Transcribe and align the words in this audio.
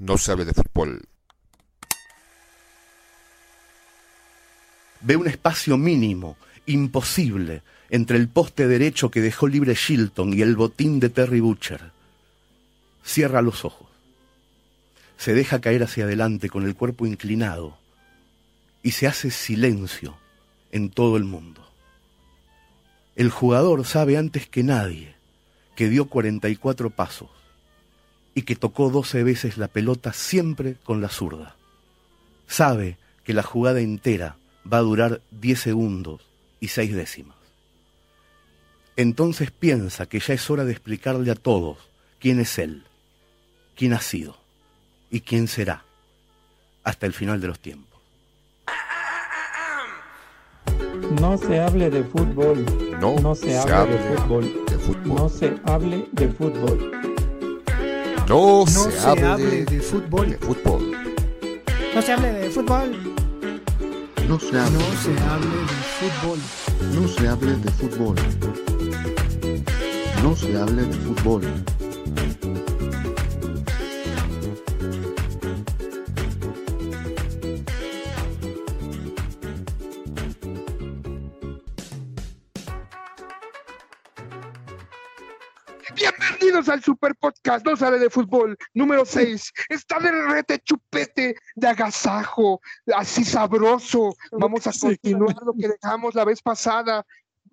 no 0.00 0.18
se 0.18 0.32
hable 0.32 0.46
de 0.46 0.54
fútbol. 0.54 1.02
Ve 5.02 5.16
un 5.16 5.28
espacio 5.28 5.76
mínimo, 5.76 6.36
imposible, 6.66 7.62
entre 7.90 8.16
el 8.16 8.28
poste 8.28 8.66
derecho 8.66 9.10
que 9.10 9.20
dejó 9.20 9.46
libre 9.46 9.74
Shilton 9.74 10.34
y 10.34 10.42
el 10.42 10.56
botín 10.56 11.00
de 11.00 11.10
Terry 11.10 11.40
Butcher. 11.40 11.92
Cierra 13.04 13.42
los 13.42 13.64
ojos. 13.64 13.88
Se 15.16 15.34
deja 15.34 15.60
caer 15.60 15.82
hacia 15.82 16.04
adelante 16.04 16.48
con 16.48 16.64
el 16.64 16.74
cuerpo 16.74 17.06
inclinado 17.06 17.76
y 18.82 18.92
se 18.92 19.06
hace 19.06 19.30
silencio 19.30 20.16
en 20.72 20.90
todo 20.90 21.18
el 21.18 21.24
mundo. 21.24 21.66
El 23.16 23.30
jugador 23.30 23.84
sabe 23.84 24.16
antes 24.16 24.48
que 24.48 24.62
nadie 24.62 25.14
que 25.76 25.88
dio 25.88 26.06
44 26.06 26.90
pasos 26.90 27.39
y 28.34 28.42
que 28.42 28.56
tocó 28.56 28.90
12 28.90 29.22
veces 29.24 29.58
la 29.58 29.68
pelota 29.68 30.12
siempre 30.12 30.76
con 30.84 31.00
la 31.00 31.08
zurda. 31.08 31.56
Sabe 32.46 32.96
que 33.24 33.34
la 33.34 33.42
jugada 33.42 33.80
entera 33.80 34.36
va 34.70 34.78
a 34.78 34.82
durar 34.82 35.20
10 35.30 35.58
segundos 35.60 36.22
y 36.60 36.68
6 36.68 36.94
décimas. 36.94 37.36
Entonces 38.96 39.50
piensa 39.50 40.06
que 40.06 40.20
ya 40.20 40.34
es 40.34 40.50
hora 40.50 40.64
de 40.64 40.72
explicarle 40.72 41.30
a 41.30 41.34
todos 41.34 41.78
quién 42.18 42.40
es 42.40 42.58
él, 42.58 42.84
quién 43.76 43.94
ha 43.94 44.00
sido 44.00 44.36
y 45.10 45.20
quién 45.20 45.48
será 45.48 45.84
hasta 46.84 47.06
el 47.06 47.12
final 47.12 47.40
de 47.40 47.48
los 47.48 47.58
tiempos. 47.60 48.00
No 51.20 51.36
se 51.38 51.58
hable 51.60 51.90
de 51.90 52.04
fútbol. 52.04 52.64
No, 53.00 53.16
No 53.20 53.34
se, 53.34 53.56
hable, 53.58 53.96
de, 53.96 54.16
fútbol. 54.16 54.64
de 54.66 54.78
fútbol. 54.78 55.14
No 55.16 55.28
se 55.28 55.54
hable 55.64 56.06
de 56.12 56.28
fútbol. 56.28 57.09
No, 58.30 58.60
No 58.60 58.64
se, 58.66 58.92
se 58.92 59.08
hable, 59.08 59.26
hable 59.26 59.44
de, 59.50 59.64
de 59.64 59.80
fútbol. 59.80 60.30
de 60.30 60.38
fútbol. 60.38 60.92
No 61.92 62.00
se 62.00 62.12
hable 62.12 62.32
de 62.32 62.50
fútbol. 62.50 63.14
No 64.28 64.38
se 64.38 64.56
hable, 64.60 64.78
No 64.78 64.92
se 65.02 65.10
hable 65.18 65.56
de 65.66 65.74
fútbol. 65.98 66.38
no 66.94 67.08
se 67.08 67.28
hable 67.28 67.52
de 67.56 67.70
fútbol. 67.72 68.16
No 70.22 70.36
se 70.36 70.56
hable 70.56 70.82
de 70.82 70.92
fútbol. 70.92 71.42
Bienvenidos 86.50 86.74
al 86.74 86.82
Super 86.82 87.14
Podcast, 87.14 87.64
no 87.64 87.76
sale 87.76 88.00
de 88.00 88.10
fútbol, 88.10 88.58
número 88.74 89.04
6. 89.04 89.52
Está 89.68 90.00
de 90.00 90.10
rete 90.10 90.58
chupete, 90.58 91.36
de 91.54 91.68
agasajo, 91.68 92.60
así 92.92 93.24
sabroso. 93.24 94.16
Vamos 94.32 94.66
a 94.66 94.72
continuar 94.72 95.36
lo 95.44 95.52
que 95.52 95.68
dejamos 95.68 96.16
la 96.16 96.24
vez 96.24 96.42
pasada. 96.42 97.06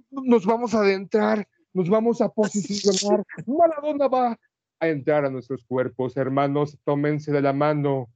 Nos 0.09 0.48
vamos 0.48 0.73
a 0.73 0.80
adentrar, 0.80 1.48
nos 1.73 1.88
vamos 1.90 2.22
a 2.22 2.30
posicionar. 2.30 3.23
Maradona 3.45 4.08
va 4.08 4.40
a 4.80 4.88
entrar 4.88 5.25
a 5.25 5.30
nuestros 5.30 5.64
cuerpos, 5.64 6.18
hermanos. 6.18 6.75
Tómense 6.84 7.31
de 7.31 7.44
la 7.44 7.53
mano 7.53 8.09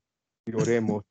y 0.47 0.55
oremos. 0.55 1.03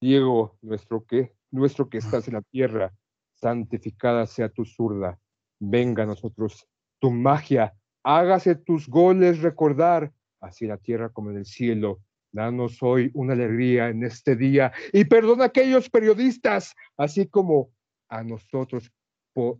Diego, 0.00 0.56
nuestro 0.62 1.04
que, 1.04 1.34
nuestro 1.50 1.88
que 1.88 1.98
estás 1.98 2.28
en 2.28 2.34
la 2.34 2.42
tierra, 2.42 2.94
santificada 3.34 4.24
sea 4.28 4.48
tu 4.48 4.64
zurda. 4.64 5.18
Venga 5.58 6.04
a 6.04 6.06
nosotros 6.06 6.68
tu 7.00 7.10
magia 7.10 7.74
hágase 8.02 8.54
tus 8.54 8.88
goles 8.88 9.42
recordar, 9.42 10.12
así 10.40 10.64
en 10.64 10.70
la 10.70 10.78
tierra 10.78 11.10
como 11.10 11.30
en 11.30 11.38
el 11.38 11.46
cielo. 11.46 12.00
Danos 12.30 12.82
hoy 12.82 13.10
una 13.14 13.32
alegría 13.32 13.88
en 13.88 14.04
este 14.04 14.36
día 14.36 14.72
y 14.92 15.04
perdona 15.04 15.44
a 15.44 15.46
aquellos 15.46 15.88
periodistas, 15.88 16.74
así 16.96 17.26
como 17.26 17.70
a 18.08 18.22
nosotros 18.22 18.92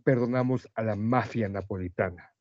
perdonamos 0.03 0.67
a 0.75 0.83
la 0.83 0.95
mafia 0.95 1.49
napolitana. 1.49 2.33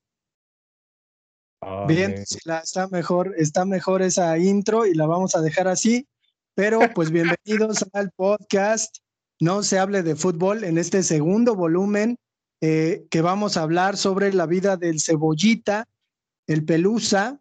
Bien, 1.86 2.12
Amén. 2.12 2.24
está 2.62 2.88
mejor, 2.88 3.34
está 3.36 3.64
mejor 3.64 4.02
esa 4.02 4.38
intro 4.38 4.86
y 4.86 4.94
la 4.94 5.06
vamos 5.06 5.34
a 5.34 5.40
dejar 5.40 5.66
así. 5.66 6.06
Pero 6.54 6.80
pues 6.94 7.10
bienvenidos 7.10 7.84
al 7.92 8.10
podcast. 8.12 8.98
No 9.40 9.62
se 9.62 9.78
hable 9.78 10.02
de 10.02 10.16
fútbol 10.16 10.64
en 10.64 10.78
este 10.78 11.02
segundo 11.02 11.54
volumen 11.54 12.18
eh, 12.60 13.06
que 13.10 13.20
vamos 13.20 13.56
a 13.56 13.62
hablar 13.62 13.96
sobre 13.96 14.32
la 14.32 14.46
vida 14.46 14.76
del 14.76 15.00
cebollita, 15.00 15.88
el 16.46 16.64
pelusa 16.64 17.40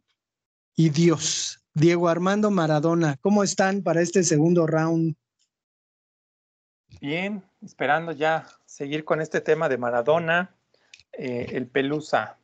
y 0.75 0.89
Dios. 0.89 1.63
Diego 1.73 2.07
Armando 2.07 2.49
Maradona, 2.49 3.17
¿cómo 3.21 3.43
están 3.43 3.83
para 3.83 4.01
este 4.01 4.23
segundo 4.23 4.65
round? 4.65 5.15
Bien, 6.99 7.43
esperando 7.61 8.11
ya 8.11 8.47
seguir 8.65 9.05
con 9.05 9.21
este 9.21 9.41
tema 9.41 9.69
de 9.69 9.77
Maradona, 9.77 10.55
eh, 11.11 11.47
el 11.51 11.67
Pelusa. 11.67 12.39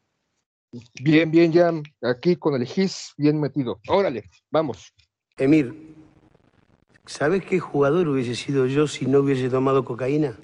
Bien, 1.02 1.30
bien, 1.32 1.52
ya 1.52 1.72
aquí 2.02 2.36
con 2.36 2.60
el 2.60 2.68
GIS 2.68 3.14
bien 3.18 3.40
metido. 3.40 3.80
Órale, 3.88 4.30
vamos. 4.52 4.94
Emir, 5.38 5.96
¿sabes 7.06 7.44
qué 7.46 7.60
jugador 7.60 8.08
hubiese 8.08 8.36
sido 8.36 8.66
yo 8.68 8.88
si 8.88 9.06
no 9.06 9.20
hubiese 9.20 9.50
tomado 9.50 9.84
cocaína? 9.86 10.38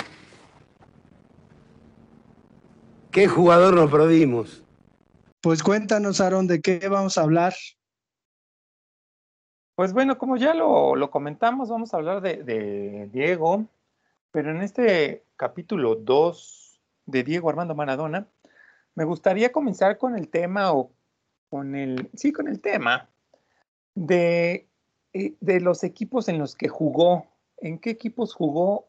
¿Qué 3.20 3.28
jugador 3.28 3.74
nos 3.74 3.92
perdimos? 3.92 4.64
Pues 5.42 5.62
cuéntanos, 5.62 6.22
Aaron, 6.22 6.48
de 6.48 6.62
qué 6.62 6.88
vamos 6.88 7.18
a 7.18 7.24
hablar. 7.24 7.54
Pues 9.76 9.92
bueno, 9.92 10.18
como 10.18 10.38
ya 10.38 10.54
lo, 10.54 10.96
lo 10.96 11.12
comentamos, 11.12 11.68
vamos 11.68 11.94
a 11.94 11.98
hablar 11.98 12.22
de, 12.22 12.44
de 12.44 13.10
Diego, 13.12 13.66
pero 14.32 14.52
en 14.52 14.62
este 14.62 15.26
capítulo 15.36 15.96
2 15.96 16.80
de 17.08 17.24
Diego 17.26 17.50
Armando 17.50 17.76
Maradona, 17.76 18.26
me 18.96 19.04
gustaría 19.04 19.52
comenzar 19.52 19.98
con 19.98 20.18
el 20.18 20.30
tema 20.30 20.72
o 20.72 20.90
con 21.50 21.76
el, 21.76 22.10
sí, 22.14 22.32
con 22.32 22.48
el 22.48 22.62
tema 22.62 23.10
de, 23.96 24.70
eh, 25.12 25.34
de 25.42 25.60
los 25.60 25.84
equipos 25.84 26.30
en 26.30 26.40
los 26.40 26.56
que 26.56 26.70
jugó. 26.70 27.26
¿En 27.58 27.80
qué 27.80 27.90
equipos 27.90 28.34
jugó 28.34 28.88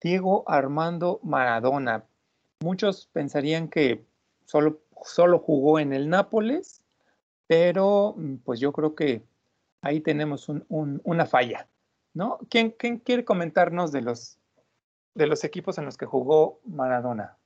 Diego 0.00 0.44
Armando 0.46 1.18
Maradona? 1.24 2.04
Muchos 2.62 3.08
pensarían 3.12 3.68
que 3.68 4.04
solo, 4.44 4.80
solo 5.04 5.38
jugó 5.38 5.78
en 5.78 5.92
el 5.92 6.08
Nápoles, 6.08 6.82
pero 7.46 8.14
mm, 8.16 8.36
pues 8.44 8.60
yo 8.60 8.72
creo 8.72 8.94
que 8.94 9.22
ahí 9.82 10.00
tenemos 10.00 10.48
un- 10.48 10.64
un- 10.68 11.00
una 11.04 11.26
falla, 11.26 11.68
¿no? 12.14 12.38
¿Quién, 12.48 12.70
quién 12.70 12.98
quiere 12.98 13.24
comentarnos 13.24 13.92
de 13.92 14.02
los, 14.02 14.38
de 15.14 15.26
los 15.26 15.44
equipos 15.44 15.78
en 15.78 15.84
los 15.84 15.96
que 15.96 16.06
jugó 16.06 16.60
Maradona? 16.64 17.36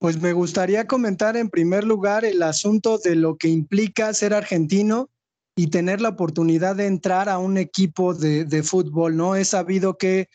Pues 0.00 0.20
me 0.22 0.32
gustaría 0.32 0.86
comentar 0.86 1.36
en 1.36 1.50
primer 1.50 1.84
lugar 1.84 2.24
el 2.24 2.42
asunto 2.42 2.98
de 2.98 3.16
lo 3.16 3.36
que 3.36 3.48
implica 3.48 4.14
ser 4.14 4.32
argentino 4.32 5.10
y 5.56 5.70
tener 5.70 6.00
la 6.00 6.10
oportunidad 6.10 6.76
de 6.76 6.86
entrar 6.86 7.28
a 7.28 7.38
un 7.38 7.58
equipo 7.58 8.14
de, 8.14 8.44
de 8.44 8.62
fútbol, 8.62 9.16
¿no? 9.16 9.34
He 9.34 9.44
sabido 9.44 9.98
que 9.98 10.28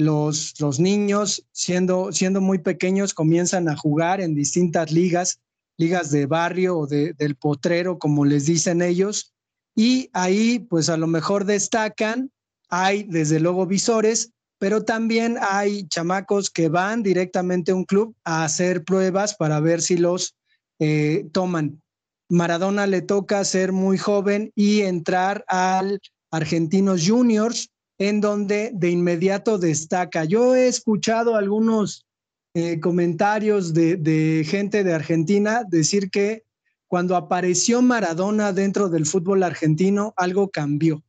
los, 0.00 0.60
los 0.60 0.80
niños, 0.80 1.46
siendo, 1.52 2.12
siendo 2.12 2.40
muy 2.40 2.58
pequeños, 2.58 3.14
comienzan 3.14 3.68
a 3.68 3.76
jugar 3.76 4.20
en 4.20 4.34
distintas 4.34 4.90
ligas, 4.90 5.40
ligas 5.78 6.10
de 6.10 6.26
barrio 6.26 6.78
o 6.78 6.86
de- 6.86 7.12
del 7.14 7.36
potrero, 7.36 7.98
como 7.98 8.24
les 8.24 8.46
dicen 8.46 8.82
ellos, 8.82 9.32
y 9.76 10.10
ahí 10.12 10.58
pues 10.58 10.88
a 10.88 10.96
lo 10.96 11.06
mejor 11.06 11.44
destacan, 11.44 12.30
hay 12.68 13.04
desde 13.04 13.40
luego 13.40 13.66
visores, 13.66 14.32
pero 14.58 14.84
también 14.84 15.38
hay 15.40 15.86
chamacos 15.88 16.50
que 16.50 16.68
van 16.68 17.02
directamente 17.02 17.72
a 17.72 17.76
un 17.76 17.84
club 17.84 18.14
a 18.24 18.44
hacer 18.44 18.84
pruebas 18.84 19.34
para 19.34 19.58
ver 19.60 19.80
si 19.80 19.96
los 19.96 20.36
eh, 20.78 21.26
toman. 21.32 21.80
Maradona 22.28 22.86
le 22.86 23.00
toca 23.02 23.42
ser 23.44 23.72
muy 23.72 23.96
joven 23.96 24.52
y 24.54 24.82
entrar 24.82 25.44
al 25.48 26.00
Argentinos 26.30 27.02
Juniors, 27.08 27.70
en 28.00 28.22
donde 28.22 28.70
de 28.72 28.90
inmediato 28.90 29.58
destaca. 29.58 30.24
Yo 30.24 30.56
he 30.56 30.68
escuchado 30.68 31.36
algunos 31.36 32.06
eh, 32.54 32.80
comentarios 32.80 33.74
de, 33.74 34.42
gente 34.48 34.82
de 34.82 34.94
Argentina 34.94 35.64
decir 35.68 36.10
que 36.10 36.42
cuando 36.88 37.14
apareció 37.14 37.82
Maradona 37.82 38.54
dentro 38.54 38.88
del 38.88 39.04
fútbol 39.04 39.42
argentino, 39.42 40.14
algo 40.16 40.50
cambió 40.50 41.04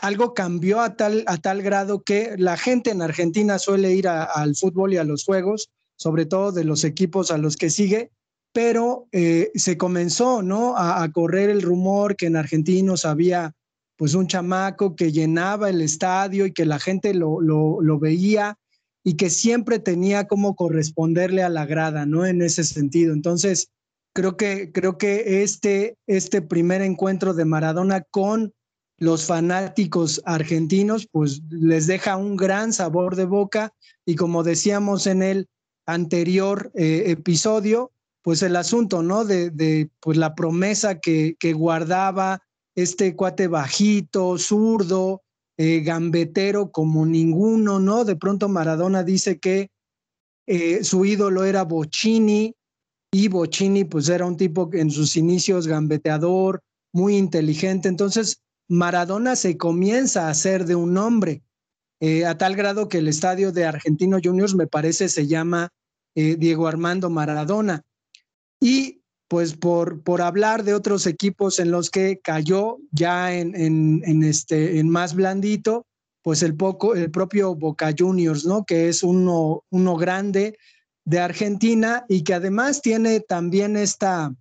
algo 0.00 0.32
cambió 0.32 0.80
a 0.80 0.96
tal, 0.96 1.22
a 1.26 1.36
tal 1.36 1.60
grado 1.60 2.02
que 2.02 2.34
la 2.38 2.56
gente 2.56 2.90
en 2.90 3.02
Argentina 3.02 3.58
suele 3.58 3.92
ir 3.92 4.08
al 4.08 4.56
fútbol 4.56 4.94
y 4.94 4.96
a 4.96 5.04
los 5.04 5.22
juegos, 5.22 5.70
sobre 5.96 6.24
todo 6.24 6.50
de 6.50 6.64
los 6.64 6.82
equipos 6.84 7.30
a 7.30 7.36
los 7.36 7.58
que 7.58 7.68
sigue, 7.68 8.10
pero 8.54 9.06
eh, 9.12 9.52
se 9.54 9.76
comenzó 9.76 10.42
¿no? 10.42 10.76
a, 10.76 11.02
a 11.02 11.12
correr 11.12 11.50
el 11.50 11.60
rumor 11.60 12.16
que 12.16 12.26
en 12.26 12.36
Argentinos 12.36 13.04
había 13.04 13.54
pues 14.02 14.14
un 14.14 14.26
chamaco 14.26 14.96
que 14.96 15.12
llenaba 15.12 15.70
el 15.70 15.80
estadio 15.80 16.44
y 16.46 16.52
que 16.52 16.66
la 16.66 16.80
gente 16.80 17.14
lo, 17.14 17.40
lo, 17.40 17.98
veía 18.00 18.58
y 19.04 19.14
que 19.14 19.30
siempre 19.30 19.78
tenía 19.78 20.26
como 20.26 20.56
corresponderle 20.56 21.44
a 21.44 21.48
la 21.48 21.66
grada, 21.66 22.04
¿no? 22.04 22.26
En 22.26 22.42
ese 22.42 22.64
sentido. 22.64 23.12
Entonces, 23.12 23.70
creo 24.12 24.36
que, 24.36 24.72
creo 24.72 24.98
que 24.98 25.44
este, 25.44 25.98
este 26.08 26.42
primer 26.42 26.82
encuentro 26.82 27.32
de 27.32 27.44
Maradona 27.44 28.00
con 28.10 28.52
los 28.98 29.26
fanáticos 29.26 30.20
argentinos, 30.24 31.06
pues 31.12 31.40
les 31.50 31.86
deja 31.86 32.16
un 32.16 32.34
gran 32.34 32.72
sabor 32.72 33.14
de 33.14 33.26
boca 33.26 33.72
y 34.04 34.16
como 34.16 34.42
decíamos 34.42 35.06
en 35.06 35.22
el 35.22 35.48
anterior 35.86 36.72
eh, 36.74 37.04
episodio, 37.06 37.92
pues 38.22 38.42
el 38.42 38.56
asunto, 38.56 39.04
¿no? 39.04 39.24
De, 39.24 39.50
de 39.50 39.90
pues 40.00 40.16
la 40.16 40.34
promesa 40.34 40.98
que, 40.98 41.36
que, 41.38 41.52
guardaba 41.52 42.42
este 42.74 43.14
cuate 43.14 43.48
bajito, 43.48 44.38
zurdo, 44.38 45.22
eh, 45.58 45.80
gambetero 45.80 46.70
como 46.70 47.04
ninguno, 47.04 47.78
¿no? 47.78 48.04
De 48.04 48.16
pronto 48.16 48.48
Maradona 48.48 49.02
dice 49.02 49.38
que 49.38 49.70
eh, 50.46 50.82
su 50.82 51.04
ídolo 51.04 51.44
era 51.44 51.64
Bocini 51.64 52.54
y 53.12 53.28
Bocini 53.28 53.84
pues 53.84 54.08
era 54.08 54.24
un 54.24 54.36
tipo 54.36 54.70
en 54.72 54.90
sus 54.90 55.16
inicios 55.16 55.66
gambeteador, 55.66 56.62
muy 56.94 57.16
inteligente, 57.16 57.88
entonces 57.88 58.40
Maradona 58.68 59.36
se 59.36 59.56
comienza 59.58 60.26
a 60.26 60.30
hacer 60.30 60.64
de 60.64 60.74
un 60.74 60.96
hombre, 60.96 61.42
eh, 62.00 62.24
a 62.24 62.38
tal 62.38 62.56
grado 62.56 62.88
que 62.88 62.98
el 62.98 63.08
estadio 63.08 63.52
de 63.52 63.66
Argentino 63.66 64.18
Juniors 64.22 64.54
me 64.54 64.66
parece 64.66 65.08
se 65.08 65.26
llama 65.26 65.68
Diego 66.14 66.66
Armando 66.66 67.08
Maradona. 67.08 67.82
Y 68.60 69.01
pues 69.32 69.54
por, 69.54 70.02
por 70.02 70.20
hablar 70.20 70.62
de 70.62 70.74
otros 70.74 71.06
equipos 71.06 71.58
en 71.58 71.70
los 71.70 71.88
que 71.88 72.20
cayó 72.20 72.76
ya 72.90 73.32
en, 73.32 73.54
en, 73.56 74.22
este, 74.24 74.78
en 74.78 74.90
más 74.90 75.14
blandito, 75.14 75.86
pues 76.20 76.42
el, 76.42 76.54
poco, 76.54 76.94
el 76.94 77.10
propio 77.10 77.54
Boca 77.54 77.94
Juniors, 77.98 78.44
¿no? 78.44 78.66
Que 78.66 78.90
es 78.90 79.02
uno, 79.02 79.64
uno 79.70 79.96
grande 79.96 80.58
de 81.06 81.18
Argentina 81.18 82.04
y 82.10 82.24
que 82.24 82.34
además 82.34 82.82
tiene 82.82 83.20
también 83.20 83.78
esta, 83.78 84.34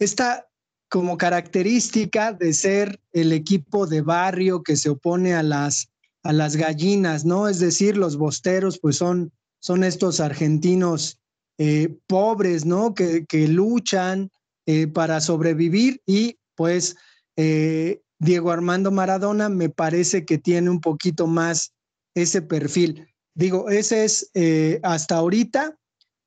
esta 0.00 0.48
como 0.88 1.16
característica 1.16 2.32
de 2.32 2.54
ser 2.54 3.00
el 3.12 3.30
equipo 3.30 3.86
de 3.86 4.00
barrio 4.00 4.64
que 4.64 4.74
se 4.74 4.88
opone 4.88 5.32
a 5.32 5.44
las, 5.44 5.92
a 6.24 6.32
las 6.32 6.56
gallinas, 6.56 7.24
¿no? 7.24 7.46
Es 7.46 7.60
decir, 7.60 7.96
los 7.96 8.16
bosteros, 8.16 8.80
pues 8.80 8.96
son, 8.96 9.30
son 9.60 9.84
estos 9.84 10.18
argentinos 10.18 11.20
eh, 11.58 11.96
pobres, 12.06 12.64
¿no? 12.64 12.94
Que, 12.94 13.24
que 13.26 13.48
luchan 13.48 14.30
eh, 14.66 14.86
para 14.86 15.20
sobrevivir 15.20 16.00
y 16.06 16.38
pues 16.54 16.96
eh, 17.36 18.00
Diego 18.18 18.50
Armando 18.50 18.90
Maradona 18.90 19.48
me 19.48 19.68
parece 19.68 20.24
que 20.24 20.38
tiene 20.38 20.70
un 20.70 20.80
poquito 20.80 21.26
más 21.26 21.74
ese 22.14 22.42
perfil. 22.42 23.08
Digo, 23.34 23.68
ese 23.68 24.04
es 24.04 24.30
eh, 24.34 24.80
hasta 24.82 25.16
ahorita 25.16 25.76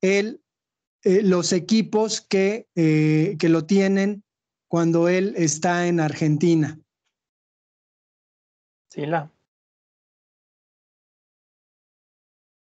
el, 0.02 0.42
eh, 1.04 1.22
los 1.24 1.54
equipos 1.54 2.22
que, 2.22 2.68
eh, 2.76 3.36
que 3.40 3.50
lo 3.50 3.66
tienen 3.66 4.24
cuando 4.70 5.08
él 5.08 5.34
está 5.38 5.88
en 5.88 6.00
Argentina. 6.00 6.80
Sí, 8.90 9.06
la. 9.06 9.32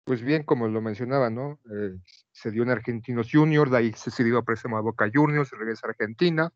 Pues 0.04 0.22
bien, 0.22 0.44
como 0.44 0.68
lo 0.68 0.80
mencionaba, 0.80 1.28
¿no? 1.28 1.60
Eh, 1.70 1.98
se 2.38 2.50
dio 2.50 2.62
en 2.62 2.70
Argentinos 2.70 3.28
Juniors, 3.32 3.70
de 3.70 3.76
ahí 3.76 3.92
se 3.94 4.10
cedió 4.10 4.38
a 4.38 4.44
préstamo 4.44 4.76
a 4.76 4.80
Boca 4.80 5.10
Juniors, 5.12 5.50
regresa 5.50 5.86
a 5.86 5.90
Argentina, 5.90 6.52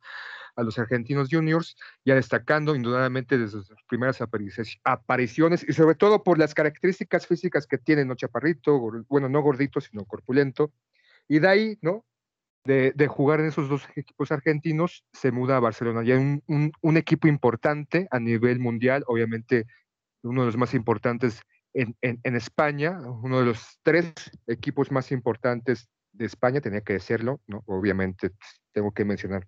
a 0.54 0.62
los 0.62 0.78
Argentinos 0.78 1.28
Juniors, 1.30 1.76
ya 2.04 2.14
destacando 2.14 2.74
indudablemente 2.76 3.38
desde 3.38 3.62
sus 3.62 3.82
primeras 3.88 4.20
apariciones 4.20 5.66
y 5.68 5.72
sobre 5.72 5.94
todo 5.94 6.22
por 6.22 6.38
las 6.38 6.54
características 6.54 7.26
físicas 7.26 7.66
que 7.66 7.78
tiene, 7.78 8.04
¿no? 8.04 8.14
Chaparrito, 8.14 8.78
bueno, 9.08 9.28
no 9.28 9.40
gordito, 9.40 9.80
sino 9.80 10.04
corpulento. 10.04 10.72
Y 11.28 11.38
de 11.38 11.48
ahí, 11.48 11.78
¿no? 11.80 12.04
De, 12.64 12.92
de, 12.94 13.08
jugar 13.08 13.40
en 13.40 13.46
esos 13.46 13.68
dos 13.68 13.88
equipos 13.96 14.30
argentinos, 14.30 15.04
se 15.12 15.32
muda 15.32 15.56
a 15.56 15.60
Barcelona, 15.60 16.04
ya 16.04 16.16
un, 16.16 16.44
un, 16.46 16.70
un 16.80 16.96
equipo 16.96 17.26
importante 17.26 18.06
a 18.12 18.20
nivel 18.20 18.60
mundial, 18.60 19.02
obviamente 19.08 19.66
uno 20.22 20.42
de 20.42 20.46
los 20.46 20.56
más 20.56 20.72
importantes 20.72 21.42
en, 21.74 22.36
España, 22.36 23.00
uno 23.00 23.40
de 23.40 23.46
los 23.46 23.78
tres 23.82 24.12
equipos 24.46 24.90
más 24.90 25.12
importantes 25.12 25.88
de 26.12 26.26
España, 26.26 26.60
tenía 26.60 26.82
que 26.82 26.94
decirlo, 26.94 27.40
¿no? 27.46 27.62
Obviamente 27.66 28.30
tengo 28.72 28.92
que 28.92 29.04
mencionar 29.04 29.46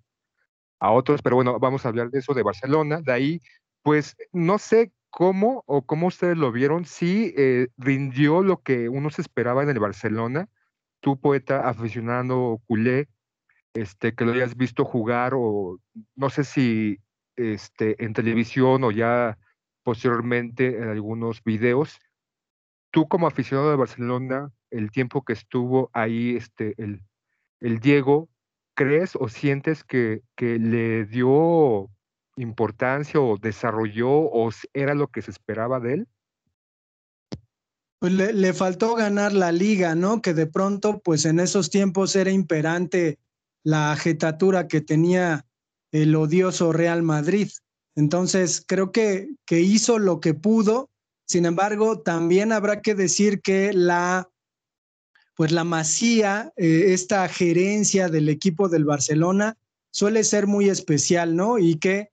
a 0.78 0.90
otros, 0.90 1.22
pero 1.22 1.36
bueno, 1.36 1.58
vamos 1.58 1.84
a 1.84 1.88
hablar 1.88 2.10
de 2.10 2.18
eso, 2.20 2.34
de 2.34 2.42
Barcelona, 2.42 3.00
de 3.02 3.12
ahí, 3.12 3.40
pues 3.82 4.16
no 4.32 4.58
sé 4.58 4.92
cómo 5.10 5.62
o 5.66 5.82
cómo 5.82 6.08
ustedes 6.08 6.36
lo 6.36 6.50
vieron, 6.50 6.84
si 6.86 7.34
eh, 7.36 7.68
rindió 7.76 8.42
lo 8.42 8.62
que 8.62 8.88
uno 8.88 9.10
se 9.10 9.22
esperaba 9.22 9.62
en 9.62 9.68
el 9.68 9.78
Barcelona, 9.78 10.48
tú 11.00 11.20
poeta 11.20 11.68
aficionado 11.68 12.60
culé, 12.66 13.08
este, 13.74 14.14
que 14.14 14.24
lo 14.24 14.32
hayas 14.32 14.56
visto 14.56 14.84
jugar 14.84 15.34
o 15.36 15.78
no 16.16 16.30
sé 16.30 16.44
si 16.44 16.98
este, 17.36 18.02
en 18.04 18.12
televisión 18.12 18.84
o 18.84 18.90
ya 18.90 19.38
posteriormente 19.82 20.78
en 20.78 20.88
algunos 20.88 21.44
videos, 21.44 22.00
tú 22.94 23.08
como 23.08 23.26
aficionado 23.26 23.70
de 23.70 23.76
Barcelona, 23.76 24.52
el 24.70 24.92
tiempo 24.92 25.24
que 25.24 25.32
estuvo 25.32 25.90
ahí 25.92 26.36
este, 26.36 26.76
el, 26.78 27.80
Diego, 27.80 28.28
¿crees 28.74 29.16
o 29.16 29.28
sientes 29.28 29.82
que, 29.82 30.22
que, 30.36 30.60
le 30.60 31.04
dio 31.04 31.90
importancia 32.36 33.20
o 33.20 33.36
desarrolló 33.36 34.10
o 34.10 34.48
era 34.72 34.94
lo 34.94 35.08
que 35.08 35.22
se 35.22 35.32
esperaba 35.32 35.80
de 35.80 35.94
él? 35.94 36.08
Pues 37.98 38.12
le, 38.12 38.32
le, 38.32 38.52
faltó 38.52 38.94
ganar 38.94 39.32
la 39.32 39.50
liga, 39.50 39.96
¿no? 39.96 40.22
Que 40.22 40.32
de 40.32 40.46
pronto, 40.46 41.00
pues 41.00 41.24
en 41.24 41.40
esos 41.40 41.70
tiempos 41.70 42.14
era 42.14 42.30
imperante 42.30 43.18
la 43.64 43.90
agitatura 43.90 44.68
que 44.68 44.80
tenía 44.80 45.46
el 45.90 46.14
odioso 46.14 46.72
Real 46.72 47.02
Madrid. 47.02 47.48
Entonces, 47.96 48.64
creo 48.64 48.92
que, 48.92 49.30
que 49.46 49.62
hizo 49.62 49.98
lo 49.98 50.20
que 50.20 50.34
pudo 50.34 50.90
sin 51.26 51.46
embargo, 51.46 52.00
también 52.00 52.52
habrá 52.52 52.82
que 52.82 52.94
decir 52.94 53.40
que 53.40 53.72
la, 53.72 54.28
pues 55.34 55.52
la 55.52 55.64
masía, 55.64 56.52
eh, 56.56 56.86
esta 56.88 57.28
gerencia 57.28 58.08
del 58.08 58.28
equipo 58.28 58.68
del 58.68 58.84
Barcelona 58.84 59.56
suele 59.90 60.24
ser 60.24 60.46
muy 60.46 60.68
especial, 60.68 61.34
¿no? 61.36 61.58
Y 61.58 61.76
que, 61.76 62.10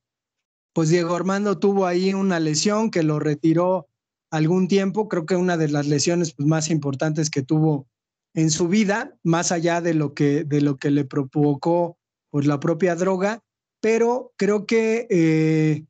pues 0.74 0.90
Diego 0.90 1.16
Armando 1.16 1.60
tuvo 1.60 1.86
ahí 1.86 2.14
una 2.14 2.40
lesión 2.40 2.92
que 2.92 3.04
lo 3.04 3.20
retiró 3.20 3.88
algún 4.30 4.70
tiempo, 4.70 5.10
creo 5.10 5.26
que 5.26 5.36
una 5.36 5.58
de 5.58 5.68
las 5.68 5.88
lesiones 5.88 6.34
pues, 6.34 6.48
más 6.48 6.70
importantes 6.70 7.30
que 7.30 7.42
tuvo 7.42 7.88
en 8.34 8.50
su 8.50 8.70
vida, 8.70 9.18
más 9.24 9.52
allá 9.52 9.82
de 9.82 9.94
lo 9.94 10.14
que, 10.14 10.46
de 10.46 10.62
lo 10.62 10.78
que 10.78 10.90
le 10.90 11.04
provocó 11.04 11.98
pues, 12.30 12.46
la 12.46 12.62
propia 12.62 12.96
droga, 12.96 13.44
pero 13.82 14.32
creo 14.38 14.66
que 14.66 15.08
eh, 15.10 15.86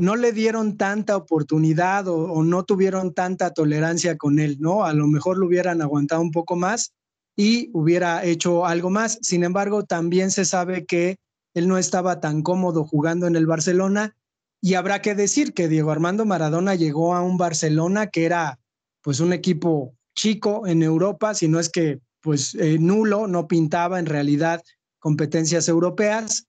no 0.00 0.14
le 0.14 0.32
dieron 0.32 0.76
tanta 0.76 1.16
oportunidad 1.16 2.06
o, 2.06 2.42
no 2.44 2.64
tuvieron 2.64 3.14
tanta 3.14 3.52
tolerancia 3.52 4.16
con 4.16 4.38
él, 4.38 4.58
¿no? 4.60 4.84
A 4.84 4.92
lo 4.92 5.06
mejor 5.08 5.38
lo 5.38 5.46
hubieran 5.46 5.82
aguantado 5.82 6.22
un 6.22 6.30
poco 6.30 6.54
más 6.54 6.92
y 7.36 7.70
hubiera 7.72 8.24
hecho 8.24 8.64
algo 8.64 8.90
más. 8.90 9.18
Sin 9.22 9.42
embargo, 9.42 9.84
también 9.84 10.30
se 10.30 10.44
sabe 10.44 10.86
que 10.86 11.16
él 11.54 11.66
no 11.66 11.78
estaba 11.78 12.20
tan 12.20 12.42
cómodo 12.42 12.84
jugando 12.84 13.26
en 13.26 13.34
el 13.34 13.46
Barcelona 13.46 14.14
y 14.60 14.74
habrá 14.74 15.02
que 15.02 15.14
decir 15.16 15.52
que 15.52 15.68
Diego 15.68 15.90
Armando 15.90 16.24
Maradona 16.24 16.76
llegó 16.76 17.14
a 17.14 17.22
un 17.22 17.36
Barcelona 17.36 18.06
que 18.06 18.24
era 18.24 18.58
pues 19.02 19.18
un 19.20 19.32
equipo 19.32 19.94
chico 20.14 20.66
en 20.66 20.82
Europa, 20.82 21.34
si 21.34 21.48
no 21.48 21.58
es 21.58 21.68
que 21.68 22.00
pues 22.20 22.54
eh, 22.56 22.78
nulo, 22.78 23.26
no 23.26 23.46
pintaba 23.46 23.98
en 23.98 24.06
realidad 24.06 24.62
competencias 24.98 25.68
europeas 25.68 26.46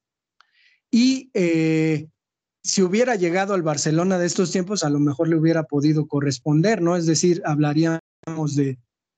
y 0.91 1.29
eh, 1.34 2.08
si 2.70 2.84
hubiera 2.84 3.16
llegado 3.16 3.56
al 3.56 3.64
Barcelona 3.64 4.20
de 4.20 4.28
estos 4.28 4.52
tiempos, 4.52 4.84
a 4.84 4.92
lo 4.92 5.00
mejor 5.00 5.28
le 5.28 5.36
hubiera 5.36 5.64
podido 5.64 6.08
corresponder, 6.08 6.84
¿no? 6.84 6.96
Es 6.96 7.08
decir, 7.08 7.42
hablaríamos 7.44 8.00
de, 8.56 8.78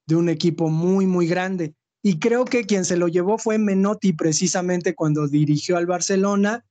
un 0.10 0.30
equipo 0.30 0.70
muy, 0.70 1.06
muy 1.06 1.28
grande. 1.28 1.74
Y 2.04 2.20
creo 2.20 2.46
que 2.46 2.66
quien 2.66 2.86
se 2.86 2.98
lo 2.98 3.08
llevó 3.08 3.38
fue 3.38 3.58
Menotti 3.58 4.14
precisamente 4.14 4.96
cuando 4.96 5.28
dirigió 5.28 5.78
al 5.78 5.86
Barcelona. 5.86 6.66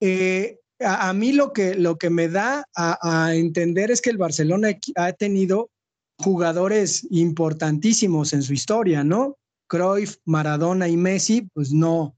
Eh, 0.00 0.58
a, 0.80 1.12
mí 1.12 1.32
lo 1.32 1.52
que, 1.52 1.74
lo 1.74 1.96
que 1.96 2.10
me 2.10 2.28
da 2.28 2.64
a, 2.74 2.98
a, 3.02 3.34
entender 3.34 3.90
es 3.90 4.00
que 4.00 4.10
el 4.10 4.18
Barcelona 4.18 4.68
ha 4.96 5.12
tenido 5.12 5.70
jugadores 6.18 7.06
importantísimos 7.10 8.32
en 8.32 8.42
su 8.42 8.52
historia, 8.52 9.04
¿no? 9.04 9.36
Cruyff, 9.66 10.16
Maradona 10.24 10.88
y 10.88 10.96
Messi, 10.96 11.48
pues 11.54 11.72
no, 11.72 12.16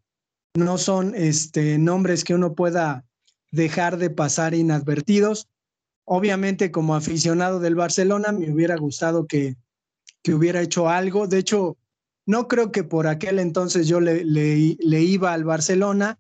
no 0.57 0.79
son 0.79 1.15
este, 1.15 1.79
nombres 1.79 2.25
que 2.25 2.35
uno 2.35 2.55
pueda 2.55 3.05
dejar 3.51 3.97
de 3.99 4.11
pasar 4.11 4.55
inadvertidos. 4.55 5.49
Obviamente, 6.05 6.71
como 6.71 6.95
aficionado 6.95 7.61
del 7.61 7.75
Barcelona, 7.75 8.33
me 8.33 8.51
hubiera 8.53 8.77
gustado 8.77 9.27
que, 9.27 9.57
que 10.23 10.35
hubiera 10.35 10.61
hecho 10.61 10.89
algo. 10.89 11.27
De 11.27 11.39
hecho, 11.39 11.77
no 12.27 12.49
creo 12.49 12.73
que 12.73 12.85
por 12.85 13.07
aquel 13.07 13.39
entonces 13.39 13.89
yo 13.89 14.01
le, 14.01 14.25
le, 14.25 15.03
iba 15.03 15.33
al 15.33 15.45
Barcelona, 15.45 16.19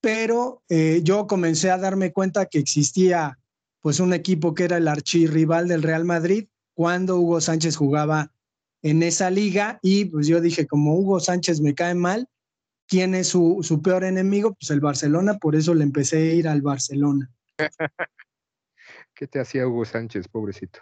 pero 0.00 0.62
eh, 0.68 1.00
yo 1.02 1.26
comencé 1.26 1.70
a 1.70 1.78
darme 1.78 2.12
cuenta 2.12 2.46
que 2.46 2.58
existía 2.58 3.38
pues 3.80 4.00
un 4.00 4.12
equipo 4.12 4.54
que 4.54 4.64
era 4.64 4.76
el 4.76 4.88
archirrival 4.88 5.68
del 5.68 5.82
Real 5.82 6.04
Madrid 6.04 6.46
cuando 6.74 7.18
Hugo 7.18 7.40
Sánchez 7.40 7.76
jugaba 7.76 8.32
en 8.82 9.02
esa 9.02 9.30
liga 9.30 9.78
y 9.82 10.06
pues 10.06 10.26
yo 10.26 10.40
dije, 10.40 10.66
como 10.66 10.94
Hugo 10.94 11.20
Sánchez 11.20 11.60
me 11.60 11.74
cae 11.74 11.94
mal, 11.94 12.28
quién 12.92 13.14
es 13.14 13.28
su, 13.28 13.60
su 13.62 13.80
peor 13.80 14.04
enemigo, 14.04 14.52
pues 14.52 14.70
el 14.70 14.80
Barcelona, 14.80 15.38
por 15.38 15.56
eso 15.56 15.72
le 15.72 15.82
empecé 15.82 16.18
a 16.18 16.34
ir 16.34 16.46
al 16.46 16.60
Barcelona. 16.60 17.30
¿Qué 19.14 19.26
te 19.26 19.40
hacía 19.40 19.66
Hugo 19.66 19.86
Sánchez, 19.86 20.28
pobrecito? 20.28 20.80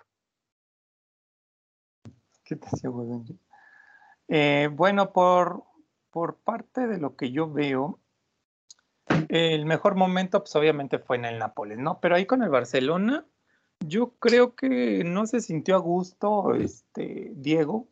¿Qué 2.43 2.57
te 2.57 2.67
hacía 2.67 2.91
Hugo 2.91 3.07
Sánchez? 3.07 3.37
Eh, 4.27 4.69
bueno, 4.73 5.13
por, 5.13 5.63
por 6.11 6.39
parte 6.39 6.89
de 6.89 6.99
lo 6.99 7.15
que 7.15 7.31
yo 7.31 7.49
veo, 7.49 8.01
el 9.29 9.65
mejor 9.65 9.95
momento, 9.95 10.41
pues 10.41 10.57
obviamente 10.57 10.99
fue 10.99 11.17
en 11.17 11.27
el 11.27 11.39
Nápoles, 11.39 11.79
¿no? 11.79 12.01
Pero 12.01 12.17
ahí 12.17 12.27
con 12.27 12.43
el 12.43 12.49
Barcelona, 12.49 13.25
yo 13.87 14.17
creo 14.19 14.57
que 14.57 15.05
no 15.05 15.27
se 15.27 15.41
sintió 15.41 15.77
a 15.77 15.79
gusto 15.79 16.55
este, 16.55 17.31
Diego. 17.37 17.87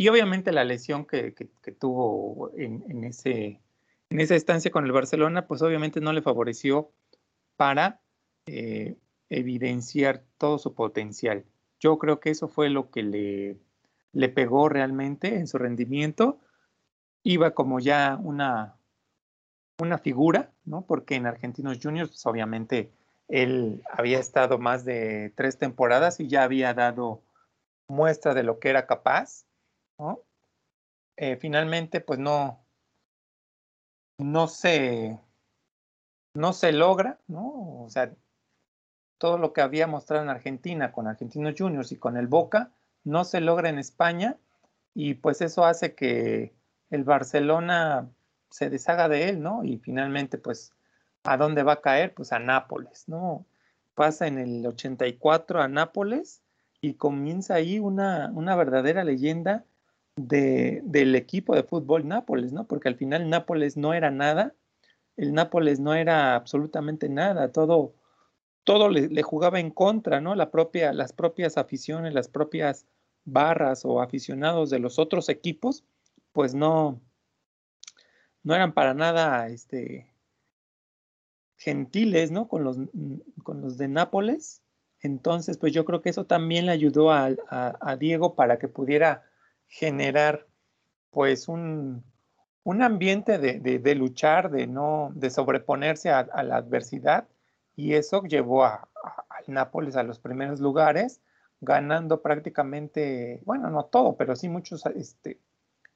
Y 0.00 0.08
obviamente 0.08 0.50
la 0.50 0.64
lesión 0.64 1.04
que, 1.04 1.34
que, 1.34 1.72
tuvo 1.72 2.50
en, 2.56 2.82
en, 2.88 3.04
ese, 3.04 3.60
en 4.08 4.20
esa 4.20 4.34
estancia 4.34 4.70
con 4.70 4.86
el 4.86 4.92
Barcelona, 4.92 5.46
pues 5.46 5.60
obviamente 5.60 6.00
no 6.00 6.14
le 6.14 6.22
favoreció 6.22 6.90
para 7.56 8.00
eh, 8.46 8.96
evidenciar 9.28 10.24
todo 10.38 10.56
su 10.56 10.74
potencial. 10.74 11.44
Yo 11.80 11.98
creo 11.98 12.18
que 12.18 12.30
eso 12.30 12.48
fue 12.48 12.70
lo 12.70 12.90
que 12.90 13.02
le, 13.02 13.58
le 14.12 14.28
pegó 14.30 14.70
realmente 14.70 15.34
en 15.34 15.46
su 15.46 15.58
rendimiento. 15.58 16.40
Iba 17.22 17.50
como 17.50 17.78
ya 17.78 18.18
una, 18.22 18.78
una 19.80 19.98
figura, 19.98 20.50
¿no? 20.64 20.86
Porque 20.86 21.16
en 21.16 21.26
Argentinos 21.26 21.78
Juniors, 21.82 22.08
pues 22.08 22.24
obviamente 22.24 22.90
él 23.28 23.82
había 23.92 24.18
estado 24.18 24.58
más 24.58 24.86
de 24.86 25.34
tres 25.36 25.58
temporadas 25.58 26.20
y 26.20 26.26
ya 26.26 26.42
había 26.42 26.72
dado 26.72 27.22
muestra 27.86 28.32
de 28.32 28.44
lo 28.44 28.60
que 28.60 28.70
era 28.70 28.86
capaz, 28.86 29.44
Eh, 31.16 31.36
finalmente, 31.36 32.00
pues 32.00 32.18
no, 32.18 32.64
no 34.18 34.48
se, 34.48 35.18
no 36.34 36.52
se 36.52 36.72
logra, 36.72 37.18
¿no? 37.26 37.82
O 37.82 37.88
sea, 37.90 38.14
todo 39.18 39.36
lo 39.36 39.52
que 39.52 39.60
había 39.60 39.86
mostrado 39.86 40.22
en 40.22 40.30
Argentina 40.30 40.92
con 40.92 41.06
Argentinos 41.06 41.54
Juniors 41.58 41.92
y 41.92 41.96
con 41.96 42.16
el 42.16 42.26
Boca, 42.26 42.72
no 43.04 43.24
se 43.24 43.40
logra 43.40 43.68
en 43.68 43.78
España 43.78 44.38
y 44.94 45.14
pues 45.14 45.42
eso 45.42 45.64
hace 45.64 45.94
que 45.94 46.54
el 46.90 47.04
Barcelona 47.04 48.08
se 48.50 48.70
deshaga 48.70 49.08
de 49.08 49.28
él, 49.28 49.42
¿no? 49.42 49.62
Y 49.64 49.78
finalmente, 49.78 50.38
pues, 50.38 50.72
¿a 51.24 51.36
dónde 51.36 51.62
va 51.62 51.74
a 51.74 51.80
caer? 51.80 52.14
Pues 52.14 52.32
a 52.32 52.38
Nápoles, 52.38 53.08
¿no? 53.08 53.46
Pasa 53.94 54.26
en 54.26 54.38
el 54.38 54.66
84 54.66 55.60
a 55.60 55.68
Nápoles 55.68 56.42
y 56.80 56.94
comienza 56.94 57.54
ahí 57.54 57.78
una, 57.78 58.30
una 58.34 58.56
verdadera 58.56 59.04
leyenda 59.04 59.64
de, 60.16 60.80
del 60.84 61.14
equipo 61.14 61.54
de 61.54 61.62
fútbol 61.62 62.06
Nápoles, 62.06 62.52
¿no? 62.52 62.66
Porque 62.66 62.88
al 62.88 62.96
final 62.96 63.28
Nápoles 63.28 63.76
no 63.76 63.94
era 63.94 64.10
nada, 64.10 64.54
el 65.16 65.32
Nápoles 65.32 65.80
no 65.80 65.94
era 65.94 66.34
absolutamente 66.34 67.08
nada, 67.08 67.52
todo, 67.52 67.94
todo 68.64 68.88
le, 68.88 69.22
jugaba 69.22 69.60
en 69.60 69.70
contra, 69.70 70.20
¿no? 70.20 70.34
La 70.34 70.50
propia, 70.50 70.92
las 70.92 71.12
propias 71.12 71.58
aficiones, 71.58 72.14
las 72.14 72.28
propias 72.28 72.86
barras 73.24 73.84
o 73.84 74.00
aficionados 74.00 74.70
de 74.70 74.78
los 74.78 74.98
otros 74.98 75.28
equipos, 75.28 75.84
pues 76.32 76.54
no, 76.54 77.00
no 78.42 78.54
eran 78.54 78.72
para 78.72 78.94
nada 78.94 79.48
este, 79.48 80.12
gentiles, 81.56 82.30
¿no? 82.30 82.48
Con 82.48 82.64
los, 82.64 82.78
con 83.42 83.60
los 83.60 83.76
de 83.78 83.88
Nápoles. 83.88 84.62
Entonces, 85.02 85.56
pues 85.56 85.72
yo 85.72 85.86
creo 85.86 86.02
que 86.02 86.10
eso 86.10 86.26
también 86.26 86.66
le 86.66 86.72
ayudó 86.72 87.10
a, 87.10 87.30
a 87.48 87.96
Diego 87.96 88.34
para 88.34 88.58
que 88.58 88.68
pudiera 88.68 89.29
generar, 89.70 90.46
pues, 91.10 91.48
un, 91.48 92.04
un 92.64 92.82
ambiente 92.82 93.38
de, 93.38 93.58
de, 93.60 93.94
luchar, 93.94 94.50
de 94.50 94.66
no, 94.66 95.10
de 95.14 95.30
sobreponerse 95.30 96.10
a, 96.10 96.18
a 96.18 96.42
la 96.42 96.56
adversidad, 96.56 97.26
y 97.74 97.94
eso 97.94 98.22
llevó 98.24 98.64
a, 98.64 98.88
al 99.28 99.44
Nápoles 99.46 99.96
a 99.96 100.02
los 100.02 100.18
primeros 100.18 100.60
lugares, 100.60 101.22
ganando 101.60 102.20
prácticamente, 102.20 103.40
bueno, 103.44 103.70
no 103.70 103.84
todo, 103.84 104.16
pero 104.16 104.36
sí 104.36 104.48
muchos, 104.48 104.84
este, 104.86 105.40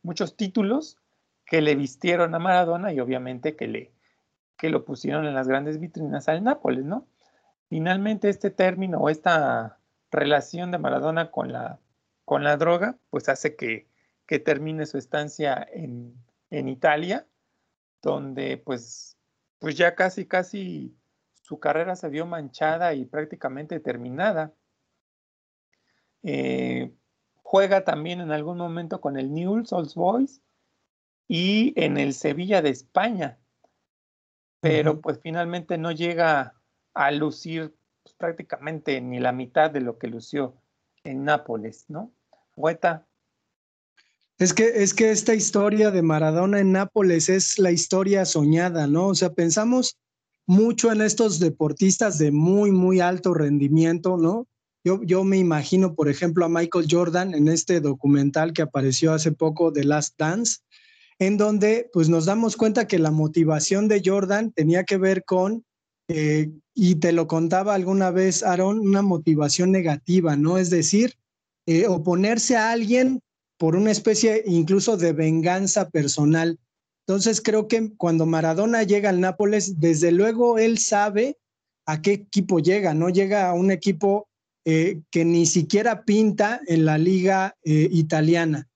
muchos 0.02 0.36
títulos 0.36 0.98
que 1.44 1.60
le 1.60 1.74
vistieron 1.74 2.34
a 2.34 2.38
Maradona 2.38 2.92
y 2.92 3.00
obviamente 3.00 3.56
que, 3.56 3.68
le, 3.68 3.92
que 4.56 4.70
lo 4.70 4.84
pusieron 4.84 5.26
en 5.26 5.34
las 5.34 5.48
grandes 5.48 5.78
vitrinas 5.78 6.28
al 6.28 6.44
Nápoles, 6.44 6.84
¿no? 6.84 7.06
Finalmente 7.68 8.28
este 8.28 8.50
término 8.50 8.98
o 8.98 9.08
esta 9.08 9.78
relación 10.10 10.70
de 10.70 10.78
Maradona 10.78 11.30
con 11.30 11.52
la, 11.52 11.80
con 12.24 12.44
la 12.44 12.56
droga, 12.56 12.98
pues 13.10 13.28
hace 13.28 13.56
que, 13.56 13.88
que 14.26 14.38
termine 14.38 14.86
su 14.86 14.98
estancia 14.98 15.66
en, 15.72 16.14
en 16.50 16.68
Italia, 16.68 17.26
donde 18.02 18.56
pues, 18.56 19.16
pues 19.58 19.76
ya 19.76 19.94
casi, 19.94 20.26
casi 20.26 20.96
su 21.42 21.58
carrera 21.58 21.96
se 21.96 22.08
vio 22.08 22.26
manchada 22.26 22.94
y 22.94 23.04
prácticamente 23.04 23.80
terminada. 23.80 24.54
Eh, 26.22 26.94
juega 27.42 27.84
también 27.84 28.20
en 28.20 28.32
algún 28.32 28.56
momento 28.56 29.00
con 29.00 29.18
el 29.18 29.32
Newell's 29.32 29.72
Old 29.72 29.92
Boys 29.94 30.40
y 31.28 31.74
en 31.76 31.98
el 31.98 32.14
Sevilla 32.14 32.62
de 32.62 32.70
España, 32.70 33.38
pero 34.60 34.92
uh 34.92 34.94
-huh. 34.96 35.00
pues 35.02 35.20
finalmente 35.20 35.76
no 35.76 35.92
llega 35.92 36.54
a 36.94 37.10
lucir 37.10 37.76
pues, 38.02 38.14
prácticamente 38.14 39.00
ni 39.02 39.20
la 39.20 39.32
mitad 39.32 39.70
de 39.70 39.82
lo 39.82 39.98
que 39.98 40.06
lució 40.08 40.56
en 41.04 41.24
Nápoles, 41.24 41.84
¿no? 41.88 42.12
Hueta. 42.56 43.06
Es 44.38 44.52
que, 44.52 44.82
es 44.82 44.94
que 44.94 45.10
esta 45.10 45.34
historia 45.34 45.90
de 45.90 46.02
Maradona 46.02 46.58
en 46.58 46.72
Nápoles 46.72 47.28
es 47.28 47.58
la 47.58 47.70
historia 47.70 48.24
soñada, 48.24 48.86
¿no? 48.86 49.08
O 49.08 49.14
sea, 49.14 49.32
pensamos 49.32 49.96
mucho 50.46 50.90
en 50.90 51.02
estos 51.02 51.38
deportistas 51.38 52.18
de 52.18 52.32
muy, 52.32 52.72
muy 52.72 53.00
alto 53.00 53.32
rendimiento, 53.32 54.16
¿no? 54.16 54.48
Yo, 54.82 55.00
yo, 55.02 55.24
me 55.24 55.38
imagino, 55.38 55.94
por 55.94 56.08
ejemplo, 56.08 56.44
a 56.44 56.48
Michael 56.48 56.86
Jordan 56.90 57.34
en 57.34 57.48
este 57.48 57.80
documental 57.80 58.52
que 58.52 58.62
apareció 58.62 59.12
hace 59.14 59.32
poco 59.32 59.70
de 59.70 59.84
Last 59.84 60.14
Dance, 60.18 60.58
en 61.18 61.38
donde 61.38 61.88
pues 61.92 62.08
nos 62.08 62.26
damos 62.26 62.56
cuenta 62.56 62.86
que 62.86 62.98
la 62.98 63.10
motivación 63.10 63.88
de 63.88 64.02
Jordan 64.04 64.52
tenía 64.52 64.84
que 64.84 64.98
ver 64.98 65.24
con, 65.24 65.64
eh, 66.08 66.50
y 66.74 66.96
te 66.96 67.12
lo 67.12 67.26
contaba 67.26 67.74
alguna 67.74 68.10
vez, 68.10 68.42
Aaron, 68.42 68.80
una 68.80 69.02
motivación 69.02 69.72
negativa, 69.72 70.36
¿no? 70.36 70.58
Es 70.58 70.70
decir, 70.70 71.14
eh, 71.66 71.86
oponerse 71.86 72.56
a 72.56 72.72
alguien 72.72 73.20
por 73.58 73.76
una 73.76 73.90
especie 73.90 74.42
incluso 74.46 74.96
de 74.96 75.12
venganza 75.12 75.88
personal. 75.88 76.58
Entonces 77.06 77.40
creo 77.40 77.68
que 77.68 77.92
cuando 77.96 78.26
Maradona 78.26 78.82
llega 78.82 79.10
al 79.10 79.20
Nápoles, 79.20 79.80
desde 79.80 80.10
luego 80.10 80.58
él 80.58 80.78
sabe 80.78 81.38
a 81.86 82.02
qué 82.02 82.12
equipo 82.12 82.58
llega, 82.58 82.92
¿no? 82.94 83.08
Llega 83.08 83.48
a 83.48 83.54
un 83.54 83.70
equipo 83.70 84.28
eh, 84.64 85.00
que 85.10 85.24
ni 85.24 85.46
siquiera 85.46 86.04
pinta 86.04 86.60
en 86.66 86.84
la 86.84 86.98
liga 86.98 87.54
italiana. 87.64 88.68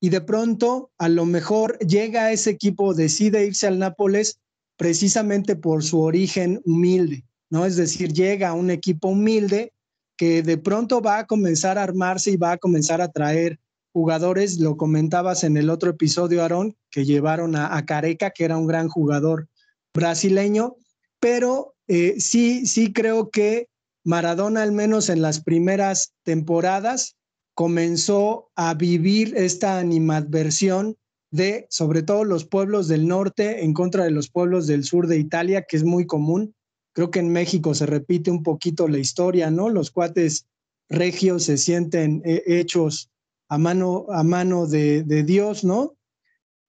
Y 0.00 0.08
de 0.08 0.20
pronto, 0.20 0.90
a 0.98 1.08
lo 1.08 1.26
mejor 1.26 1.78
llega 1.78 2.24
a 2.24 2.32
ese 2.32 2.50
equipo, 2.50 2.94
decide 2.94 3.46
irse 3.46 3.68
al 3.68 3.78
Nápoles 3.78 4.41
precisamente 4.82 5.54
por 5.54 5.84
su 5.84 6.00
origen 6.00 6.60
humilde, 6.64 7.24
¿no? 7.50 7.66
Es 7.66 7.76
decir, 7.76 8.12
llega 8.12 8.48
a 8.48 8.52
un 8.52 8.68
equipo 8.68 9.10
humilde 9.10 9.72
que 10.16 10.42
de 10.42 10.58
pronto 10.58 11.00
va 11.00 11.20
a 11.20 11.26
comenzar 11.28 11.78
a 11.78 11.84
armarse 11.84 12.32
y 12.32 12.36
va 12.36 12.50
a 12.50 12.58
comenzar 12.58 13.00
a 13.00 13.12
traer 13.12 13.60
jugadores, 13.92 14.58
lo 14.58 14.76
comentabas 14.76 15.44
en 15.44 15.56
el 15.56 15.70
otro 15.70 15.90
episodio, 15.90 16.42
Aarón, 16.42 16.76
que 16.90 17.04
llevaron 17.04 17.54
a, 17.54 17.76
a 17.76 17.86
Careca, 17.86 18.30
que 18.30 18.44
era 18.44 18.56
un 18.56 18.66
gran 18.66 18.88
jugador 18.88 19.46
brasileño, 19.94 20.74
pero 21.20 21.76
eh, 21.86 22.16
sí, 22.18 22.66
sí 22.66 22.92
creo 22.92 23.30
que 23.30 23.68
Maradona, 24.02 24.62
al 24.62 24.72
menos 24.72 25.10
en 25.10 25.22
las 25.22 25.44
primeras 25.44 26.12
temporadas, 26.24 27.14
comenzó 27.54 28.50
a 28.56 28.74
vivir 28.74 29.32
esta 29.36 29.78
animadversión 29.78 30.96
de, 31.32 31.66
sobre 31.70 32.02
todo, 32.02 32.24
los 32.24 32.44
pueblos 32.44 32.86
del 32.86 33.08
norte 33.08 33.64
en 33.64 33.72
contra 33.72 34.04
de 34.04 34.10
los 34.10 34.28
pueblos 34.30 34.66
del 34.66 34.84
sur 34.84 35.08
de 35.08 35.18
Italia, 35.18 35.62
que 35.62 35.76
es 35.76 35.82
muy 35.82 36.06
común. 36.06 36.54
Creo 36.92 37.10
que 37.10 37.20
en 37.20 37.30
México 37.30 37.74
se 37.74 37.86
repite 37.86 38.30
un 38.30 38.42
poquito 38.42 38.86
la 38.86 38.98
historia, 38.98 39.50
¿no? 39.50 39.70
Los 39.70 39.90
cuates 39.90 40.46
regios 40.90 41.44
se 41.44 41.56
sienten 41.56 42.22
eh, 42.24 42.42
hechos 42.46 43.10
a 43.48 43.56
mano, 43.56 44.06
a 44.10 44.22
mano 44.22 44.66
de, 44.66 45.02
de 45.04 45.22
Dios, 45.22 45.64
¿no? 45.64 45.96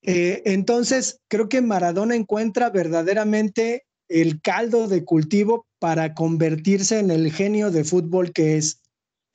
Eh, 0.02 0.42
entonces, 0.46 1.20
creo 1.28 1.50
que 1.50 1.62
Maradona 1.62 2.16
encuentra 2.16 2.70
verdaderamente 2.70 3.86
el 4.08 4.42
caldo 4.42 4.88
de 4.88 5.04
cultivo 5.04 5.66
para 5.80 6.14
convertirse 6.14 7.00
en 7.00 7.12
el 7.12 7.32
genio 7.32 7.70
de 7.70 7.84
fútbol 7.84 8.32
que 8.32 8.58
es. 8.58 8.80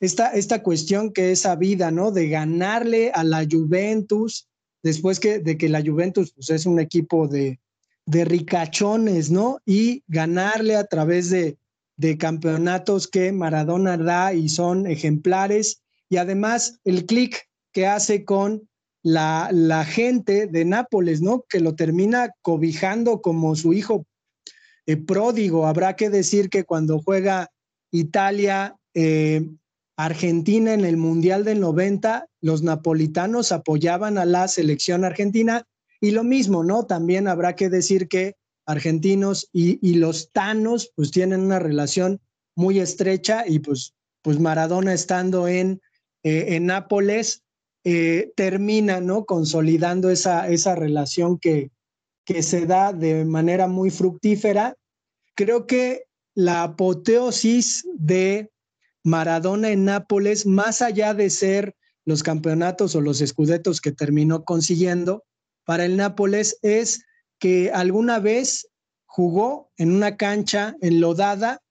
Esta, 0.01 0.29
esta 0.29 0.63
cuestión 0.63 1.13
que 1.13 1.33
es 1.33 1.41
sabida, 1.41 1.91
¿no? 1.91 2.13
De 2.13 2.29
ganarle 2.29 3.11
a 3.11 3.25
la 3.25 3.47
Juventus, 3.51 4.49
después 4.89 5.21
que, 5.21 5.39
de 5.39 5.59
que 5.59 5.69
la 5.69 5.83
Juventus 5.83 6.33
pues, 6.33 6.49
es 6.51 6.65
un 6.65 6.81
equipo 6.81 7.29
de, 7.29 7.61
de 8.07 8.25
ricachones, 8.25 9.31
¿no? 9.31 9.61
Y 9.67 10.03
ganarle 10.09 10.77
a 10.77 10.85
través 10.85 11.29
de, 11.29 11.59
de 11.97 12.17
campeonatos 12.17 13.07
que 13.07 13.31
Maradona 13.33 13.99
da 13.99 14.33
y 14.33 14.49
son 14.49 14.87
ejemplares. 14.87 15.83
Y 16.09 16.17
además 16.17 16.81
el 16.85 17.05
clic 17.05 17.49
que 17.73 17.87
hace 17.87 18.25
con 18.25 18.67
la, 19.03 19.51
la 19.53 19.85
gente 19.85 20.47
de 20.47 20.65
Nápoles, 20.65 21.21
¿no? 21.21 21.45
Que 21.49 21.61
lo 21.61 21.75
termina 21.75 22.31
cobijando 22.41 23.21
como 23.21 23.55
su 23.57 23.75
hijo 23.75 24.07
eh, 24.87 24.97
pródigo. 24.97 25.67
Habrá 25.67 25.97
que 25.97 26.09
decir 26.09 26.49
que 26.49 26.65
cuando 26.65 27.01
juega 27.01 27.51
Italia, 27.91 28.75
eh, 28.95 29.47
Argentina 29.99 30.75
en 30.75 30.85
el 30.85 30.97
Mundial 30.97 31.43
del 31.43 31.59
90, 31.59 32.29
los 32.41 32.63
napolitanos 32.63 33.51
apoyaban 33.51 34.17
a 34.17 34.25
la 34.25 34.47
selección 34.47 35.05
argentina 35.05 35.67
y 36.01 36.13
lo 36.13 36.23
mismo, 36.23 36.63
¿no? 36.63 36.87
También 36.87 37.27
habrá 37.27 37.57
que 37.57 37.69
decir 37.69 38.07
que 38.07 38.37
argentinos 38.65 39.51
y, 39.53 39.95
los 39.95 40.31
tanos 40.31 40.93
pues 40.95 41.11
tienen 41.11 41.41
una 41.41 41.59
relación 41.59 42.21
muy 42.55 42.79
estrecha 42.79 43.43
y 43.45 43.59
pues, 43.59 43.95
pues 44.23 44.39
Maradona 44.39 44.95
estando 44.95 45.49
en, 45.49 45.81
eh, 46.23 46.55
en 46.55 46.67
Nápoles 46.67 47.43
eh, 47.83 48.31
termina, 48.37 49.01
¿no? 49.01 49.25
Consolidando 49.25 50.11
esa, 50.11 50.49
esa 50.49 50.77
relación 50.77 51.41
que, 51.41 51.73
que 52.25 52.45
se 52.45 52.67
da 52.67 52.93
de 52.93 53.25
manera 53.25 53.67
muy 53.67 53.91
fructífera. 53.91 54.77
Creo 55.35 55.67
que 55.67 56.05
la 56.37 56.63
apoteosis 56.63 57.85
de 57.97 58.53
Maradona 59.09 59.71
en 59.71 59.85
Nápoles, 59.85 60.47
más 60.47 60.83
allá 60.83 61.15
de 61.15 61.31
ser 61.31 61.75
los 62.05 62.23
campeonatos 62.23 62.95
o 62.95 63.01
los 63.01 63.21
escudetos 63.21 63.81
que 63.81 63.93
terminó 63.93 64.45
consiguiendo, 64.45 65.25
para 65.65 65.85
el 65.85 65.97
Nápoles 65.97 66.59
es 66.63 67.05
que 67.39 67.71
alguna 67.73 68.19
vez 68.21 68.69
jugó 69.07 69.71
en 69.77 69.93
una 69.93 70.17
cancha 70.17 70.77
enlodada 70.81 71.63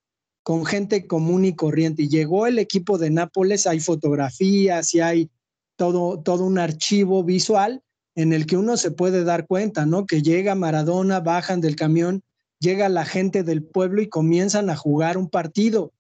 con 0.44 0.65
gente 0.65 1.08
común 1.08 1.46
y 1.46 1.56
corriente. 1.56 2.03
Y 2.03 2.10
llegó 2.10 2.48
el 2.48 2.60
equipo 2.60 2.98
de 2.98 3.10
Nápoles, 3.10 3.67
hay 3.67 3.79
fotografías 3.79 4.94
y 4.96 5.01
hay 5.01 5.29
todo, 5.75 6.20
todo 6.22 6.46
un 6.46 6.58
archivo 6.58 7.24
visual 7.24 7.82
en 8.15 8.34
el 8.34 8.46
que 8.46 8.58
uno 8.58 8.77
se 8.77 8.91
puede 8.91 9.24
dar 9.24 9.46
cuenta, 9.46 9.86
¿no? 9.86 10.06
Que 10.06 10.22
llega 10.22 10.56
Maradona, 10.56 11.20
bajan 11.20 11.62
del 11.62 11.75
camión, 11.75 12.24
llega 12.60 12.89
la 12.89 13.06
gente 13.06 13.44
del 13.44 13.63
pueblo 13.63 14.01
y 14.01 14.10
comienzan 14.10 14.70
a 14.70 14.75
jugar 14.75 15.17
un 15.17 15.29
partido, 15.29 15.94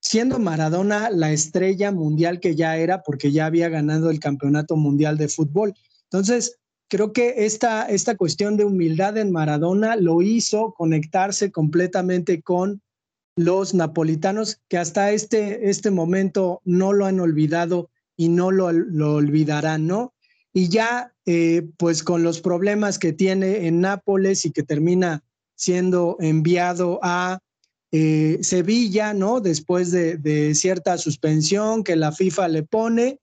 siendo 0.00 0.38
Maradona 0.38 1.10
la 1.10 1.32
estrella 1.32 1.92
mundial 1.92 2.40
que 2.40 2.54
ya 2.54 2.76
era 2.76 3.02
porque 3.02 3.32
ya 3.32 3.46
había 3.46 3.68
ganado 3.68 4.10
el 4.10 4.20
campeonato 4.20 4.76
mundial 4.76 5.18
de 5.18 5.28
fútbol. 5.28 5.74
Entonces, 6.04 6.58
creo 6.88 7.12
que 7.12 7.46
esta, 7.46 7.88
esta 7.88 8.16
cuestión 8.16 8.56
de 8.56 8.64
humildad 8.64 9.16
en 9.18 9.30
Maradona 9.30 9.96
lo 9.96 10.22
hizo 10.22 10.72
conectarse 10.72 11.50
completamente 11.52 12.42
con 12.42 12.82
los 13.36 13.74
napolitanos 13.74 14.60
que 14.68 14.78
hasta 14.78 15.12
este, 15.12 15.70
este 15.70 15.90
momento 15.90 16.60
no 16.64 16.92
lo 16.92 17.06
han 17.06 17.20
olvidado 17.20 17.90
y 18.16 18.28
no 18.28 18.50
lo, 18.50 18.72
lo 18.72 19.14
olvidarán, 19.14 19.86
¿no? 19.86 20.12
Y 20.52 20.68
ya, 20.68 21.14
eh, 21.24 21.68
pues 21.76 22.02
con 22.02 22.24
los 22.24 22.40
problemas 22.40 22.98
que 22.98 23.12
tiene 23.12 23.68
en 23.68 23.80
Nápoles 23.80 24.44
y 24.44 24.50
que 24.50 24.64
termina 24.64 25.22
siendo 25.54 26.16
enviado 26.18 26.98
a 27.02 27.38
eh, 27.90 28.38
Sevilla, 28.42 29.14
¿no? 29.14 29.40
Después 29.40 29.90
de, 29.90 30.54
cierta 30.54 30.98
suspensión 30.98 31.84
que 31.84 31.96
la 31.96 32.12
FIFA 32.12 32.48
le 32.48 32.62
pone, 32.62 33.20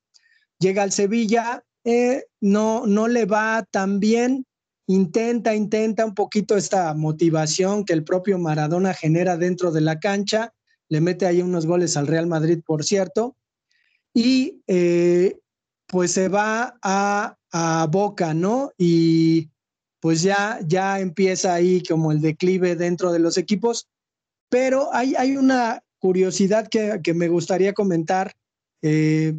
llega 0.59 0.83
al 0.83 0.91
Sevilla, 0.91 1.63
eh, 1.83 2.25
no, 2.41 2.87
no 2.87 3.07
le 3.07 3.25
va 3.25 3.63
tan 3.69 3.99
bien, 3.99 4.45
intenta, 4.87 5.53
intenta 5.53 6.05
un 6.05 6.15
poquito 6.15 6.57
esta 6.57 6.93
motivación 6.95 7.85
que 7.85 7.93
el 7.93 8.03
propio 8.03 8.39
Maradona 8.39 8.93
genera 8.93 9.37
dentro 9.37 9.71
de 9.71 9.81
la 9.81 9.99
cancha, 9.99 10.53
le 10.89 11.01
mete 11.01 11.25
ahí 11.25 11.41
unos 11.41 11.65
goles 11.65 11.95
al 11.97 12.07
Real 12.07 12.27
Madrid, 12.27 12.59
por 12.65 12.83
cierto, 12.83 13.35
y 14.13 14.61
eh, 14.67 15.39
pues 15.87 16.11
se 16.11 16.27
va 16.27 16.77
a, 16.81 17.37
a, 17.51 17.87
Boca, 17.91 18.33
¿no? 18.33 18.71
Y 18.77 19.49
pues 19.99 20.21
ya, 20.21 20.59
ya 20.65 20.99
empieza 20.99 21.53
ahí 21.53 21.83
como 21.83 22.11
el 22.11 22.21
declive 22.21 22.75
dentro 22.75 23.11
de 23.11 23.19
los 23.19 23.37
equipos, 23.37 23.87
pero 24.49 24.93
hay, 24.93 25.15
hay 25.15 25.37
una 25.37 25.83
curiosidad 25.99 26.67
que, 26.67 26.99
que 27.03 27.13
me 27.13 27.27
gustaría 27.27 27.73
comentar. 27.73 28.33
Eh, 28.81 29.33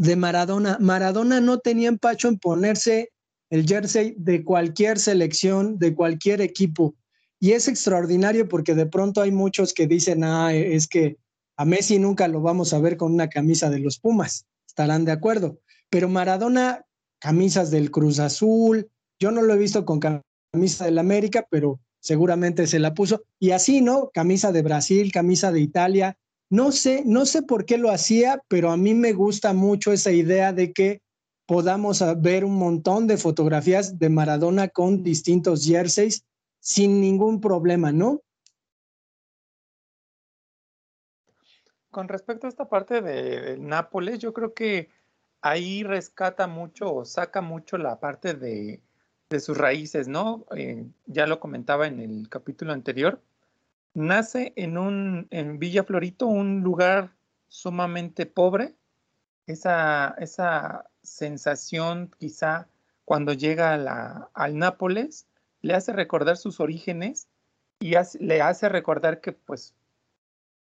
de 0.00 0.16
Maradona. 0.16 0.78
Maradona 0.80 1.40
no 1.40 1.58
tenía 1.58 1.88
empacho 1.88 2.28
en 2.28 2.38
ponerse 2.38 3.12
el 3.50 3.66
jersey 3.66 4.14
de 4.16 4.44
cualquier 4.44 4.98
selección, 4.98 5.78
de 5.78 5.94
cualquier 5.94 6.40
equipo. 6.40 6.94
Y 7.38 7.52
es 7.52 7.68
extraordinario 7.68 8.48
porque 8.48 8.74
de 8.74 8.86
pronto 8.86 9.20
hay 9.20 9.30
muchos 9.30 9.72
que 9.72 9.86
dicen, 9.86 10.24
ah, 10.24 10.54
es 10.54 10.86
que 10.86 11.16
a 11.56 11.64
Messi 11.64 11.98
nunca 11.98 12.28
lo 12.28 12.40
vamos 12.40 12.72
a 12.72 12.78
ver 12.80 12.96
con 12.96 13.12
una 13.12 13.28
camisa 13.28 13.70
de 13.70 13.80
los 13.80 13.98
Pumas. 13.98 14.46
Estarán 14.66 15.04
de 15.04 15.12
acuerdo. 15.12 15.58
Pero 15.90 16.08
Maradona, 16.08 16.84
camisas 17.18 17.70
del 17.70 17.90
Cruz 17.90 18.18
Azul, 18.18 18.88
yo 19.18 19.30
no 19.30 19.42
lo 19.42 19.54
he 19.54 19.58
visto 19.58 19.84
con 19.84 20.00
camisa 20.00 20.84
del 20.84 20.98
América, 20.98 21.46
pero 21.50 21.80
seguramente 22.00 22.66
se 22.66 22.78
la 22.78 22.94
puso. 22.94 23.22
Y 23.38 23.52
así, 23.52 23.80
¿no? 23.80 24.10
Camisa 24.12 24.52
de 24.52 24.62
Brasil, 24.62 25.12
camisa 25.12 25.52
de 25.52 25.60
Italia, 25.60 26.18
no 26.50 26.72
sé, 26.72 27.04
no 27.06 27.26
sé 27.26 27.42
por 27.42 27.64
qué 27.64 27.78
lo 27.78 27.90
hacía, 27.90 28.42
pero 28.48 28.72
a 28.72 28.76
mí 28.76 28.92
me 28.94 29.12
gusta 29.12 29.52
mucho 29.52 29.92
esa 29.92 30.10
idea 30.10 30.52
de 30.52 30.72
que 30.72 31.00
podamos 31.46 32.02
ver 32.20 32.44
un 32.44 32.56
montón 32.56 33.06
de 33.06 33.16
fotografías 33.16 33.98
de 33.98 34.08
Maradona 34.08 34.68
con 34.68 35.02
distintos 35.02 35.64
jerseys 35.64 36.24
sin 36.58 37.00
ningún 37.00 37.40
problema, 37.40 37.92
¿no? 37.92 38.20
Con 41.90 42.08
respecto 42.08 42.46
a 42.46 42.50
esta 42.50 42.68
parte 42.68 43.00
de, 43.00 43.56
Nápoles, 43.58 44.20
yo 44.20 44.32
creo 44.32 44.54
que 44.54 44.90
ahí 45.40 45.82
rescata 45.82 46.46
mucho 46.46 46.94
o 46.94 47.04
saca 47.04 47.40
mucho 47.40 47.78
la 47.78 47.98
parte 47.98 48.34
de, 48.34 48.80
sus 49.38 49.56
raíces, 49.56 50.08
¿no? 50.08 50.44
Eh, 50.56 50.84
ya 51.06 51.28
lo 51.28 51.38
comentaba 51.38 51.86
en 51.86 52.00
el 52.00 52.28
capítulo 52.28 52.72
anterior, 52.72 53.22
nace 53.94 54.52
en, 54.56 54.76
un, 54.76 55.28
en 55.30 55.60
Villa 55.60 55.84
Florito, 55.84 56.26
un 56.26 56.62
lugar 56.62 57.12
sumamente 57.46 58.26
pobre. 58.26 58.74
Esa, 59.46 60.16
esa 60.18 60.90
sensación 61.02 62.10
quizá 62.18 62.66
cuando 63.04 63.32
llega 63.32 63.74
a 63.74 64.30
al 64.34 64.58
Nápoles 64.58 65.26
le 65.62 65.74
hace 65.74 65.92
recordar 65.92 66.36
sus 66.36 66.60
orígenes 66.60 67.28
y 67.80 67.94
le 68.20 68.42
hace 68.42 68.68
recordar 68.68 69.20
que 69.20 69.32
pues 69.32 69.74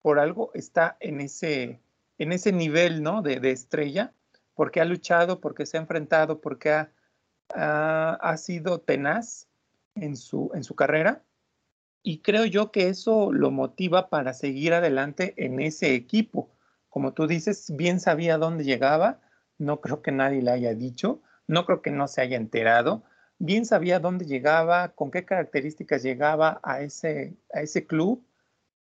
por 0.02 0.20
algo 0.20 0.52
está 0.54 0.98
en 1.00 1.22
ese, 1.22 1.80
en 2.18 2.32
ese 2.32 2.52
nivel 2.52 3.04
¿no? 3.04 3.22
de, 3.22 3.40
de 3.40 3.52
estrella, 3.52 4.14
porque 4.56 4.82
ha 4.82 4.86
luchado, 4.86 5.40
porque 5.40 5.66
se 5.66 5.78
ha 5.78 5.82
enfrentado, 5.82 6.42
porque 6.42 6.72
ha, 6.72 6.92
ha, 7.56 8.36
sido 8.38 8.80
tenaz 8.80 9.48
en 9.96 10.16
su, 10.16 10.52
en 10.54 10.64
su 10.64 10.76
carrera 10.76 11.24
y 12.04 12.20
creo 12.20 12.46
yo 12.46 12.72
que 12.72 12.90
eso 12.90 13.32
lo 13.32 13.52
motiva 13.52 14.10
para 14.10 14.34
seguir 14.34 14.74
adelante 14.74 15.34
en 15.38 15.60
ese 15.62 15.94
equipo. 15.94 16.50
Como 16.90 17.14
tú 17.14 17.28
dices, 17.28 17.72
bien 17.76 18.00
sabía 18.00 18.38
dónde 18.38 18.64
llegaba, 18.64 19.22
no 19.58 19.82
creo 19.82 20.02
que 20.02 20.12
nadie 20.12 20.42
le 20.42 20.52
haya 20.52 20.74
dicho, 20.74 21.22
no 21.48 21.66
creo 21.66 21.82
que 21.82 21.92
no 21.92 22.08
se 22.08 22.22
haya 22.22 22.38
enterado, 22.38 23.04
bien 23.38 23.66
sabía 23.66 24.00
dónde 24.00 24.26
llegaba, 24.26 24.90
con 24.90 25.12
qué 25.12 25.26
características 25.26 26.04
llegaba 26.04 26.60
a 26.64 26.82
ese, 26.82 27.36
a 27.54 27.62
ese 27.62 27.86
club 27.86 28.26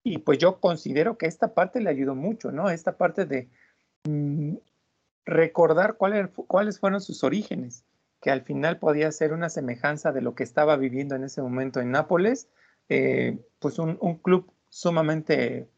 y 0.03 0.19
pues 0.19 0.39
yo 0.39 0.61
considero 0.61 1.19
que 1.19 1.27
esta 1.27 1.53
parte 1.55 1.81
le 1.81 1.91
ayudó 1.91 2.15
mucho, 2.15 2.51
¿no? 2.53 2.71
Esta 2.71 2.97
parte 2.97 3.27
de 3.27 3.51
mm, 4.09 4.55
recordar 5.27 5.97
cuáles 5.97 6.81
fueron 6.81 7.01
sus 7.01 7.23
orígenes, 7.23 7.85
que 8.21 8.31
al 8.31 8.43
final 8.43 8.79
podía 8.79 9.11
ser 9.13 9.33
una 9.33 9.49
semejanza 9.49 10.13
de 10.13 10.21
lo 10.21 10.35
que 10.35 10.43
estaba 10.43 10.77
viviendo 10.77 11.15
en 11.15 11.25
ese 11.25 11.43
momento 11.43 11.81
en 11.81 11.91
Nápoles 11.91 12.49
eh, 12.91 13.39
pues 13.61 13.79
un, 13.79 14.17
club 14.17 14.53
sumamente, 14.69 15.71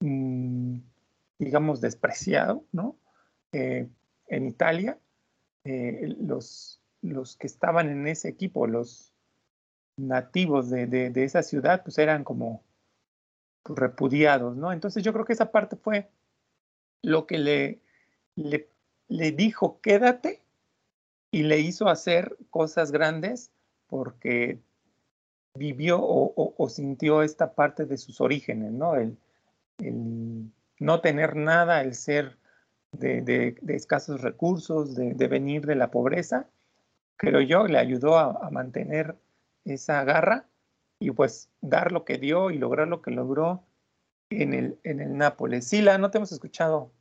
mm, 0.00 0.78
digamos, 1.38 1.82
despreciado, 1.82 2.64
¿no? 2.72 2.96
Eh, 3.52 3.86
en 4.28 4.46
Italia, 4.46 4.98
eh, 5.64 6.16
los, 6.20 6.80
los 7.02 7.36
que 7.36 7.46
estaban 7.46 7.90
en 7.90 8.06
ese 8.08 8.30
equipo, 8.30 8.66
los 8.66 9.12
nativos 9.98 10.70
de, 10.70 11.12
esa 11.16 11.42
ciudad, 11.42 11.82
pues 11.82 11.98
eran 11.98 12.24
como 12.24 12.64
repudiados, 13.66 14.56
¿no? 14.56 14.72
Entonces 14.72 15.04
yo 15.04 15.12
creo 15.12 15.26
que 15.26 15.34
esa 15.34 15.52
parte 15.52 15.76
fue 15.76 16.08
lo 17.02 17.26
que 17.26 17.36
le, 17.36 17.82
le, 18.36 18.70
le 19.08 19.32
dijo, 19.32 19.82
quédate, 19.82 20.42
y 21.30 21.42
le 21.42 21.58
hizo 21.60 21.88
hacer 21.88 22.36
cosas 22.50 22.92
grandes 22.92 23.50
porque 23.86 24.60
vivió 25.54 25.98
o, 26.00 26.68
sintió 26.68 27.22
esta 27.22 27.54
parte 27.54 27.84
de 27.84 27.96
sus 27.96 28.20
orígenes, 28.20 28.72
¿no? 28.72 28.94
El, 28.94 29.18
no 30.78 31.00
tener 31.00 31.36
nada, 31.36 31.80
el 31.82 31.94
ser 31.94 32.38
de, 32.92 33.56
escasos 33.68 34.20
recursos, 34.20 34.94
de, 34.94 35.28
venir 35.28 35.66
de 35.66 35.74
la 35.74 35.90
pobreza, 35.90 36.48
creo 37.16 37.40
yo, 37.40 37.66
le 37.66 37.78
ayudó 37.78 38.18
a, 38.18 38.50
mantener 38.50 39.16
esa 39.64 40.04
garra 40.04 40.48
y 41.00 41.10
pues 41.10 41.50
dar 41.60 41.92
lo 41.92 42.04
que 42.04 42.18
dio 42.18 42.50
y 42.50 42.58
lograr 42.58 42.88
lo 42.88 43.02
que 43.02 43.10
logró 43.10 43.64
en 44.30 44.54
el, 44.54 44.78
en 44.84 45.00
el 45.00 45.16
Nápoles. 45.16 45.66
Sila, 45.66 45.98
no 45.98 46.10
te 46.10 46.18
hemos 46.18 46.32
escuchado. 46.32 46.92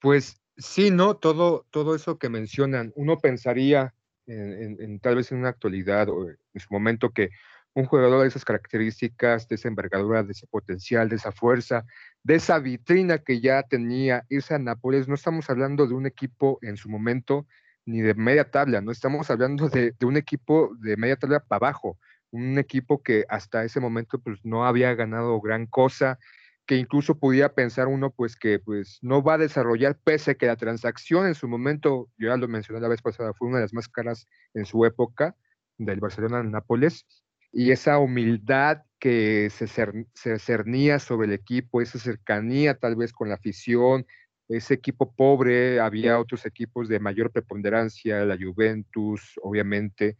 Pues 0.00 0.40
Sí, 0.56 0.90
no, 0.90 1.16
todo, 1.16 1.66
todo 1.70 1.94
eso 1.94 2.18
que 2.18 2.28
mencionan, 2.30 2.92
uno 2.96 3.18
pensaría 3.18 3.94
en, 4.26 4.52
en- 4.62 4.82
en 4.82 5.00
tal 5.00 5.16
vez 5.16 5.30
en 5.32 5.38
una 5.38 5.50
actualidad 5.50 6.08
o 6.08 6.28
en 6.30 6.38
su 6.60 6.68
momento 6.72 7.10
que 7.10 7.30
un 7.74 7.84
jugador 7.84 8.22
de 8.22 8.28
esas 8.28 8.44
características, 8.46 9.48
de 9.48 9.56
esa 9.56 9.68
envergadura, 9.68 10.22
de 10.22 10.32
ese 10.32 10.46
potencial, 10.46 11.10
de 11.10 11.16
esa 11.16 11.30
fuerza, 11.30 11.84
de 12.22 12.36
esa 12.36 12.58
vitrina 12.58 13.18
que 13.18 13.40
ya 13.40 13.62
tenía 13.64 14.24
irse 14.30 14.54
a 14.54 14.58
Nápoles, 14.58 15.08
no 15.08 15.14
estamos 15.14 15.50
hablando 15.50 15.86
de 15.86 15.92
un 15.94 16.06
equipo 16.06 16.58
en 16.62 16.78
su 16.78 16.88
momento 16.88 17.46
ni 17.84 18.00
de 18.00 18.14
media 18.14 18.50
tabla, 18.50 18.80
no 18.80 18.90
estamos 18.92 19.30
hablando 19.30 19.68
de, 19.68 19.92
de 19.98 20.06
un 20.06 20.16
equipo 20.16 20.70
de 20.80 20.96
media 20.96 21.16
tabla 21.16 21.40
para 21.40 21.58
abajo, 21.68 21.98
un 22.30 22.58
equipo 22.58 23.02
que 23.02 23.24
hasta 23.28 23.62
ese 23.64 23.78
momento 23.78 24.18
pues 24.20 24.38
no 24.42 24.66
había 24.66 24.94
ganado 24.94 25.38
gran 25.40 25.66
cosa, 25.66 26.18
que 26.66 26.76
incluso 26.76 27.18
podía 27.18 27.54
pensar 27.54 27.86
uno 27.86 28.10
pues 28.10 28.36
que 28.36 28.58
pues 28.58 28.98
no 29.02 29.22
va 29.22 29.34
a 29.34 29.38
desarrollar 29.38 29.98
pese 30.02 30.32
a 30.32 30.34
que 30.34 30.46
la 30.46 30.56
transacción 30.56 31.26
en 31.26 31.34
su 31.34 31.48
momento, 31.48 32.08
yo 32.18 32.28
ya 32.28 32.36
lo 32.36 32.48
mencioné 32.48 32.80
la 32.80 32.88
vez 32.88 33.02
pasada, 33.02 33.32
fue 33.34 33.48
una 33.48 33.58
de 33.58 33.64
las 33.64 33.72
más 33.72 33.88
caras 33.88 34.26
en 34.54 34.66
su 34.66 34.84
época 34.84 35.36
del 35.78 36.00
Barcelona 36.00 36.40
en 36.40 36.50
Nápoles 36.50 37.06
y 37.52 37.70
esa 37.70 37.98
humildad 37.98 38.82
que 38.98 39.48
se, 39.50 39.66
se 39.66 40.38
cernía 40.38 40.98
sobre 40.98 41.28
el 41.28 41.32
equipo, 41.32 41.80
esa 41.80 41.98
cercanía 41.98 42.74
tal 42.74 42.96
vez 42.96 43.12
con 43.12 43.28
la 43.28 43.36
afición, 43.36 44.04
ese 44.48 44.74
equipo 44.74 45.14
pobre, 45.14 45.80
había 45.80 46.18
otros 46.18 46.46
equipos 46.46 46.88
de 46.88 47.00
mayor 47.00 47.30
preponderancia, 47.30 48.24
la 48.24 48.36
Juventus, 48.36 49.38
obviamente, 49.42 50.16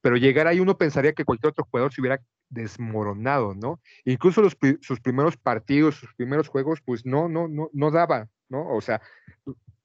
pero 0.00 0.16
llegar 0.16 0.46
ahí 0.46 0.60
uno 0.60 0.78
pensaría 0.78 1.12
que 1.12 1.24
cualquier 1.24 1.50
otro 1.50 1.66
jugador 1.70 1.92
se 1.92 2.00
hubiera 2.00 2.20
desmoronado, 2.50 3.54
¿no? 3.54 3.80
Incluso 4.04 4.42
los, 4.42 4.56
sus 4.80 5.00
primeros 5.00 5.36
partidos, 5.36 5.94
sus 5.94 6.12
primeros 6.14 6.48
juegos, 6.48 6.80
pues 6.84 7.06
no, 7.06 7.28
no, 7.28 7.48
no, 7.48 7.70
no 7.72 7.90
daba, 7.90 8.28
¿no? 8.48 8.68
O 8.68 8.80
sea, 8.80 9.00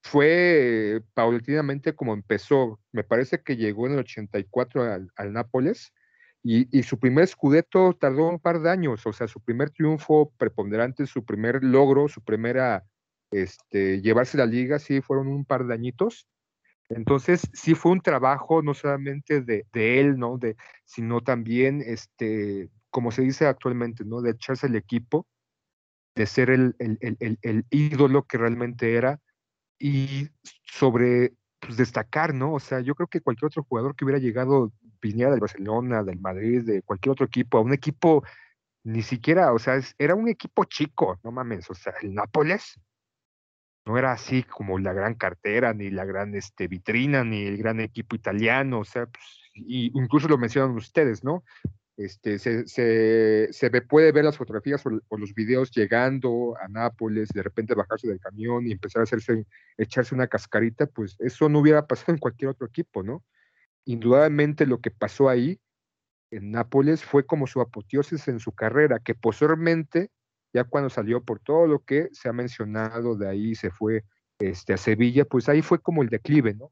fue 0.02 1.02
paulatinamente 1.14 1.96
como 1.96 2.14
empezó. 2.14 2.80
Me 2.92 3.04
parece 3.04 3.42
que 3.42 3.56
llegó 3.56 3.88
en 3.88 3.94
el 3.94 4.00
84 4.00 4.84
al, 4.84 5.12
al 5.16 5.34
Nápoles 5.34 5.94
y, 6.44 6.78
y 6.78 6.84
su 6.84 7.00
primer 7.00 7.28
scudetto 7.28 7.94
tardó 7.94 8.28
un 8.30 8.40
par 8.40 8.62
de 8.62 8.70
años, 8.70 9.06
o 9.08 9.14
sea, 9.14 9.28
su 9.28 9.42
primer 9.42 9.72
triunfo 9.72 10.32
preponderante, 10.38 11.08
su 11.08 11.26
primer 11.26 11.64
logro, 11.64 12.08
su 12.08 12.22
primera, 12.22 12.84
este, 13.32 14.02
llevarse 14.02 14.38
la 14.38 14.46
liga, 14.46 14.78
sí, 14.78 15.02
fueron 15.02 15.28
un 15.28 15.46
par 15.46 15.66
de 15.66 15.74
añitos. 15.74 16.28
Entonces, 16.90 17.50
sí 17.54 17.74
fue 17.76 17.94
un 17.94 18.02
trabajo 18.02 18.62
no 18.62 18.74
solamente 18.74 19.42
de, 19.42 19.66
él, 19.74 20.18
¿no? 20.20 20.38
De, 20.38 20.56
sino 20.84 21.22
también, 21.22 21.82
este, 21.86 22.70
como 22.90 23.12
se 23.12 23.24
dice 23.24 23.48
actualmente, 23.48 24.06
¿no? 24.06 24.22
De 24.22 24.32
echarse 24.32 24.68
el 24.68 24.76
equipo, 24.76 25.28
de 26.16 26.26
ser 26.28 26.50
el, 26.50 26.76
el, 26.80 26.98
el, 27.02 27.18
el, 27.20 27.40
el 27.42 27.66
ídolo 27.70 28.24
que 28.24 28.38
realmente 28.38 28.96
era 28.96 29.20
y 29.80 30.30
sobre 30.64 31.34
pues, 31.60 31.78
destacar, 31.78 32.34
¿no? 32.34 32.54
O 32.54 32.60
sea, 32.60 32.80
yo 32.82 32.96
creo 32.96 33.08
que 33.08 33.22
cualquier 33.22 33.48
otro 33.48 33.64
jugador 33.64 33.96
que 33.96 34.06
hubiera 34.06 34.20
llegado, 34.20 34.72
viniera 35.02 35.32
del 35.32 35.40
Barcelona, 35.40 36.04
del 36.04 36.20
Madrid, 36.20 36.64
de 36.64 36.82
cualquier 36.84 37.12
otro 37.14 37.26
equipo, 37.26 37.58
a 37.58 37.62
un 37.62 37.74
equipo 37.74 38.24
ni 38.84 39.02
siquiera, 39.02 39.54
o 39.54 39.60
sea, 39.60 39.76
es- 39.76 39.96
era 39.98 40.16
un 40.16 40.28
equipo 40.30 40.64
chico, 40.66 41.20
no 41.24 41.32
mames, 41.32 41.70
o 41.70 41.74
sea, 41.76 41.94
el 42.02 42.14
Nápoles 42.14 42.80
no 43.86 43.98
era 43.98 44.12
así 44.14 44.44
como 44.44 44.80
la 44.80 44.94
gran 44.94 45.14
cartera, 45.16 45.74
ni 45.74 45.90
la 45.92 46.06
gran 46.06 46.36
este, 46.36 46.68
vitrina, 46.68 47.24
ni 47.24 47.44
el 47.46 47.58
gran 47.58 47.80
equipo 47.80 48.16
italiano, 48.16 48.80
o 48.80 48.86
sea, 48.86 49.06
pues, 49.06 49.24
y 49.54 49.92
incluso 49.98 50.28
lo 50.28 50.38
mencionan 50.38 50.76
ustedes, 50.76 51.24
¿no? 51.24 51.44
Este, 51.98 52.40
se, 52.40 52.68
se, 52.68 53.70
ve- 53.70 53.82
puede 53.82 54.12
ver 54.12 54.26
las 54.26 54.38
fotografías 54.38 54.86
o, 54.86 54.90
o 55.08 55.18
los 55.18 55.34
videos 55.34 55.72
llegando 55.72 56.56
a 56.62 56.68
Nápoles, 56.68 57.30
de 57.30 57.42
repente 57.42 57.74
bajarse 57.74 58.08
del 58.10 58.20
camión 58.20 58.68
y 58.68 58.74
empezar 58.74 59.00
a 59.00 59.04
hacerse, 59.04 59.46
echarse 59.78 60.14
una 60.14 60.28
cascarita, 60.28 60.88
pues 60.88 61.16
eso 61.20 61.48
no 61.48 61.60
hubiera 61.60 61.88
pasado 61.88 62.14
en 62.14 62.20
cualquier 62.20 62.50
otro 62.50 62.68
equipo, 62.68 63.02
¿no? 63.04 63.24
Indudablemente 63.86 64.66
lo 64.66 64.80
que 64.82 64.92
pasó 64.92 65.30
ahí 65.30 65.60
en 66.32 66.52
Nápoles 66.52 67.04
fue 67.06 67.26
como 67.26 67.48
su 67.48 67.62
apoteosis 67.62 68.28
en 68.28 68.40
su 68.40 68.52
carrera, 68.52 69.00
que 69.00 69.16
posteriormente, 69.16 70.10
ya 70.56 70.64
cuando 70.64 70.90
salió 70.90 71.22
por 71.22 71.42
todo 71.42 71.68
lo 71.68 71.84
que 71.84 72.08
se 72.14 72.30
ha 72.30 72.34
mencionado, 72.34 73.18
de 73.18 73.28
ahí 73.28 73.56
se 73.56 73.72
fue 73.72 74.06
este, 74.40 74.72
a 74.72 74.78
Sevilla, 74.78 75.26
pues 75.26 75.50
ahí 75.50 75.62
fue 75.62 75.80
como 75.80 76.02
el 76.02 76.08
declive, 76.08 76.54
¿no? 76.54 76.72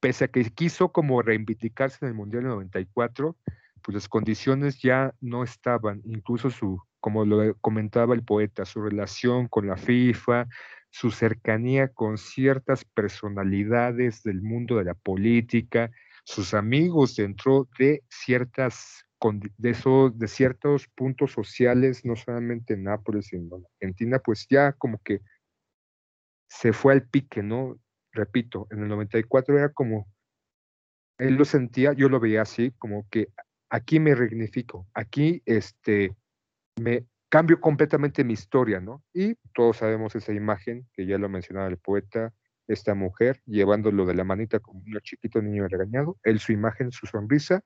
Pese 0.00 0.24
a 0.24 0.28
que 0.28 0.42
quiso 0.50 0.90
como 0.90 1.22
reivindicarse 1.22 1.98
en 2.02 2.08
el 2.08 2.14
Mundial 2.14 2.42
del 2.42 2.50
94, 2.50 3.36
pues 3.82 3.94
las 3.94 4.08
condiciones 4.08 4.82
ya 4.82 5.14
no 5.20 5.44
estaban, 5.44 6.02
incluso 6.06 6.50
su, 6.50 6.82
como 6.98 7.24
lo 7.24 7.54
comentaba 7.60 8.16
el 8.16 8.24
poeta, 8.24 8.64
su 8.64 8.82
relación 8.82 9.46
con 9.46 9.68
la 9.68 9.76
FIFA, 9.76 10.48
su 10.90 11.12
cercanía 11.12 11.86
con 11.86 12.18
ciertas 12.18 12.84
personalidades 12.84 14.24
del 14.24 14.42
mundo 14.42 14.76
de 14.76 14.84
la 14.86 14.94
política, 14.94 15.92
sus 16.24 16.52
amigos 16.52 17.14
dentro 17.14 17.68
de 17.78 18.02
ciertas 18.08 19.07
de 19.56 19.70
esos 19.70 20.16
de 20.18 20.28
ciertos 20.28 20.88
puntos 20.88 21.32
sociales, 21.32 22.04
no 22.04 22.16
solamente 22.16 22.74
en 22.74 22.84
Nápoles, 22.84 23.26
sino 23.26 23.56
en 23.56 23.64
Argentina, 23.74 24.18
pues 24.18 24.46
ya 24.48 24.72
como 24.72 24.98
que 24.98 25.20
se 26.48 26.72
fue 26.72 26.92
al 26.92 27.08
pique, 27.08 27.42
¿no? 27.42 27.78
Repito, 28.12 28.66
en 28.70 28.82
el 28.82 28.88
94 28.88 29.58
era 29.58 29.72
como, 29.72 30.06
él 31.18 31.34
lo 31.34 31.44
sentía, 31.44 31.92
yo 31.92 32.08
lo 32.08 32.20
veía 32.20 32.42
así, 32.42 32.72
como 32.78 33.06
que 33.10 33.28
aquí 33.70 34.00
me 34.00 34.14
resignifico, 34.14 34.86
aquí 34.94 35.42
este, 35.44 36.16
me 36.80 37.04
cambio 37.28 37.60
completamente 37.60 38.24
mi 38.24 38.32
historia, 38.32 38.80
¿no? 38.80 39.02
Y 39.12 39.34
todos 39.52 39.78
sabemos 39.78 40.14
esa 40.14 40.32
imagen, 40.32 40.88
que 40.94 41.06
ya 41.06 41.18
lo 41.18 41.28
mencionaba 41.28 41.68
el 41.68 41.76
poeta, 41.76 42.32
esta 42.68 42.94
mujer 42.94 43.40
llevándolo 43.46 44.06
de 44.06 44.14
la 44.14 44.24
manita 44.24 44.60
como 44.60 44.80
un 44.80 45.00
chiquito 45.00 45.42
niño 45.42 45.66
regañado, 45.68 46.18
él 46.22 46.38
su 46.38 46.52
imagen, 46.52 46.92
su 46.92 47.06
sonrisa, 47.06 47.62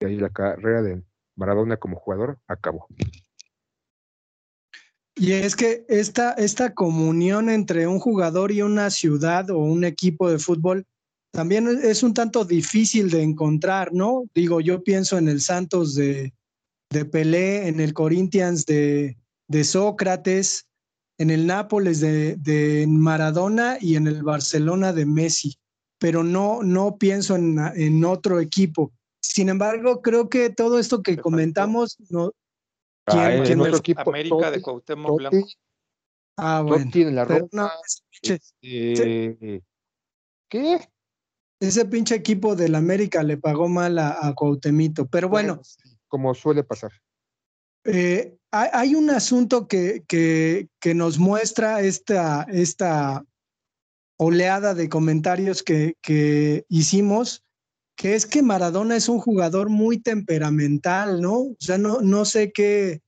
y 0.00 0.04
ahí 0.04 0.16
la 0.16 0.30
carrera 0.30 0.82
de 0.82 1.02
Maradona 1.36 1.76
como 1.76 1.96
jugador 1.96 2.38
acabó. 2.46 2.86
Y 5.16 5.32
es 5.32 5.54
que 5.54 5.84
esta, 5.88 6.32
esta 6.32 6.74
comunión 6.74 7.48
entre 7.48 7.86
un 7.86 8.00
jugador 8.00 8.50
y 8.50 8.62
una 8.62 8.90
ciudad 8.90 9.48
o 9.50 9.58
un 9.58 9.84
equipo 9.84 10.28
de 10.28 10.38
fútbol 10.38 10.86
también 11.32 11.66
es 11.82 12.02
un 12.02 12.14
tanto 12.14 12.44
difícil 12.44 13.10
de 13.10 13.22
encontrar, 13.22 13.92
¿no? 13.92 14.24
Digo, 14.34 14.60
yo 14.60 14.84
pienso 14.84 15.18
en 15.18 15.28
el 15.28 15.40
Santos 15.40 15.94
de, 15.96 16.32
de 16.90 17.04
Pelé, 17.04 17.66
en 17.66 17.80
el 17.80 17.92
Corinthians 17.92 18.64
de, 18.66 19.16
de 19.48 19.64
Sócrates, 19.64 20.66
en 21.18 21.30
el 21.30 21.46
Nápoles 21.46 22.00
de, 22.00 22.36
de 22.36 22.86
Maradona 22.88 23.78
y 23.80 23.96
en 23.96 24.06
el 24.06 24.22
Barcelona 24.22 24.92
de 24.92 25.06
Messi, 25.06 25.56
pero 25.98 26.22
no, 26.22 26.62
no 26.62 26.98
pienso 26.98 27.34
en, 27.34 27.58
en 27.74 28.04
otro 28.04 28.40
equipo. 28.40 28.92
Sin 29.26 29.48
embargo, 29.48 30.02
creo 30.02 30.28
que 30.28 30.50
todo 30.50 30.78
esto 30.78 31.02
que 31.02 31.16
comentamos, 31.16 31.96
no, 32.10 32.32
¿Quién- 33.06 33.40
Ah, 33.40 33.42
quién 33.44 33.58
me- 33.58 33.68
equipo, 33.70 34.00
América 34.02 34.50
de 34.50 34.58
Totti- 34.58 34.62
Cuauhtémoc 34.62 35.10
Totti- 35.10 35.16
Blanco. 35.30 35.48
Ah, 36.36 36.64
Totti 36.66 36.84
bueno. 36.84 37.08
en 37.08 37.14
la 37.14 37.26
Pero 37.26 37.48
no, 37.52 37.70
ese 37.86 38.02
pinche- 38.10 38.40
este, 38.62 39.62
¿qué? 40.48 40.88
Ese 41.60 41.84
pinche 41.86 42.14
equipo 42.14 42.54
del 42.54 42.74
América 42.74 43.22
le 43.22 43.36
pagó 43.38 43.68
mal 43.68 43.98
a, 43.98 44.26
a 44.26 44.34
Cuauhtemito. 44.34 45.06
Pero 45.06 45.28
bueno, 45.30 45.60
como 46.08 46.34
suele 46.34 46.64
pasar. 46.64 46.92
eh, 47.84 48.36
hay, 48.50 48.68
hay 48.72 48.94
un 48.94 49.10
asunto 49.10 49.66
que, 49.68 50.04
que, 50.06 50.68
que 50.80 50.94
nos 50.94 51.18
muestra 51.18 51.80
esta, 51.82 52.42
esta 52.50 53.24
oleada 54.18 54.74
de 54.74 54.88
comentarios 54.88 55.62
que, 55.62 55.94
que 56.02 56.64
hicimos, 56.68 57.42
que 57.96 58.14
es 58.14 58.26
que 58.26 58.42
Maradona 58.42 58.96
es 58.96 59.08
un 59.08 59.18
jugador 59.18 59.68
muy 59.68 59.98
temperamental, 59.98 61.20
¿no? 61.20 61.38
O 61.38 61.56
sea, 61.58 61.78
no, 61.78 62.00
no 62.00 62.24
sé 62.24 62.52
qué, 62.52 63.00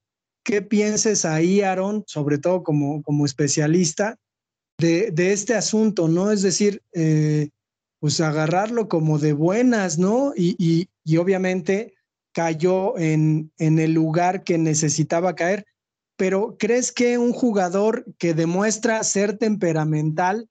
qué 0.45 0.63
pienses 0.63 1.25
ahí, 1.25 1.63
Aaron, 1.63 2.05
sobre 2.07 2.39
todo 2.39 2.63
como, 2.63 3.03
como 3.03 3.27
especialista, 3.27 4.19
de, 4.79 5.11
de 5.11 5.33
este 5.33 5.55
asunto, 5.55 6.09
¿no? 6.09 6.31
Es 6.31 6.43
decir, 6.43 6.83
eh, 6.93 7.49
pues 7.99 8.21
agarrarlo 8.21 8.89
como 8.89 9.19
de 9.19 9.33
buenas, 9.33 9.99
¿no? 9.99 10.33
Y, 10.37 10.55
y, 10.59 10.89
y 11.05 11.17
obviamente 11.17 11.95
cayó 12.33 12.99
en, 12.99 13.51
en 13.59 13.79
el 13.79 13.93
lugar 13.93 14.45
que 14.45 14.59
necesitaba 14.59 15.35
caer. 15.35 15.67
Pero 16.17 16.57
¿crees 16.59 16.93
que 16.93 17.19
un 17.19 17.33
jugador 17.33 18.05
que 18.19 18.35
demuestra 18.35 19.03
ser 19.05 19.39
temperamental 19.39 20.49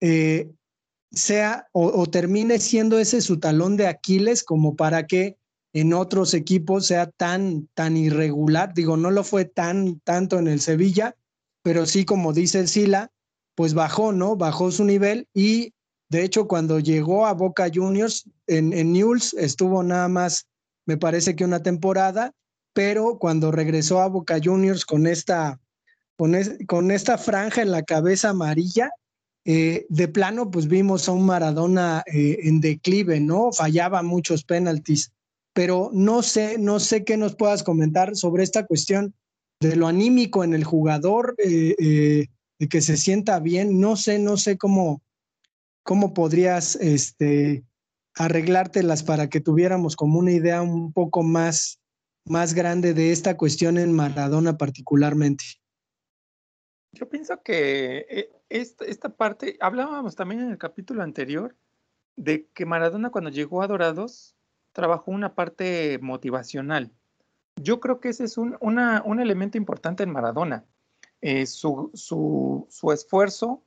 eh, 0.00 0.50
sea 1.12 1.68
o, 1.72 2.06
termine 2.06 2.58
siendo 2.58 2.98
ese 2.98 3.20
su 3.20 3.38
talón 3.38 3.76
de 3.76 3.86
Aquiles 3.86 4.42
como 4.44 4.76
para 4.76 5.06
que 5.06 5.36
en 5.74 5.92
otros 5.94 6.34
equipos 6.34 6.86
sea 6.86 7.10
tan, 7.10 7.68
tan 7.74 7.96
irregular? 7.96 8.74
Digo, 8.74 8.96
no 8.96 9.10
lo 9.10 9.24
fue 9.24 9.44
tan, 9.44 10.00
tanto 10.00 10.38
en 10.38 10.48
el 10.48 10.60
Sevilla, 10.60 11.16
pero 11.62 11.86
sí, 11.86 12.04
como 12.04 12.32
dice 12.32 12.60
el 12.60 12.68
Sila, 12.68 13.10
pues 13.54 13.74
bajó, 13.74 14.12
¿no? 14.12 14.36
Bajó 14.36 14.70
su 14.70 14.84
nivel 14.84 15.28
y 15.34 15.74
de 16.08 16.24
hecho 16.24 16.46
cuando 16.48 16.78
llegó 16.78 17.26
a 17.26 17.32
Boca 17.34 17.70
Juniors 17.72 18.28
en, 18.46 18.72
en 18.72 18.92
Newell's 18.92 19.34
estuvo 19.34 19.82
nada 19.82 20.08
más, 20.08 20.46
me 20.86 20.96
parece 20.96 21.36
que 21.36 21.44
una 21.44 21.62
temporada, 21.62 22.32
pero 22.74 23.18
cuando 23.18 23.50
regresó 23.50 24.00
a 24.00 24.08
Boca 24.08 24.38
Juniors 24.42 24.84
con 24.84 25.06
esta, 25.06 25.60
con, 26.16 26.34
es- 26.34 26.58
con 26.66 26.90
esta 26.90 27.18
franja 27.18 27.62
en 27.62 27.70
la 27.70 27.82
cabeza 27.82 28.30
amarilla, 28.30 28.90
eh, 29.44 29.86
de 29.88 30.08
plano, 30.08 30.50
pues 30.50 30.68
vimos 30.68 31.08
a 31.08 31.12
un 31.12 31.26
Maradona 31.26 32.02
eh, 32.06 32.38
en 32.44 32.60
declive, 32.60 33.20
¿no? 33.20 33.52
Fallaba 33.52 34.02
muchos 34.02 34.44
penaltis, 34.44 35.12
pero 35.52 35.90
no 35.92 36.22
sé, 36.22 36.58
no 36.58 36.80
sé 36.80 37.04
qué 37.04 37.16
nos 37.16 37.34
puedas 37.34 37.62
comentar 37.62 38.16
sobre 38.16 38.44
esta 38.44 38.66
cuestión 38.66 39.14
de 39.60 39.76
lo 39.76 39.86
anímico 39.86 40.44
en 40.44 40.54
el 40.54 40.64
jugador, 40.64 41.36
de 41.36 42.28
que 42.68 42.80
se 42.80 42.96
sienta 42.96 43.38
bien. 43.40 43.80
No 43.80 43.96
sé, 43.96 44.18
no 44.18 44.36
sé 44.36 44.56
cómo, 44.56 45.02
cómo 45.82 46.14
podrías 46.14 46.76
este, 46.76 47.64
arreglártelas 48.14 49.02
para 49.02 49.28
que 49.28 49.40
tuviéramos 49.40 49.96
como 49.96 50.18
una 50.18 50.32
idea 50.32 50.62
un 50.62 50.92
poco 50.92 51.22
más, 51.22 51.80
más 52.24 52.54
grande 52.54 52.94
de 52.94 53.12
esta 53.12 53.36
cuestión 53.36 53.78
en 53.78 53.92
Maradona 53.92 54.56
particularmente. 54.56 55.44
Yo 56.92 57.08
pienso 57.08 57.42
que 57.42 58.06
eh, 58.08 58.30
esta, 58.52 59.08
parte, 59.08 59.56
hablábamos 59.60 60.14
también 60.14 60.42
en 60.42 60.50
el 60.50 60.58
capítulo 60.58 61.02
anterior 61.02 61.56
de 62.16 62.46
que 62.48 62.66
Maradona 62.66 63.10
cuando 63.10 63.30
llegó 63.30 63.62
a 63.62 63.66
Dorados 63.66 64.36
trabajó 64.72 65.10
una 65.10 65.34
parte 65.34 65.98
motivacional. 66.02 66.92
Yo 67.56 67.80
creo 67.80 68.00
que 68.00 68.10
ese 68.10 68.24
es 68.24 68.36
un, 68.36 68.56
un 68.60 69.20
elemento 69.20 69.56
importante 69.56 70.02
en 70.02 70.10
Maradona. 70.10 70.64
Eh, 71.20 71.46
su, 71.46 71.90
su, 71.94 72.66
su, 72.68 72.92
esfuerzo, 72.92 73.62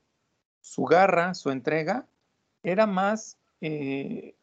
su 0.62 0.84
garra, 0.84 1.34
su 1.34 1.50
entrega, 1.50 2.08
era 2.62 2.86
más 2.86 3.38
eh, 3.62 4.36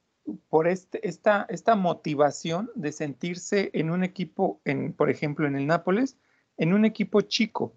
por 0.48 0.66
este, 0.66 1.06
esta, 1.06 1.46
esta 1.50 1.76
motivación 1.76 2.70
de 2.74 2.92
sentirse 2.92 3.70
en 3.74 3.90
un 3.90 4.02
equipo, 4.02 4.60
en, 4.64 4.92
por 4.92 5.10
ejemplo, 5.10 5.46
en 5.46 5.56
el 5.56 5.66
Nápoles, 5.66 6.16
en 6.56 6.72
un 6.72 6.84
equipo 6.84 7.20
chico 7.20 7.74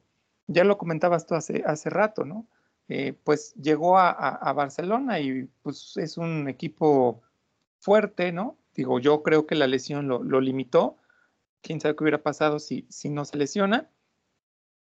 ya 0.48 0.64
lo 0.64 0.78
comentabas 0.78 1.26
tú 1.26 1.36
hace, 1.36 1.64
hace 1.66 1.90
rato, 1.90 2.26
¿no? 2.26 2.46
Eh, 2.88 3.14
pues 3.24 3.54
llegó 3.56 3.98
a, 3.98 4.54
Barcelona 4.54 5.20
y 5.20 5.50
pues 5.64 5.98
es 5.98 6.18
un 6.18 6.48
equipo 6.48 7.24
fuerte, 7.80 8.32
¿no? 8.32 8.58
Digo, 8.76 9.00
yo 9.00 9.24
creo 9.24 9.48
que 9.48 9.56
la 9.56 9.68
lesión 9.68 10.08
lo, 10.08 10.42
limitó. 10.42 10.98
Quién 11.62 11.82
sabe 11.82 11.96
qué 11.96 12.04
hubiera 12.04 12.22
pasado 12.22 12.60
si, 12.60 12.86
si 12.90 13.10
no 13.10 13.26
se 13.26 13.38
lesiona. 13.38 13.90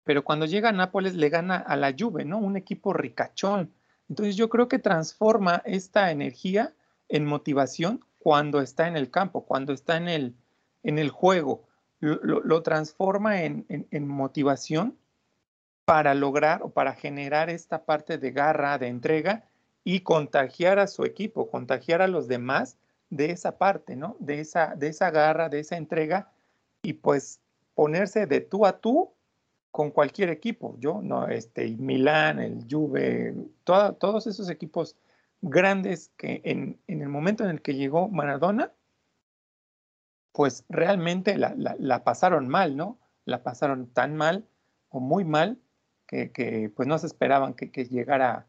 Pero 0.04 0.24
cuando 0.24 0.46
llega 0.46 0.70
a 0.70 0.74
Nápoles 0.74 1.16
le 1.16 1.30
gana 1.30 1.58
a 1.58 1.76
la 1.78 1.96
Juve, 1.98 2.26
¿no? 2.26 2.38
Un 2.38 2.58
equipo 2.58 2.94
ricachón. 2.94 3.74
Entonces 4.10 4.36
yo 4.36 4.50
creo 4.50 4.68
que 4.68 4.80
transforma 4.80 5.62
esta 5.66 6.12
energía 6.12 6.76
en 7.08 7.26
motivación 7.26 8.04
cuando 8.20 8.60
está 8.60 8.88
en 8.88 8.98
el 8.98 9.10
campo, 9.10 9.46
cuando 9.46 9.72
está 9.72 9.98
en 9.98 10.10
el, 10.10 10.36
en 10.84 11.00
el 11.00 11.10
juego. 11.10 11.64
Lo, 12.00 12.62
transforma 12.62 13.44
en, 13.44 13.66
en 13.70 14.08
motivación 14.08 14.98
para 15.86 16.16
lograr 16.16 16.64
o 16.64 16.70
para 16.70 16.94
generar 16.94 17.50
esta 17.50 17.86
parte 17.86 18.18
de 18.18 18.32
garra, 18.32 18.78
de 18.78 18.88
entrega 18.88 19.48
y 19.84 20.02
contagiar 20.02 20.80
a 20.80 20.88
su 20.88 21.06
equipo, 21.06 21.50
contagiar 21.50 22.02
a 22.02 22.08
los 22.08 22.28
demás 22.28 22.78
de 23.12 23.30
esa 23.32 23.58
parte, 23.60 23.96
¿no? 23.96 24.18
De 24.20 24.40
esa, 24.40 24.76
de 24.76 24.88
esa 24.88 25.12
garra, 25.12 25.48
de 25.48 25.60
esa 25.60 25.78
entrega 25.78 26.32
y 26.82 26.94
pues 26.94 27.40
ponerse 27.76 28.26
de 28.26 28.42
tú 28.42 28.66
a 28.66 28.80
tú 28.80 29.14
con 29.70 29.92
cualquier 29.92 30.30
equipo. 30.30 30.76
Yo, 30.80 31.02
no, 31.04 31.28
este, 31.28 31.70
Milán, 31.78 32.40
el 32.40 32.66
Juve, 32.70 33.36
todos 33.64 34.26
esos 34.26 34.50
equipos 34.50 34.96
grandes 35.42 36.12
que 36.18 36.42
en, 36.44 36.80
el 36.88 37.10
momento 37.10 37.44
en 37.44 37.52
el 37.52 37.62
que 37.62 37.76
llegó 37.76 38.08
Maradona, 38.08 38.72
pues 40.32 40.66
realmente 40.68 41.38
la, 41.38 41.54
la 41.56 42.04
pasaron 42.04 42.48
mal, 42.48 42.76
¿no? 42.76 42.98
La 43.26 43.44
pasaron 43.44 43.88
tan 43.88 44.16
mal 44.16 44.48
o 44.90 45.00
muy 45.00 45.24
mal 45.24 45.60
que, 46.08 46.72
pues 46.76 46.88
no 46.88 46.98
se 46.98 47.08
esperaban 47.08 47.54
que, 47.54 47.86
llegara, 47.86 48.48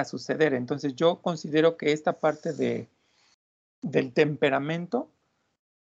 a 0.00 0.04
suceder. 0.04 0.54
Entonces 0.54 0.94
yo 0.94 1.20
considero 1.20 1.76
que 1.76 1.92
esta 1.92 2.14
parte 2.14 2.52
de, 2.52 2.88
del 3.82 4.12
temperamento 4.12 5.10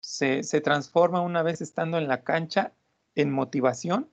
se, 0.01 0.43
se, 0.43 0.61
transforma 0.61 1.21
una 1.21 1.43
vez 1.43 1.61
estando 1.61 1.99
en 1.99 2.09
la 2.09 2.23
cancha 2.23 2.73
en 3.15 3.33
motivación, 3.33 4.09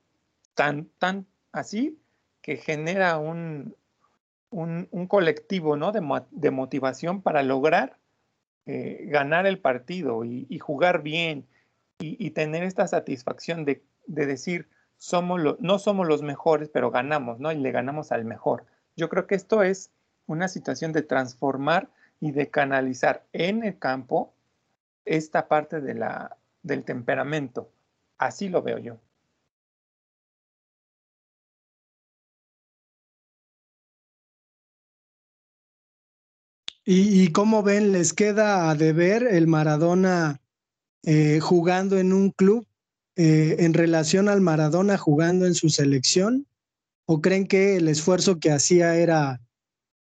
tan, 0.55 0.85
tan 0.97 1.25
así 1.51 1.99
que 2.41 2.57
genera 2.57 3.17
un, 3.17 3.75
un, 4.53 5.07
colectivo 5.07 5.75
¿no? 5.75 5.91
de, 5.91 6.51
motivación 6.51 7.21
para 7.21 7.43
lograr 7.43 7.97
eh, 8.65 9.05
ganar 9.09 9.45
el 9.45 9.59
partido 9.59 10.23
y, 10.23 10.59
jugar 10.59 11.01
bien 11.01 11.47
y, 11.99 12.31
tener 12.31 12.63
esta 12.63 12.87
satisfacción 12.87 13.65
de, 13.65 13.83
de 14.07 14.25
decir, 14.25 14.67
somos 15.03 15.41
no 15.59 15.79
somos 15.79 16.07
los 16.07 16.21
mejores, 16.21 16.69
pero 16.69 16.89
ganamos, 16.89 17.37
¿no? 17.37 17.51
Y 17.51 17.57
le 17.57 17.71
ganamos 17.71 18.13
al 18.13 18.23
mejor. 18.23 18.65
Yo 18.95 19.09
creo 19.09 19.27
que 19.27 19.35
esto 19.35 19.61
es 19.61 19.91
una 20.27 20.47
situación 20.47 20.93
de 20.93 21.01
transformar 21.01 21.89
y 22.21 22.31
de 22.31 22.49
canalizar 22.49 23.25
en 23.33 23.65
el 23.65 23.77
campo 23.77 24.33
esta 25.03 25.49
parte 25.49 25.81
de 25.81 25.93
la, 25.95 26.37
del 26.61 26.85
temperamento. 26.85 27.69
Así 28.17 28.47
lo 28.47 28.61
veo 28.61 28.77
yo. 28.77 28.97
¿Y, 36.85 37.29
cómo 37.33 37.61
ven? 37.61 37.91
¿Les 37.91 38.13
queda 38.13 38.69
a 38.69 38.75
deber 38.75 39.23
el 39.23 39.47
Maradona 39.47 40.39
eh, 41.03 41.39
jugando 41.41 41.97
en 41.97 42.13
un 42.13 42.29
club 42.31 42.65
eh, 43.15 43.57
en 43.59 43.73
relación 43.73 44.29
al 44.29 44.41
Maradona 44.41 44.97
jugando 44.97 45.45
en 45.45 45.55
su 45.55 45.69
selección? 45.69 46.47
¿O 47.05 47.21
creen 47.21 47.47
que 47.47 47.75
el 47.75 47.87
esfuerzo 47.87 48.39
que 48.39 48.51
hacía 48.51 48.95
era 48.95 49.41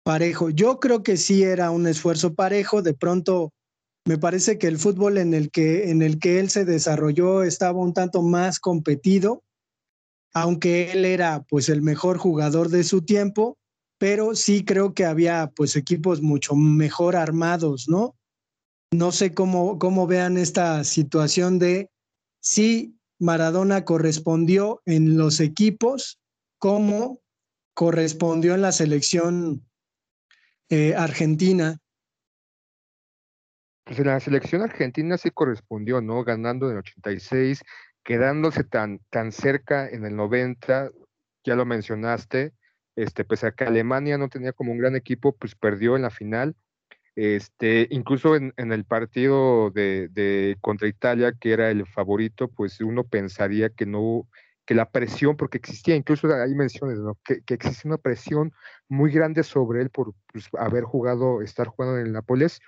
parejo? 0.03 0.49
Yo 0.49 0.79
creo 0.79 1.03
que 1.03 1.17
sí 1.17 1.43
era 1.43 1.71
un 1.71 1.87
esfuerzo 1.87 2.33
parejo. 2.33 2.81
De 2.81 2.93
pronto, 2.93 3.53
me 4.05 4.17
parece 4.17 4.57
que 4.57 4.67
el 4.67 4.77
fútbol 4.77 5.17
en 5.17 5.33
el 5.33 5.51
que, 5.51 5.89
en 5.89 6.01
el 6.01 6.19
que 6.19 6.39
él 6.39 6.49
se 6.49 6.65
desarrolló 6.65 7.43
estaba 7.43 7.79
un 7.79 7.93
tanto 7.93 8.21
más 8.21 8.59
competido, 8.59 9.43
aunque 10.33 10.91
él 10.91 11.05
era 11.05 11.43
pues 11.49 11.69
el 11.69 11.81
mejor 11.81 12.17
jugador 12.17 12.69
de 12.69 12.83
su 12.83 13.01
tiempo, 13.01 13.57
pero 13.99 14.33
sí 14.35 14.65
creo 14.65 14.93
que 14.93 15.05
había 15.05 15.51
pues 15.55 15.75
equipos 15.75 16.21
mucho 16.21 16.55
mejor 16.55 17.15
armados, 17.15 17.87
¿no? 17.87 18.15
No 18.91 19.11
sé 19.11 19.33
cómo, 19.33 19.77
cómo 19.77 20.07
vean 20.07 20.37
esta 20.37 20.83
situación 20.83 21.59
de 21.59 21.89
sí 22.41 22.97
Maradona 23.21 23.85
correspondió 23.85 24.81
en 24.85 25.15
los 25.15 25.39
equipos 25.39 26.19
como 26.57 27.21
correspondió 27.75 28.55
en 28.55 28.63
la 28.63 28.71
selección 28.71 29.63
eh, 30.69 30.95
argentina. 30.95 31.77
Pues 33.83 33.99
en 33.99 34.07
la 34.07 34.19
selección 34.19 34.63
argentina 34.63 35.19
sí 35.19 35.29
correspondió, 35.29 36.01
¿no? 36.01 36.23
Ganando 36.23 36.65
en 36.65 36.73
el 36.73 36.77
86, 36.79 37.61
quedándose 38.03 38.63
tan, 38.63 38.99
tan 39.11 39.31
cerca 39.31 39.87
en 39.87 40.05
el 40.05 40.15
90, 40.15 40.91
ya 41.43 41.55
lo 41.55 41.65
mencionaste, 41.65 42.53
este, 42.95 43.23
pese 43.23 43.47
a 43.47 43.51
que 43.51 43.65
Alemania 43.65 44.17
no 44.17 44.29
tenía 44.29 44.51
como 44.51 44.71
un 44.71 44.79
gran 44.79 44.95
equipo, 44.95 45.35
pues 45.35 45.53
perdió 45.53 45.95
en 45.95 46.01
la 46.01 46.09
final 46.09 46.55
este, 47.15 47.87
incluso 47.91 48.35
en, 48.35 48.53
el 48.55 48.85
partido 48.85 49.69
de, 49.71 50.57
contra 50.61 50.87
Italia, 50.87 51.33
que 51.39 51.51
era 51.51 51.69
el 51.69 51.85
favorito, 51.85 52.47
pues 52.47 52.79
uno 52.79 53.03
pensaría 53.03 53.69
que 53.69 53.85
no, 53.85 54.27
que 54.65 54.75
la 54.75 54.89
presión, 54.89 55.35
porque 55.35 55.57
existía, 55.57 55.95
incluso 55.95 56.33
hay 56.33 56.55
menciones, 56.55 56.99
que, 57.25 57.41
que 57.41 57.55
existe 57.55 57.87
una 57.87 57.97
presión 57.97 58.53
muy 58.87 59.11
grande 59.11 59.43
sobre 59.43 59.81
él 59.81 59.89
por 59.89 60.13
pues, 60.31 60.47
haber 60.57 60.83
jugado, 60.83 61.41
estar 61.41 61.67
jugando 61.67 61.99
en 61.99 62.07
el 62.07 62.13
Nápoles, 62.13 62.61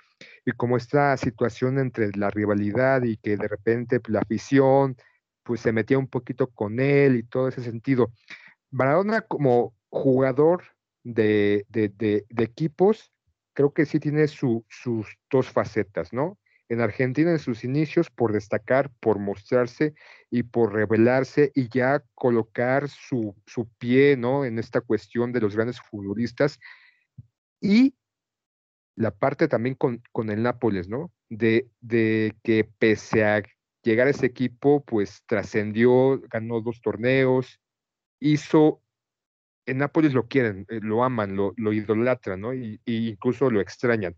y 0.44 0.52
como 0.52 0.76
esta 0.76 1.16
situación 1.16 1.78
entre 1.78 2.10
la 2.14 2.30
rivalidad 2.30 3.02
y 3.02 3.16
que 3.16 3.36
de 3.36 3.48
repente 3.48 4.00
pues, 4.00 4.12
la 4.12 4.20
afición, 4.20 4.96
pues 5.42 5.60
se 5.60 5.72
metía 5.72 5.98
un 5.98 6.08
poquito 6.08 6.48
con 6.48 6.80
él 6.80 7.16
y 7.16 7.22
todo 7.22 7.48
ese 7.48 7.62
sentido. 7.62 8.12
Maradona 8.70 9.22
como 9.22 9.74
jugador 9.88 10.64
de 11.02 11.64
equipos, 12.36 13.13
creo 13.54 13.72
que 13.72 13.86
sí 13.86 14.00
tiene 14.00 14.28
sus 14.28 14.64
dos 15.30 15.48
facetas, 15.48 16.12
¿no? 16.12 16.38
En 16.68 16.80
Argentina 16.80 17.30
en 17.30 17.38
sus 17.38 17.64
inicios 17.64 18.10
por 18.10 18.32
destacar, 18.32 18.90
por 19.00 19.18
mostrarse 19.18 19.94
y 20.30 20.44
por 20.44 20.72
revelarse 20.72 21.52
y 21.54 21.68
ya 21.68 22.02
colocar 22.14 22.88
su, 22.88 23.34
pie, 23.78 24.16
¿no? 24.16 24.44
En 24.44 24.58
esta 24.58 24.80
cuestión 24.80 25.32
de 25.32 25.40
los 25.40 25.54
grandes 25.54 25.80
futbolistas 25.80 26.58
y 27.60 27.94
la 28.96 29.10
parte 29.10 29.48
también 29.48 29.74
con, 29.74 30.02
con 30.12 30.30
el 30.30 30.42
Nápoles, 30.42 30.88
¿no? 30.88 31.12
De, 31.28 31.68
de, 31.80 32.34
que 32.42 32.64
pese 32.64 33.24
a 33.24 33.42
llegar 33.82 34.06
a 34.06 34.10
ese 34.10 34.26
equipo, 34.26 34.82
pues 34.84 35.22
trascendió, 35.26 36.20
ganó 36.30 36.60
dos 36.60 36.80
torneos, 36.80 37.60
hizo 38.20 38.83
en 39.66 39.78
Nápoles 39.78 40.12
lo 40.12 40.26
quieren, 40.26 40.66
eh, 40.68 40.80
lo 40.82 41.04
aman, 41.04 41.36
lo, 41.36 41.72
idolatran, 41.72 42.40
¿no? 42.40 42.54
Y, 42.54 42.80
incluso 42.86 43.50
lo 43.50 43.60
extrañan. 43.60 44.16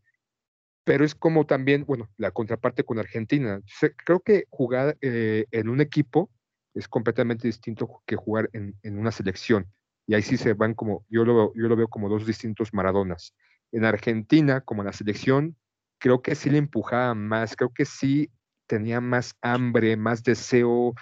Pero 0.85 1.05
es 1.05 1.15
como 1.15 1.47
también, 1.47 1.85
bueno, 1.85 2.09
la 2.17 2.31
contraparte 2.31 2.85
con 2.85 2.99
Argentina. 2.99 3.61
Creo 4.05 4.21
que 4.21 4.45
jugar 4.51 4.97
eh, 5.01 5.47
en 5.51 5.69
un 5.69 5.81
equipo 5.81 6.31
es 6.75 6.89
completamente 6.89 7.49
distinto 7.49 8.03
que 8.07 8.17
jugar 8.17 8.51
en, 8.53 8.77
una 8.85 9.11
selección. 9.11 9.67
y 10.07 10.15
ahí 10.15 10.23
sí 10.23 10.37
se 10.37 10.53
van 10.55 10.75
como, 10.75 11.05
yo 11.09 11.25
lo, 11.25 11.53
yo 11.55 11.69
lo 11.69 11.77
veo 11.77 11.89
como 11.89 12.09
dos 12.09 12.27
distintos 12.27 12.73
Maradonas. 12.73 13.35
En 13.73 13.85
Argentina, 13.85 14.61
como 14.61 14.83
en 14.83 14.87
la 14.87 14.93
selección, 14.93 15.57
creo 15.99 16.23
que 16.23 16.35
sí 16.35 16.51
le 16.51 16.59
empujaba 16.59 17.15
más, 17.15 17.57
creo 17.57 17.73
que 17.73 17.85
sí 17.85 18.31
tenía 18.67 19.01
más 19.01 19.37
hambre, 19.43 19.97
más 19.97 20.23
deseo, 20.23 20.95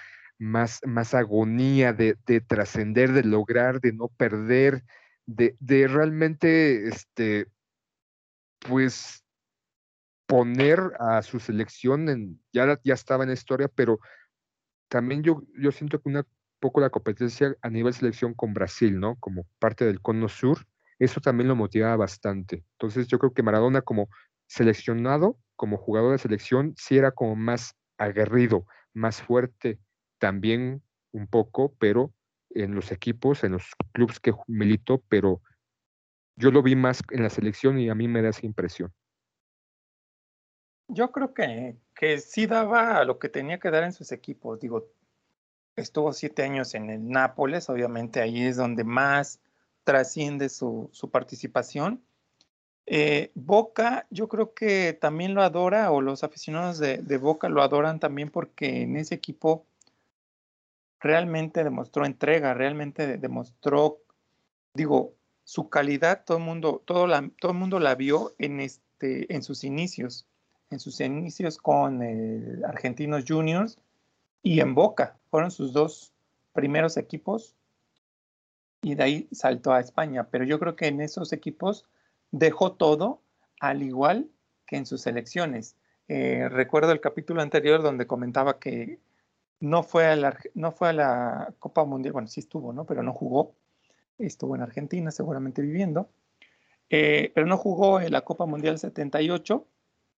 más, 0.44 0.80
más 0.84 1.14
agonía 1.14 1.92
de, 1.92 2.16
de 2.26 2.40
trascender, 2.40 3.12
de 3.12 3.24
lograr, 3.24 3.80
de 3.80 3.92
no 3.92 4.08
perder, 4.08 4.84
de, 5.26 5.56
de 5.58 5.88
realmente, 5.88 6.86
este, 6.88 7.46
pues, 8.58 9.24
poner 10.26 10.80
a 10.98 11.22
su 11.22 11.40
selección 11.40 12.08
en, 12.08 12.42
ya, 12.52 12.78
ya 12.84 12.94
estaba 12.94 13.24
en 13.24 13.30
la 13.30 13.34
historia, 13.34 13.68
pero 13.74 13.98
también 14.88 15.22
yo, 15.22 15.42
yo 15.58 15.72
siento 15.72 16.00
que 16.00 16.08
una 16.08 16.26
poco 16.60 16.80
la 16.80 16.90
competencia 16.90 17.54
a 17.62 17.70
nivel 17.70 17.94
selección 17.94 18.34
con 18.34 18.54
Brasil, 18.54 18.98
¿no? 18.98 19.16
Como 19.16 19.46
parte 19.58 19.84
del 19.84 20.00
cono 20.00 20.28
sur, 20.28 20.66
eso 20.98 21.20
también 21.20 21.48
lo 21.48 21.56
motivaba 21.56 21.96
bastante. 21.96 22.64
Entonces 22.72 23.06
yo 23.06 23.18
creo 23.18 23.32
que 23.32 23.42
Maradona 23.42 23.82
como 23.82 24.08
seleccionado, 24.46 25.38
como 25.56 25.76
jugador 25.76 26.12
de 26.12 26.18
selección, 26.18 26.74
sí 26.76 26.96
era 26.96 27.12
como 27.12 27.36
más 27.36 27.76
aguerrido, 27.98 28.66
más 28.94 29.20
fuerte 29.22 29.78
también 30.18 30.82
un 31.12 31.26
poco, 31.26 31.74
pero 31.78 32.12
en 32.50 32.74
los 32.74 32.92
equipos, 32.92 33.44
en 33.44 33.52
los 33.52 33.64
clubes 33.92 34.20
que 34.20 34.32
militó, 34.46 35.02
pero 35.08 35.40
yo 36.36 36.50
lo 36.50 36.62
vi 36.62 36.76
más 36.76 37.02
en 37.10 37.22
la 37.22 37.30
selección 37.30 37.78
y 37.78 37.88
a 37.88 37.94
mí 37.94 38.08
me 38.08 38.22
da 38.22 38.30
esa 38.30 38.46
impresión. 38.46 38.92
Yo 40.88 41.12
creo 41.12 41.32
que, 41.32 41.76
que 41.94 42.18
sí 42.18 42.46
daba 42.46 43.04
lo 43.04 43.18
que 43.18 43.28
tenía 43.28 43.58
que 43.58 43.70
dar 43.70 43.84
en 43.84 43.92
sus 43.92 44.12
equipos. 44.12 44.60
Digo, 44.60 44.92
estuvo 45.76 46.12
siete 46.12 46.42
años 46.42 46.74
en 46.74 46.90
el 46.90 47.08
Nápoles, 47.08 47.68
obviamente 47.70 48.20
ahí 48.20 48.42
es 48.42 48.56
donde 48.56 48.84
más 48.84 49.40
trasciende 49.84 50.48
su, 50.48 50.90
su 50.92 51.10
participación. 51.10 52.04
Eh, 52.86 53.30
Boca, 53.34 54.06
yo 54.10 54.28
creo 54.28 54.52
que 54.52 54.92
también 54.92 55.34
lo 55.34 55.42
adora, 55.42 55.90
o 55.90 56.02
los 56.02 56.22
aficionados 56.22 56.78
de, 56.78 56.98
de, 56.98 57.16
Boca 57.16 57.48
lo 57.48 57.62
adoran 57.62 57.98
también 57.98 58.30
porque 58.30 58.82
en 58.82 58.96
ese 58.96 59.14
equipo 59.14 59.66
realmente 61.04 61.62
demostró 61.62 62.06
entrega, 62.06 62.54
realmente 62.54 63.18
demostró, 63.18 63.98
digo, 64.72 65.12
su 65.44 65.68
calidad, 65.68 66.24
todo 66.24 66.38
el 66.38 66.44
mundo, 66.44 66.82
todo, 66.86 67.06
la, 67.06 67.30
todo 67.38 67.52
mundo 67.52 67.78
la 67.78 67.94
vio 67.94 68.34
en, 68.38 68.60
este, 68.60 69.32
en 69.32 69.42
sus 69.42 69.64
inicios, 69.64 70.26
en 70.70 70.80
sus 70.80 70.98
inicios 71.00 71.58
con 71.58 72.00
Argentinos 72.64 73.24
Juniors 73.28 73.78
y 74.42 74.60
en 74.60 74.74
Boca. 74.74 75.18
Fueron 75.30 75.50
sus 75.50 75.74
dos 75.74 76.14
primeros 76.54 76.96
equipos 76.96 77.54
y 78.80 78.94
de 78.94 79.02
ahí 79.02 79.28
saltó 79.30 79.74
a 79.74 79.80
España. 79.80 80.28
Pero 80.30 80.44
yo 80.44 80.58
creo 80.58 80.74
que 80.74 80.86
en 80.86 81.02
esos 81.02 81.34
equipos 81.34 81.84
dejó 82.30 82.72
todo 82.72 83.20
al 83.60 83.82
igual 83.82 84.30
que 84.66 84.76
en 84.76 84.86
sus 84.86 85.02
selecciones. 85.02 85.76
Eh, 86.08 86.48
recuerdo 86.48 86.92
el 86.92 87.00
capítulo 87.02 87.42
anterior 87.42 87.82
donde 87.82 88.06
comentaba 88.06 88.58
que 88.58 88.98
no 89.64 89.82
fue, 89.82 90.06
a 90.06 90.16
la, 90.16 90.38
no 90.54 90.72
fue 90.72 90.90
a 90.90 90.92
la 90.92 91.54
Copa 91.58 91.84
Mundial, 91.84 92.12
bueno, 92.12 92.28
sí 92.28 92.40
estuvo, 92.40 92.72
¿no? 92.72 92.84
Pero 92.84 93.02
no 93.02 93.12
jugó. 93.12 93.54
Estuvo 94.18 94.54
en 94.54 94.62
Argentina 94.62 95.10
seguramente 95.10 95.62
viviendo. 95.62 96.08
Eh, 96.90 97.32
pero 97.34 97.46
no 97.46 97.56
jugó 97.56 98.00
en 98.00 98.12
la 98.12 98.20
Copa 98.20 98.46
Mundial 98.46 98.78
78 98.78 99.66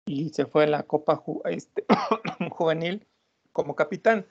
y 0.07 0.31
se 0.31 0.47
fue 0.47 0.65
a 0.65 0.67
la 0.67 0.83
Copa 0.83 1.23
este, 1.45 1.85
Juvenil 2.51 3.07
como 3.53 3.75
capitán. 3.75 4.27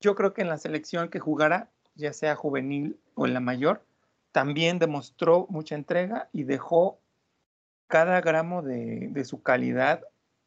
Yo 0.00 0.14
creo 0.14 0.32
que 0.32 0.42
en 0.42 0.48
la 0.48 0.58
selección 0.58 1.08
que 1.08 1.20
jugara, 1.20 1.70
ya 1.94 2.12
sea 2.12 2.34
juvenil 2.34 2.98
o 3.14 3.26
en 3.26 3.34
la 3.34 3.40
mayor, 3.40 3.84
también 4.32 4.78
demostró 4.78 5.46
mucha 5.50 5.74
entrega 5.74 6.28
y 6.32 6.44
dejó 6.44 6.98
cada 7.86 8.20
gramo 8.20 8.62
de, 8.62 9.08
de 9.10 9.24
su 9.24 9.42
calidad 9.42 10.02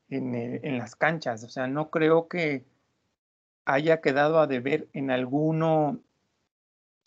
en, 0.10 0.36
en, 0.36 0.78
las 0.78 0.96
canchas. 0.96 1.44
O 1.44 1.50
sea, 1.50 1.68
no 1.68 1.90
creo 1.92 2.28
que 2.28 2.66
haya 3.66 4.02
quedado 4.02 4.40
a 4.40 4.48
deber 4.48 4.88
en 4.94 5.12
alguno, 5.12 6.00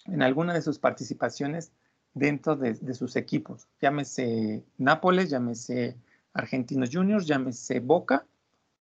en 0.07 0.23
alguna 0.23 0.55
de 0.55 0.63
sus 0.63 0.79
participaciones 0.79 1.73
dentro 2.15 2.57
de, 2.57 2.75
sus 2.95 3.17
equipos. 3.17 3.69
Llámese 3.81 4.65
Nápoles, 4.77 5.31
llámese 5.31 5.97
Argentinos 6.33 6.91
Juniors, 6.93 7.27
llámese 7.27 7.81
Boca 7.81 8.27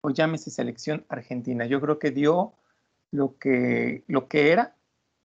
o 0.02 0.10
llámese 0.10 0.50
selección 0.50 1.06
argentina. 1.10 1.66
Yo 1.66 1.80
creo 1.80 2.00
que 2.00 2.12
dio 2.12 2.54
lo 3.12 3.38
que, 3.38 4.04
lo 4.08 4.28
que 4.28 4.52
era, 4.52 4.76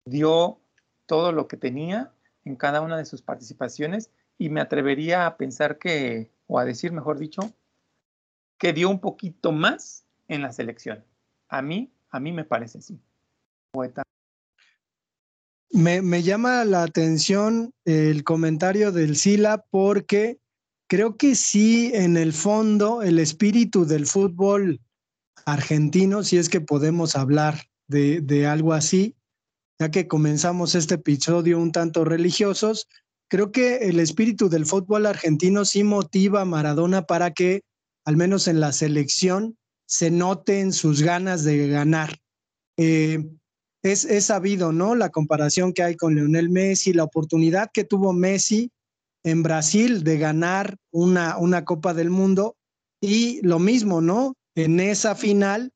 dio 0.05 0.59
todo 1.05 1.31
lo 1.31 1.47
que 1.47 1.57
tenía 1.57 2.11
en 2.45 2.55
cada 2.55 2.81
una 2.81 2.97
de 2.97 3.05
sus 3.05 3.21
participaciones 3.21 4.11
y 4.37 4.49
me 4.49 4.61
atrevería 4.61 5.25
a 5.25 5.37
pensar 5.37 5.77
que, 5.77 6.31
o 6.47 6.59
a 6.59 6.65
decir, 6.65 6.91
mejor 6.91 7.19
dicho, 7.19 7.53
que 8.57 8.73
dio 8.73 8.89
un 8.89 8.99
poquito 8.99 9.51
más 9.51 10.05
en 10.27 10.41
la 10.41 10.51
selección. 10.51 11.03
A 11.47 11.61
mí, 11.61 11.91
a 12.11 12.19
mí 12.19 12.31
me 12.31 12.43
parece 12.43 12.79
así. 12.79 12.99
Poeta. 13.71 14.03
Me, 15.71 16.23
llama 16.23 16.65
la 16.65 16.83
atención 16.83 17.73
el 17.85 18.23
comentario 18.23 18.91
del 18.91 19.15
Sila 19.15 19.63
porque 19.69 20.39
creo 20.87 21.15
que 21.15 21.35
sí, 21.35 21.91
en 21.93 22.17
el 22.17 22.33
fondo, 22.33 23.03
el 23.03 23.19
espíritu 23.19 23.85
del 23.85 24.07
fútbol 24.07 24.81
argentino, 25.45 26.23
si 26.23 26.37
es 26.37 26.49
que 26.49 26.59
podemos 26.59 27.15
hablar 27.15 27.61
de, 27.87 28.19
de, 28.21 28.47
algo 28.47 28.73
así, 28.73 29.15
ya 29.79 29.91
que 29.91 30.07
comenzamos 30.07 30.73
este 30.73 30.95
episodio 30.95 31.59
un 31.59 31.71
tanto 31.71 32.03
religiosos, 32.03 32.87
creo 33.29 33.51
que 33.51 33.89
el 33.89 33.99
espíritu 33.99 34.49
del 34.49 34.65
fútbol 34.65 35.05
argentino 35.05 35.65
sí 35.65 35.83
motiva 35.83 36.41
a 36.41 36.45
Maradona 36.45 37.03
para 37.03 37.31
que, 37.31 37.61
al 38.05 38.17
menos 38.17 38.47
en 38.47 38.59
la 38.59 38.71
selección, 38.71 39.58
se 39.89 40.11
noten 40.11 40.71
sus 40.71 41.01
ganas 41.01 41.43
de 41.43 41.67
ganar. 41.67 42.15
Eh, 42.77 43.27
es, 43.81 44.05
es 44.05 44.25
sabido, 44.25 44.71
¿no? 44.71 44.93
La 44.93 45.09
comparación 45.09 45.73
que 45.73 45.81
hay 45.81 45.95
con 45.95 46.13
Leonel 46.13 46.49
Messi, 46.49 46.93
la 46.93 47.05
oportunidad 47.05 47.71
que 47.73 47.85
tuvo 47.85 48.13
Messi 48.13 48.71
en 49.23 49.41
Brasil 49.41 50.03
de 50.03 50.19
ganar 50.19 50.77
una, 50.91 51.39
una 51.39 51.65
Copa 51.65 51.95
del 51.95 52.11
Mundo 52.11 52.55
y 53.01 53.41
lo 53.41 53.57
mismo, 53.57 53.99
¿no? 53.99 54.35
En 54.53 54.79
esa 54.79 55.15
final, 55.15 55.71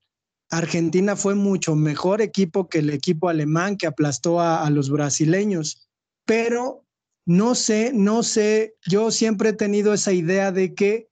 Argentina 0.52 1.16
fue 1.16 1.34
mucho 1.34 1.76
mejor 1.76 2.22
equipo 2.22 2.70
que 2.70 2.80
el 2.80 2.92
equipo 2.92 3.30
alemán 3.30 3.78
que 3.78 3.88
aplastó 3.88 4.40
a, 4.40 4.64
a 4.64 4.70
los 4.70 4.92
brasileños, 4.92 5.90
pero 6.26 6.86
no 7.26 7.56
sé, 7.56 7.92
no 7.96 8.22
sé, 8.22 8.76
yo 8.86 9.10
siempre 9.10 9.50
he 9.50 9.54
tenido 9.54 9.92
esa 9.92 10.14
idea 10.14 10.52
de 10.52 10.76
que 10.76 11.10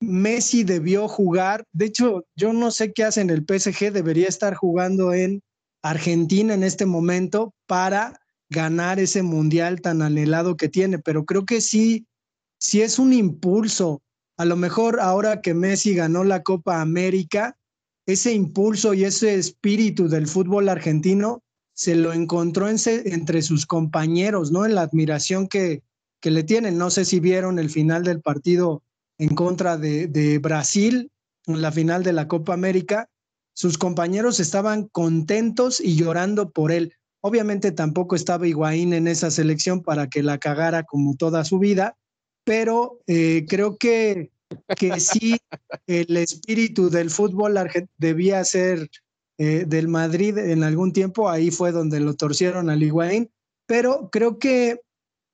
Messi 0.00 0.64
debió 0.64 1.08
jugar, 1.08 1.64
de 1.72 1.86
hecho, 1.86 2.24
yo 2.36 2.52
no 2.52 2.70
sé 2.70 2.92
qué 2.92 3.04
hace 3.04 3.20
en 3.20 3.30
el 3.30 3.44
PSG, 3.44 3.92
debería 3.92 4.28
estar 4.28 4.54
jugando 4.54 5.12
en 5.12 5.42
Argentina 5.82 6.54
en 6.54 6.62
este 6.62 6.86
momento 6.86 7.54
para 7.66 8.20
ganar 8.50 8.98
ese 8.98 9.22
mundial 9.22 9.80
tan 9.80 10.02
anhelado 10.02 10.56
que 10.56 10.68
tiene, 10.68 10.98
pero 10.98 11.24
creo 11.24 11.44
que 11.44 11.60
sí, 11.60 12.06
sí 12.58 12.82
es 12.82 12.98
un 12.98 13.12
impulso. 13.12 14.02
A 14.36 14.44
lo 14.44 14.56
mejor 14.56 15.00
ahora 15.00 15.40
que 15.40 15.54
Messi 15.54 15.94
ganó 15.94 16.24
la 16.24 16.42
Copa 16.42 16.80
América, 16.80 17.56
ese 18.06 18.32
impulso 18.32 18.94
y 18.94 19.04
ese 19.04 19.34
espíritu 19.34 20.08
del 20.08 20.26
fútbol 20.26 20.68
argentino 20.68 21.42
se 21.74 21.94
lo 21.96 22.12
encontró 22.12 22.68
en 22.68 22.76
entre 22.86 23.42
sus 23.42 23.66
compañeros, 23.66 24.52
¿no? 24.52 24.64
En 24.64 24.74
la 24.74 24.82
admiración 24.82 25.48
que, 25.48 25.82
que, 26.20 26.30
le 26.30 26.44
tienen. 26.44 26.78
No 26.78 26.90
sé 26.90 27.04
si 27.04 27.18
vieron 27.18 27.58
el 27.58 27.70
final 27.70 28.04
del 28.04 28.20
partido 28.20 28.82
en 29.18 29.34
contra 29.34 29.76
de, 29.76 30.38
Brasil, 30.42 31.10
en 31.46 31.62
la 31.62 31.72
final 31.72 32.02
de 32.02 32.12
la 32.12 32.28
Copa 32.28 32.54
América. 32.54 33.08
Sus 33.54 33.78
compañeros 33.78 34.40
estaban 34.40 34.88
contentos 34.88 35.80
y 35.80 35.96
llorando 35.96 36.50
por 36.50 36.72
él. 36.72 36.94
Obviamente 37.20 37.72
tampoco 37.72 38.16
estaba 38.16 38.46
Higuaín 38.46 38.92
en 38.92 39.06
esa 39.08 39.30
selección 39.30 39.82
para 39.82 40.08
que 40.08 40.22
la 40.22 40.38
cagara 40.38 40.82
como 40.82 41.16
toda 41.16 41.44
su 41.44 41.58
vida, 41.58 41.96
pero 42.44 43.00
eh, 43.06 43.46
creo 43.48 43.76
que, 43.76 44.30
que 44.76 45.00
sí 45.00 45.38
el 45.86 46.16
espíritu 46.16 46.90
del 46.90 47.10
fútbol 47.10 47.58
debía 47.96 48.44
ser 48.44 48.90
eh, 49.38 49.64
del 49.66 49.88
Madrid 49.88 50.38
en 50.38 50.62
algún 50.62 50.92
tiempo, 50.92 51.28
ahí 51.28 51.50
fue 51.50 51.72
donde 51.72 51.98
lo 51.98 52.14
torcieron 52.14 52.70
al 52.70 52.82
Higuaín, 52.82 53.30
pero 53.66 54.08
creo 54.12 54.38
que, 54.38 54.80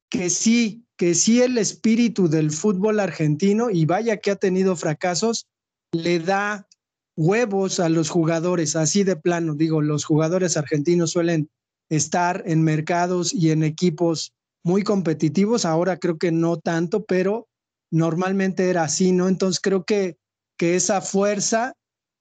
que 0.08 0.30
sí, 0.30 0.86
que 1.00 1.14
sí 1.14 1.40
el 1.40 1.56
espíritu 1.56 2.28
del 2.28 2.50
fútbol 2.50 3.00
argentino, 3.00 3.70
y 3.70 3.86
vaya 3.86 4.18
que 4.18 4.32
ha 4.32 4.36
tenido 4.36 4.76
fracasos, 4.76 5.46
le 5.92 6.18
da 6.18 6.68
huevos 7.16 7.80
a 7.80 7.88
los 7.88 8.10
jugadores, 8.10 8.76
así 8.76 9.02
de 9.02 9.16
plano, 9.16 9.54
digo, 9.54 9.80
los 9.80 10.04
jugadores 10.04 10.58
argentinos 10.58 11.12
suelen 11.12 11.48
estar 11.88 12.42
en 12.44 12.62
mercados 12.62 13.32
y 13.32 13.50
en 13.50 13.62
equipos 13.62 14.34
muy 14.62 14.82
competitivos. 14.82 15.64
Ahora 15.64 15.96
creo 15.96 16.18
que 16.18 16.32
no 16.32 16.58
tanto, 16.58 17.06
pero 17.06 17.48
normalmente 17.90 18.68
era 18.68 18.82
así, 18.82 19.12
¿no? 19.12 19.26
Entonces 19.26 19.58
creo 19.58 19.84
que, 19.84 20.18
que 20.58 20.76
esa 20.76 21.00
fuerza 21.00 21.72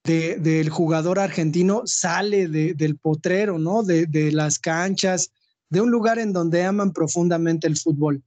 de, 0.04 0.36
del 0.36 0.70
jugador 0.70 1.18
argentino 1.18 1.82
sale 1.84 2.48
de, 2.48 2.72
del 2.72 2.96
potrero, 2.96 3.58
¿no? 3.58 3.82
De, 3.82 4.06
de, 4.06 4.32
las 4.32 4.58
canchas, 4.58 5.32
de 5.68 5.82
un 5.82 5.90
lugar 5.90 6.18
en 6.18 6.32
donde 6.32 6.64
aman 6.64 6.94
profundamente 6.94 7.66
el 7.66 7.76
fútbol. 7.76 8.22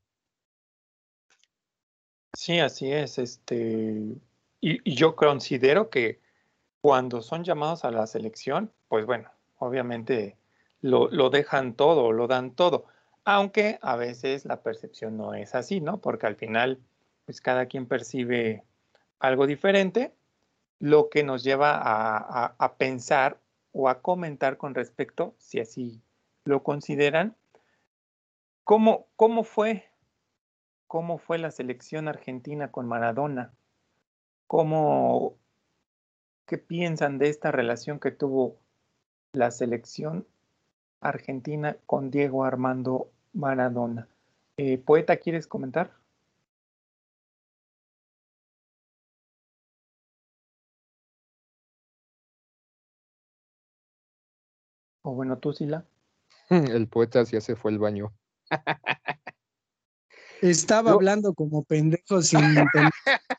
Sí, 2.43 2.59
así 2.59 2.91
es. 2.91 3.19
Este, 3.19 4.17
y, 4.59 4.95
yo 4.95 5.15
considero 5.15 5.89
que 5.89 6.19
cuando 6.81 7.21
son 7.21 7.45
llamados 7.45 7.85
a 7.85 7.91
la 7.91 8.05
selección, 8.05 8.69
pues 8.89 9.05
bueno, 9.05 9.31
obviamente 9.59 10.35
lo, 10.81 11.07
lo, 11.09 11.29
dejan 11.29 11.73
todo, 11.73 12.11
lo 12.11 12.27
dan 12.27 12.51
todo, 12.53 12.85
aunque 13.23 13.79
a 13.81 13.95
veces 13.95 14.43
la 14.43 14.61
percepción 14.61 15.15
no 15.15 15.33
es 15.33 15.55
así, 15.55 15.79
¿no? 15.79 16.01
Porque 16.01 16.27
al 16.27 16.35
final, 16.35 16.81
pues 17.25 17.39
cada 17.39 17.67
quien 17.67 17.85
percibe 17.85 18.65
algo 19.19 19.47
diferente, 19.47 20.13
lo 20.79 21.09
que 21.09 21.23
nos 21.23 21.45
lleva 21.45 21.77
a, 21.77 22.17
a, 22.17 22.55
a 22.57 22.75
pensar 22.75 23.39
o 23.71 23.87
a 23.87 24.01
comentar 24.01 24.57
con 24.57 24.75
respecto, 24.75 25.33
si 25.37 25.61
así 25.61 26.01
lo 26.43 26.61
consideran, 26.61 27.37
cómo, 28.65 29.07
cómo 29.15 29.45
fue, 29.45 29.92
cómo 30.93 31.17
fue 31.17 31.39
la 31.39 31.49
selección 31.49 32.07
argentina 32.07 32.71
con 32.71 32.87
Maradona, 32.87 33.51
cómo, 34.45 35.39
qué 36.45 36.59
piensan 36.59 37.17
de 37.17 37.29
esta 37.29 37.51
relación 37.51 37.99
que 37.99 38.11
tuvo 38.11 38.59
la 39.33 39.49
selección 39.49 40.27
argentina 41.01 41.77
con 41.87 42.11
Diego 42.11 42.43
Armando 42.45 43.09
Maradona. 43.33 44.07
Eh, 44.57 44.77
Poeta, 44.77 45.17
¿quieres 45.17 45.47
comentar? 45.47 45.93
O 55.01 55.15
bueno, 55.15 55.39
tú, 55.39 55.53
Sila. 55.53 55.85
El 56.49 56.87
poeta 56.87 57.23
ya 57.23 57.41
se 57.41 57.55
fue 57.55 57.71
al 57.71 57.79
baño. 57.79 58.13
Estaba 60.43 60.89
No. 60.91 60.95
hablando 60.97 61.33
como 61.33 61.63
pendejo 61.63 62.21
sin 62.21 62.41
entender. 62.57 62.91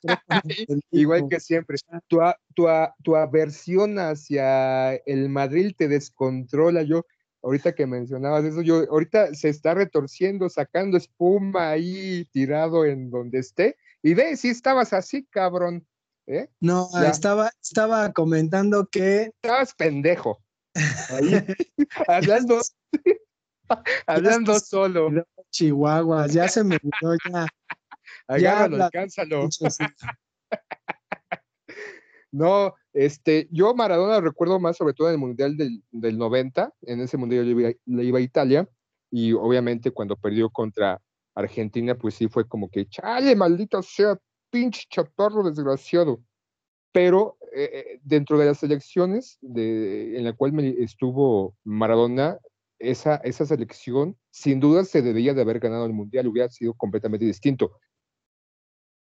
Igual 0.90 1.28
que 1.28 1.38
siempre, 1.38 1.76
tu, 2.08 2.18
tu, 2.54 2.66
tu 3.02 3.16
aversión 3.16 3.98
hacia 3.98 4.94
el 4.94 5.28
Madrid 5.28 5.74
te 5.76 5.86
descontrola. 5.86 6.82
Yo, 6.82 7.04
ahorita 7.42 7.74
que 7.74 7.86
mencionabas 7.86 8.44
eso, 8.44 8.62
yo, 8.62 8.86
ahorita 8.90 9.34
se 9.34 9.50
está 9.50 9.74
retorciendo, 9.74 10.48
sacando 10.48 10.96
espuma 10.96 11.70
ahí, 11.70 12.26
tirado 12.32 12.86
en 12.86 13.10
donde 13.10 13.40
esté. 13.40 13.76
Y 14.02 14.14
ve, 14.14 14.36
si 14.38 14.48
estabas 14.48 14.94
así, 14.94 15.26
cabrón. 15.26 15.86
¿eh? 16.26 16.48
No, 16.60 16.88
Ya. 16.94 17.10
estaba, 17.10 17.50
estaba 17.62 18.12
comentando 18.14 18.86
que 18.86 19.30
Estabas 19.42 19.74
pendejo. 19.74 20.38
Ahí, 21.10 21.44
hablando, 22.08 22.60
hablando 24.06 24.58
solo. 24.60 25.10
Chihuahua, 25.50 26.26
ya 26.26 26.48
se 26.48 26.64
me 26.64 26.76
olvidó 26.76 27.16
ya. 27.30 27.46
Agárralo, 28.28 28.74
habla- 28.74 28.84
alcánzalo. 28.86 29.48
No, 32.30 32.74
este, 32.92 33.46
yo 33.52 33.74
Maradona 33.76 34.20
recuerdo 34.20 34.58
más 34.58 34.76
sobre 34.76 34.92
todo 34.92 35.06
en 35.06 35.14
el 35.14 35.20
Mundial 35.20 35.56
del, 35.56 35.84
del 35.92 36.18
90, 36.18 36.72
en 36.82 37.00
ese 37.00 37.16
Mundial 37.16 37.46
yo 37.46 37.54
le 37.54 37.60
iba, 37.62 37.72
le 37.86 38.04
iba 38.04 38.18
a 38.18 38.22
Italia, 38.22 38.68
y 39.08 39.32
obviamente 39.34 39.92
cuando 39.92 40.16
perdió 40.16 40.50
contra 40.50 41.00
Argentina, 41.36 41.94
pues 41.94 42.16
sí 42.16 42.26
fue 42.26 42.48
como 42.48 42.68
que, 42.68 42.88
chale, 42.88 43.36
maldito 43.36 43.80
sea, 43.82 44.18
pinche 44.50 44.82
chaparro 44.90 45.44
desgraciado. 45.44 46.22
Pero 46.90 47.38
eh, 47.54 47.70
eh, 47.72 48.00
dentro 48.02 48.36
de 48.36 48.46
las 48.46 48.58
selecciones 48.58 49.38
de, 49.40 50.18
en 50.18 50.24
la 50.24 50.32
cual 50.32 50.52
me 50.52 50.70
estuvo 50.82 51.54
Maradona, 51.62 52.38
esa, 52.90 53.16
esa 53.16 53.46
selección 53.46 54.16
sin 54.30 54.60
duda 54.60 54.84
se 54.84 55.02
debía 55.02 55.34
de 55.34 55.42
haber 55.42 55.58
ganado 55.60 55.86
el 55.86 55.92
Mundial, 55.92 56.26
hubiera 56.26 56.48
sido 56.50 56.74
completamente 56.74 57.24
distinto. 57.24 57.72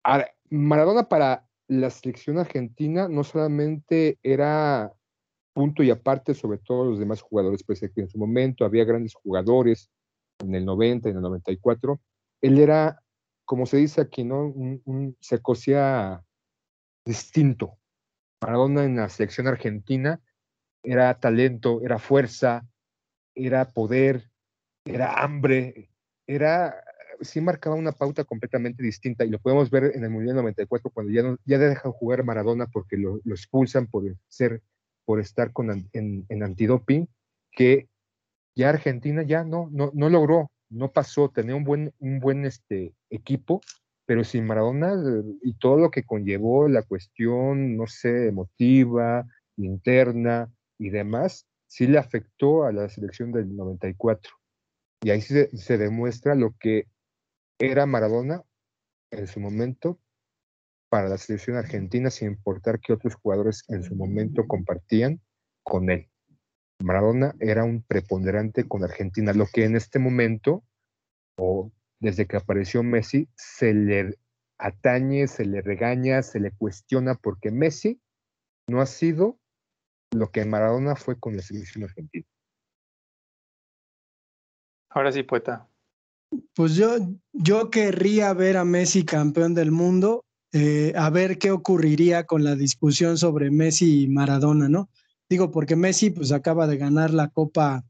Ahora, 0.03 0.31
Maradona 0.49 1.07
para 1.07 1.45
la 1.67 1.89
selección 1.89 2.37
argentina 2.39 3.07
no 3.07 3.23
solamente 3.23 4.17
era 4.23 4.91
punto 5.53 5.83
y 5.83 5.91
aparte 5.91 6.33
sobre 6.33 6.57
todos 6.57 6.87
los 6.87 6.99
demás 6.99 7.21
jugadores, 7.21 7.63
pues 7.63 7.79
que 7.79 8.01
en 8.01 8.09
su 8.09 8.17
momento 8.17 8.65
había 8.65 8.85
grandes 8.85 9.13
jugadores 9.13 9.89
en 10.39 10.55
el 10.55 10.65
90, 10.65 11.09
en 11.09 11.17
el 11.17 11.21
94, 11.21 11.99
él 12.41 12.59
era, 12.59 13.01
como 13.45 13.65
se 13.65 13.77
dice 13.77 14.01
aquí, 14.01 14.23
¿no? 14.23 14.45
Un, 14.47 14.81
un- 14.85 15.17
se 15.19 15.41
cosía 15.41 16.23
distinto. 17.05 17.77
Maradona 18.41 18.85
en 18.85 18.95
la 18.95 19.09
selección 19.09 19.47
argentina 19.47 20.21
era 20.81 21.19
talento, 21.19 21.81
era 21.83 21.99
fuerza, 21.99 22.65
era 23.45 23.69
poder, 23.71 24.29
era 24.85 25.23
hambre, 25.23 25.89
era 26.27 26.83
sí 27.21 27.41
marcaba 27.41 27.75
una 27.75 27.91
pauta 27.91 28.23
completamente 28.23 28.81
distinta 28.81 29.25
y 29.25 29.29
lo 29.29 29.39
podemos 29.39 29.69
ver 29.69 29.91
en 29.93 30.03
el 30.03 30.09
Mundial 30.09 30.37
94 30.37 30.89
cuando 30.89 31.11
ya, 31.11 31.21
no, 31.21 31.37
ya 31.45 31.57
dejan 31.57 31.91
jugar 31.91 32.23
Maradona 32.23 32.67
porque 32.67 32.97
lo, 32.97 33.19
lo 33.23 33.35
expulsan 33.35 33.87
por 33.87 34.03
ser 34.27 34.61
por 35.09 35.19
estar 35.19 35.51
con, 35.53 35.89
en, 35.91 36.25
en 36.29 36.43
antidoping, 36.43 37.07
que 37.51 37.89
ya 38.55 38.69
Argentina 38.69 39.23
ya 39.23 39.43
no, 39.43 39.67
no, 39.71 39.89
no 39.95 40.07
logró, 40.07 40.51
no 40.69 40.91
pasó, 40.91 41.29
tenía 41.29 41.55
un 41.55 41.63
buen, 41.63 41.91
un 41.97 42.19
buen 42.19 42.45
este, 42.45 42.93
equipo, 43.09 43.65
pero 44.05 44.23
sin 44.23 44.45
Maradona 44.45 44.93
y 45.41 45.53
todo 45.53 45.77
lo 45.77 45.89
que 45.89 46.03
conllevó 46.03 46.67
la 46.67 46.83
cuestión, 46.83 47.75
no 47.75 47.87
sé, 47.87 48.27
emotiva, 48.27 49.25
interna 49.57 50.53
y 50.77 50.91
demás, 50.91 51.47
sí 51.69 51.87
le 51.87 51.99
afectó 51.99 52.65
a 52.65 52.73
la 52.73 52.89
selección 52.89 53.31
del 53.31 53.55
94. 53.55 54.33
Y 55.01 55.11
ahí 55.11 55.21
se, 55.21 55.77
demuestra 55.77 56.35
lo 56.35 56.55
que 56.59 56.87
era 57.57 57.85
Maradona 57.85 58.43
en 59.11 59.27
su 59.27 59.39
momento 59.39 59.99
para 60.89 61.07
la 61.07 61.17
selección 61.17 61.55
argentina, 61.55 62.09
sin 62.09 62.29
importar 62.29 62.79
que 62.79 62.91
otros 62.91 63.15
jugadores 63.15 63.63
en 63.69 63.83
su 63.83 63.95
momento 63.95 64.45
compartían 64.47 65.21
con 65.63 65.89
él. 65.89 66.09
Maradona 66.81 67.35
era 67.39 67.63
un 67.63 67.83
preponderante 67.83 68.67
con 68.67 68.83
Argentina, 68.83 69.31
lo 69.33 69.45
que 69.45 69.65
en 69.65 69.75
este 69.75 69.99
momento, 69.99 70.63
o 71.37 71.71
desde 71.99 72.25
que 72.25 72.37
apareció 72.37 72.81
Messi, 72.81 73.29
se 73.35 73.73
le 73.73 74.17
atañe, 74.57 75.27
se 75.27 75.45
le 75.45 75.61
regaña, 75.61 76.23
se 76.23 76.39
le 76.39 76.51
cuestiona, 76.51 77.15
porque 77.15 77.51
Messi 77.51 78.01
no 78.67 78.81
ha 78.81 78.85
sido 78.85 79.38
lo 80.11 80.31
que 80.31 80.45
Maradona 80.45 80.95
fue 80.95 81.19
con 81.19 81.35
la 81.35 81.41
selección 81.41 81.83
argentina. 81.83 82.25
Ahora 84.89 85.11
sí, 85.11 85.23
poeta. 85.23 85.67
Pues 86.55 86.75
yo, 86.75 86.97
yo 87.33 87.69
querría 87.69 88.33
ver 88.33 88.57
a 88.57 88.65
Messi 88.65 89.03
campeón 89.03 89.53
del 89.53 89.71
mundo, 89.71 90.25
eh, 90.51 90.93
a 90.95 91.09
ver 91.09 91.37
qué 91.37 91.51
ocurriría 91.51 92.25
con 92.25 92.43
la 92.43 92.55
discusión 92.55 93.17
sobre 93.17 93.51
Messi 93.51 94.03
y 94.03 94.07
Maradona, 94.07 94.67
¿no? 94.67 94.89
Digo, 95.29 95.51
porque 95.51 95.75
Messi 95.75 96.09
pues 96.09 96.31
acaba 96.31 96.65
de 96.65 96.77
ganar 96.77 97.11
la 97.11 97.29
Copa, 97.29 97.83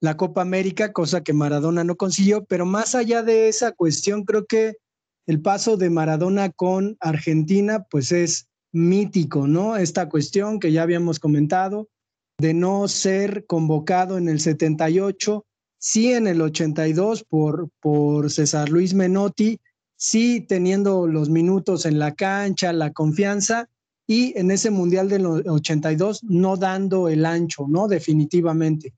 la 0.00 0.16
Copa 0.16 0.42
América, 0.42 0.92
cosa 0.92 1.22
que 1.22 1.32
Maradona 1.32 1.84
no 1.84 1.96
consiguió, 1.96 2.44
pero 2.44 2.66
más 2.66 2.96
allá 2.96 3.22
de 3.22 3.48
esa 3.48 3.72
cuestión, 3.72 4.24
creo 4.24 4.44
que 4.46 4.76
el 5.26 5.40
paso 5.40 5.76
de 5.76 5.90
Maradona 5.90 6.50
con 6.50 6.96
Argentina 7.00 7.86
pues 7.90 8.10
es 8.12 8.48
mítico, 8.74 9.46
¿no? 9.46 9.76
Esta 9.76 10.08
cuestión 10.08 10.58
que 10.60 10.72
ya 10.72 10.82
habíamos 10.82 11.20
comentado 11.20 11.88
de 12.38 12.52
no 12.52 12.88
ser 12.88 13.46
convocado 13.46 14.18
en 14.18 14.28
el 14.28 14.40
78, 14.40 15.46
sí 15.78 16.12
en 16.12 16.26
el 16.26 16.42
82 16.42 17.24
por, 17.24 17.70
por 17.80 18.30
César 18.30 18.68
Luis 18.68 18.92
Menotti, 18.92 19.60
sí 19.96 20.40
teniendo 20.40 21.06
los 21.06 21.30
minutos 21.30 21.86
en 21.86 21.98
la 21.98 22.14
cancha, 22.14 22.72
la 22.72 22.92
confianza, 22.92 23.68
y 24.06 24.38
en 24.38 24.50
ese 24.50 24.70
Mundial 24.70 25.08
del 25.08 25.24
82 25.26 26.24
no 26.24 26.56
dando 26.56 27.08
el 27.08 27.24
ancho, 27.24 27.66
¿no? 27.68 27.88
Definitivamente. 27.88 28.92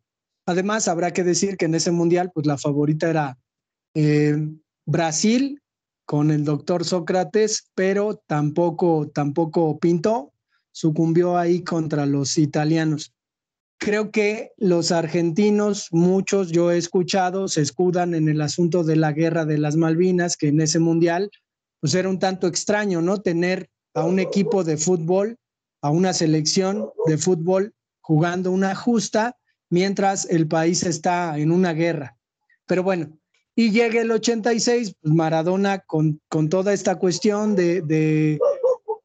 Además, 0.47 0.89
habrá 0.89 1.13
que 1.13 1.23
decir 1.23 1.57
que 1.57 1.67
en 1.67 1.75
ese 1.75 1.91
Mundial, 1.93 2.31
pues 2.35 2.47
la 2.47 2.59
favorita 2.59 3.09
era 3.09 3.39
eh, 3.95 4.37
Brasil 4.85 5.61
con 6.07 6.31
el 6.31 6.45
doctor 6.45 6.85
Sócrates, 6.85 7.71
pero 7.75 8.23
tampoco, 8.27 9.11
tampoco 9.13 9.79
pintó, 9.79 10.33
sucumbió 10.73 11.37
ahí 11.37 11.63
contra 11.63 12.07
los 12.07 12.39
italianos 12.39 13.13
creo 13.79 14.11
que 14.11 14.53
los 14.57 14.93
argentinos, 14.93 15.89
muchos 15.93 16.51
yo 16.51 16.71
he 16.71 16.79
escuchado, 16.79 17.49
se 17.49 17.63
escudan 17.63 18.15
en 18.15 18.29
el 18.29 18.41
asunto 18.41 18.85
de 18.85 18.97
la 18.97 19.13
guerra 19.13 19.45
de 19.45 19.59
las 19.59 19.77
Malvinas, 19.77 20.37
que 20.37 20.49
en 20.49 20.61
ese 20.61 20.79
mundial, 20.79 21.31
pues 21.81 21.95
era 21.95 22.09
un 22.09 22.19
tanto 22.19 22.47
extraño, 22.47 23.03
¿no? 23.03 23.21
Tener 23.21 23.69
a 23.95 24.05
un 24.05 24.19
equipo 24.19 24.65
de 24.65 24.77
fútbol, 24.77 25.39
a 25.83 25.91
una 25.91 26.13
selección 26.13 26.91
de 27.07 27.19
fútbol 27.19 27.75
jugando 28.01 28.51
una 28.51 28.75
justa, 28.75 29.37
mientras 29.69 30.27
el 30.27 30.47
país 30.47 30.83
está 30.85 31.39
en 31.39 31.51
una 31.51 31.73
guerra. 31.73 32.17
Pero 32.67 32.83
bueno, 32.83 33.19
y 33.59 33.71
llega 33.71 34.03
el 34.03 34.11
86, 34.11 34.95
pues 35.01 35.15
Maradona 35.15 35.79
con, 35.79 36.21
con 36.29 36.51
toda 36.51 36.75
esta 36.75 36.97
cuestión 36.97 37.57
de, 37.57 38.39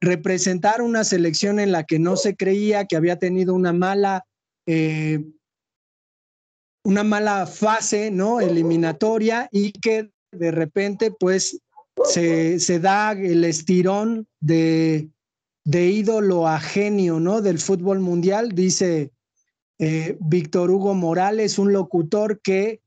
representar 0.00 0.82
una 0.82 1.04
selección 1.04 1.60
en 1.60 1.70
la 1.72 1.84
que 1.84 1.98
no 2.00 2.16
se 2.16 2.36
creía 2.36 2.86
que 2.86 2.96
había 2.96 3.20
tenido 3.20 3.54
una 3.54 3.72
mala 3.72 4.24
eh, 4.66 5.24
una 6.84 7.04
mala 7.04 7.46
fase, 7.46 8.10
¿no? 8.10 8.40
Eliminatoria 8.40 9.48
y 9.52 9.70
que 9.70 10.10
de 10.32 10.50
repente 10.50 11.12
pues 11.12 11.60
se, 12.04 12.58
se 12.58 12.80
da 12.80 13.12
el 13.12 13.44
estirón 13.44 14.26
de, 14.40 15.08
de 15.64 15.86
ídolo 15.86 16.48
a 16.48 16.58
genio, 16.58 17.20
¿no? 17.20 17.40
Del 17.40 17.60
fútbol 17.60 18.00
mundial, 18.00 18.50
dice 18.52 19.12
eh, 19.78 20.16
Víctor 20.20 20.70
Hugo 20.70 20.94
Morales, 20.94 21.58
un 21.58 21.72
locutor 21.72 22.40
que 22.40 22.81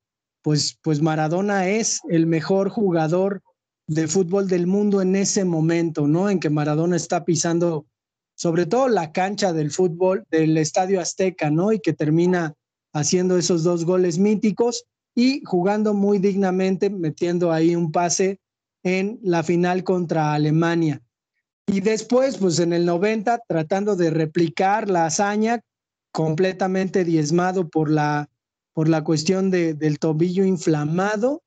pues, 0.46 0.78
pues 0.84 1.02
Maradona 1.02 1.68
es 1.70 2.02
el 2.08 2.28
mejor 2.28 2.70
jugador 2.70 3.42
de 3.88 4.08
fútbol 4.08 4.48
del 4.48 4.68
mundo 4.68 5.02
en 5.02 5.16
ese 5.16 5.44
momento, 5.44 6.08
¿no? 6.08 6.30
En 6.30 6.40
que 6.40 6.52
Maradona 6.52 6.98
está 6.98 7.26
pisando 7.26 7.88
sobre 8.36 8.68
todo 8.68 8.88
la 8.88 9.12
cancha 9.12 9.54
del 9.54 9.72
fútbol 9.72 10.24
del 10.30 10.56
Estadio 10.58 11.02
Azteca, 11.02 11.50
¿no? 11.50 11.72
Y 11.72 11.80
que 11.80 11.94
termina 11.94 12.54
haciendo 12.94 13.40
esos 13.40 13.64
dos 13.64 13.86
goles 13.86 14.20
míticos 14.20 14.86
y 15.16 15.42
jugando 15.46 15.96
muy 15.96 16.20
dignamente, 16.20 16.92
metiendo 16.92 17.52
ahí 17.52 17.76
un 17.76 17.92
pase 17.92 18.40
en 18.84 19.18
la 19.24 19.42
final 19.42 19.84
contra 19.84 20.36
Alemania. 20.36 21.02
Y 21.66 21.82
después, 21.82 22.38
pues 22.38 22.60
en 22.60 22.72
el 22.72 22.86
90, 22.86 23.40
tratando 23.48 23.96
de 23.96 24.12
replicar 24.12 24.92
la 24.92 25.08
hazaña, 25.08 25.62
completamente 26.12 27.04
diezmado 27.04 27.68
por 27.68 27.90
la, 27.90 28.30
por 28.76 28.90
la 28.90 29.06
cuestión 29.06 29.52
de, 29.52 29.74
del 29.74 30.00
tobillo 30.00 30.44
inflamado. 30.44 31.42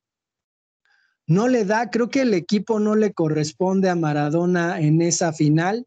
No 1.26 1.47
le 1.47 1.66
da, 1.66 1.91
creo 1.91 2.09
que 2.09 2.22
el 2.22 2.33
equipo 2.33 2.81
no 2.81 2.97
le 2.97 3.12
corresponde 3.12 3.91
a 3.91 3.95
Maradona 3.95 4.81
en 4.81 5.03
esa 5.03 5.35
final. 5.35 5.87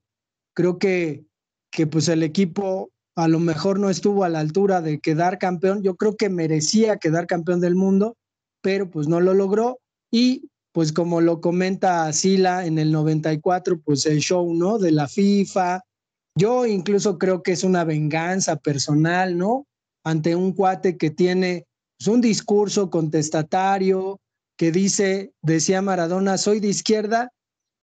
Creo 0.53 0.77
que, 0.77 1.25
que 1.71 1.87
pues 1.87 2.07
el 2.09 2.21
equipo 2.21 2.91
a 3.15 3.27
lo 3.27 3.39
mejor 3.39 3.79
no 3.79 3.89
estuvo 3.89 4.23
a 4.23 4.29
la 4.29 4.39
altura 4.39 4.81
de 4.81 4.99
quedar 4.99 5.39
campeón. 5.39 5.81
Yo 5.81 5.95
creo 5.95 6.15
que 6.15 6.29
merecía 6.29 6.97
quedar 6.97 7.25
campeón 7.25 7.59
del 7.59 7.73
mundo, 7.73 8.17
pero 8.61 8.91
pues 8.91 9.07
no 9.07 9.19
lo 9.19 9.33
logró. 9.33 9.79
Y 10.11 10.47
pues 10.73 10.93
como 10.93 11.21
lo 11.21 11.41
comenta 11.41 12.13
Sila 12.13 12.67
en 12.67 12.77
el 12.77 12.91
94, 12.91 13.81
pues 13.81 14.05
el 14.05 14.19
show, 14.19 14.53
¿no? 14.53 14.77
De 14.77 14.91
la 14.91 15.07
FIFA. 15.07 15.81
Yo 16.37 16.67
incluso 16.67 17.17
creo 17.17 17.41
que 17.41 17.53
es 17.53 17.63
una 17.63 17.83
venganza 17.83 18.57
personal, 18.57 19.39
¿no? 19.39 19.65
Ante 20.03 20.35
un 20.35 20.53
cuate 20.53 20.97
que 20.97 21.11
tiene 21.11 21.65
pues, 21.97 22.07
un 22.07 22.21
discurso 22.21 22.89
contestatario, 22.89 24.19
que 24.57 24.71
dice, 24.71 25.33
decía 25.41 25.81
Maradona, 25.81 26.37
soy 26.37 26.59
de 26.59 26.67
izquierda, 26.67 27.31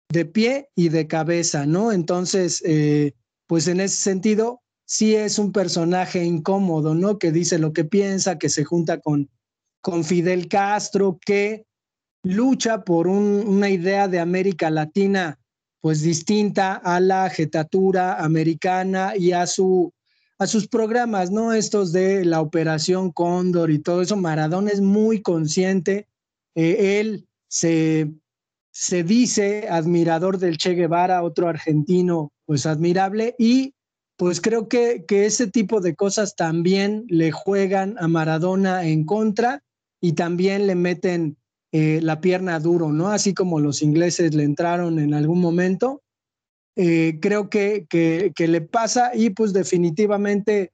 de 0.09 0.25
pie 0.25 0.69
y 0.75 0.89
de 0.89 1.07
cabeza, 1.07 1.65
¿no? 1.65 1.91
Entonces, 1.91 2.61
eh, 2.65 3.13
pues 3.47 3.67
en 3.67 3.79
ese 3.79 3.97
sentido, 3.97 4.61
sí 4.85 5.15
es 5.15 5.39
un 5.39 5.51
personaje 5.51 6.23
incómodo, 6.23 6.95
¿no? 6.95 7.17
Que 7.17 7.31
dice 7.31 7.59
lo 7.59 7.73
que 7.73 7.83
piensa, 7.83 8.37
que 8.37 8.49
se 8.49 8.63
junta 8.63 8.99
con, 8.99 9.29
con 9.81 10.03
Fidel 10.03 10.47
Castro, 10.47 11.19
que 11.23 11.65
lucha 12.23 12.83
por 12.83 13.07
una 13.07 13.69
idea 13.69 14.07
de 14.07 14.19
América 14.19 14.69
Latina 14.69 15.39
pues 15.81 16.01
distinta 16.01 16.75
a 16.75 17.01
la 17.01 17.29
jetatura 17.29 18.15
americana 18.23 19.17
y 19.17 19.33
a 19.33 19.45
su 19.45 19.91
a 20.43 20.47
sus 20.47 20.67
programas, 20.67 21.31
¿no? 21.31 21.53
Estos 21.53 21.91
de 21.93 22.25
la 22.25 22.41
Operación 22.41 23.11
Cóndor 23.11 23.71
y 23.71 23.79
todo 23.79 24.01
eso. 24.01 24.17
Maradona 24.17 24.71
es 24.71 24.81
muy 24.81 25.21
consciente. 25.21 26.07
Eh, 26.53 26.99
él 26.99 27.27
se, 27.47 28.11
se 28.71 29.03
dice 29.03 29.67
admirador 29.69 30.37
del 30.37 30.57
Che 30.57 30.73
Guevara, 30.73 31.23
otro 31.23 31.47
argentino, 31.47 32.31
pues 32.45 32.65
admirable, 32.65 33.35
y 33.39 33.73
pues 34.17 34.41
creo 34.41 34.67
que, 34.67 35.05
que 35.07 35.25
ese 35.25 35.47
tipo 35.47 35.79
de 35.81 35.95
cosas 35.95 36.35
también 36.35 37.05
le 37.07 37.31
juegan 37.31 37.95
a 37.97 38.07
Maradona 38.07 38.85
en 38.85 39.05
contra 39.05 39.63
y 40.01 40.13
también 40.13 40.67
le 40.67 40.75
meten 40.75 41.37
eh, 41.71 41.99
la 42.03 42.21
pierna 42.21 42.59
duro, 42.59 42.91
¿no? 42.91 43.09
Así 43.09 43.33
como 43.33 43.59
los 43.59 43.81
ingleses 43.81 44.35
le 44.35 44.43
entraron 44.43 44.99
en 44.99 45.13
algún 45.13 45.39
momento. 45.39 46.03
Eh, 46.75 47.19
creo 47.21 47.49
que, 47.49 47.85
que, 47.87 48.47
le 48.47 48.61
pasa 48.61 49.11
y 49.13 49.29
pues 49.29 49.53
definitivamente 49.53 50.71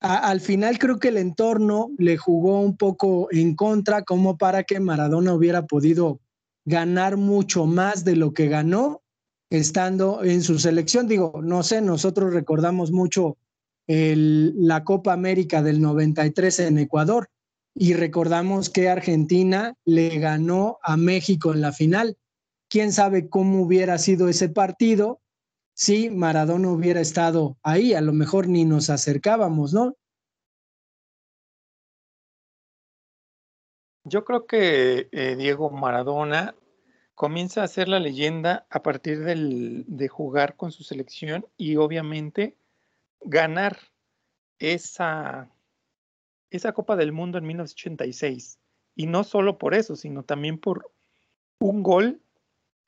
al 0.00 0.40
final 0.40 0.78
creo 0.78 0.98
que 0.98 1.08
el 1.08 1.18
entorno 1.18 1.90
le 1.98 2.16
jugó 2.16 2.60
un 2.60 2.76
poco 2.76 3.28
en 3.30 3.54
contra 3.54 4.02
como 4.02 4.38
para 4.38 4.62
que 4.62 4.80
Maradona 4.80 5.34
hubiera 5.34 5.66
podido 5.66 6.20
ganar 6.64 7.16
mucho 7.16 7.66
más 7.66 8.04
de 8.04 8.16
lo 8.16 8.32
que 8.32 8.48
ganó 8.48 9.02
estando 9.50 10.22
en 10.22 10.42
su 10.42 10.58
selección. 10.58 11.08
Digo, 11.08 11.40
no 11.42 11.62
sé, 11.62 11.80
nosotros 11.80 12.32
recordamos 12.32 12.92
mucho 12.92 13.36
la 13.86 14.84
Copa 14.84 15.14
América 15.14 15.62
del 15.62 15.80
93 15.80 16.60
en 16.60 16.78
Ecuador 16.78 17.30
y 17.74 17.94
recordamos 17.94 18.68
que 18.68 18.88
Argentina 18.88 19.74
le 19.84 20.18
ganó 20.18 20.78
a 20.82 20.96
México 20.96 21.52
en 21.52 21.62
la 21.62 21.72
final. 21.72 22.16
¿Quién 22.68 22.92
sabe 22.92 23.28
cómo 23.28 23.62
hubiera 23.62 23.98
sido 23.98 24.28
ese 24.28 24.48
partido 24.48 25.20
si 25.74 26.10
Maradona 26.10 26.70
hubiera 26.70 27.00
estado 27.00 27.56
ahí? 27.62 27.94
A 27.94 28.00
lo 28.00 28.12
mejor 28.12 28.48
ni 28.48 28.64
nos 28.64 28.90
acercábamos, 28.90 29.72
¿no? 29.72 29.96
Yo 34.04 34.24
creo 34.24 34.46
que 34.46 35.08
eh, 35.12 35.36
Diego 35.36 35.70
Maradona 35.70 36.54
comienza 37.14 37.62
a 37.62 37.68
ser 37.68 37.88
la 37.88 38.00
leyenda 38.00 38.66
a 38.70 38.82
partir 38.82 39.24
de 39.24 40.08
jugar 40.08 40.56
con 40.56 40.72
su 40.72 40.84
selección 40.84 41.46
y 41.56 41.76
obviamente 41.76 42.56
ganar 43.20 43.78
esa 44.58 45.50
esa 46.50 46.72
Copa 46.72 46.96
del 46.96 47.12
Mundo 47.12 47.38
en 47.38 47.46
1986. 47.46 48.58
Y 48.94 49.06
no 49.06 49.24
solo 49.24 49.58
por 49.58 49.74
eso, 49.74 49.96
sino 49.96 50.22
también 50.22 50.58
por 50.58 50.90
un 51.60 51.82
gol 51.82 52.22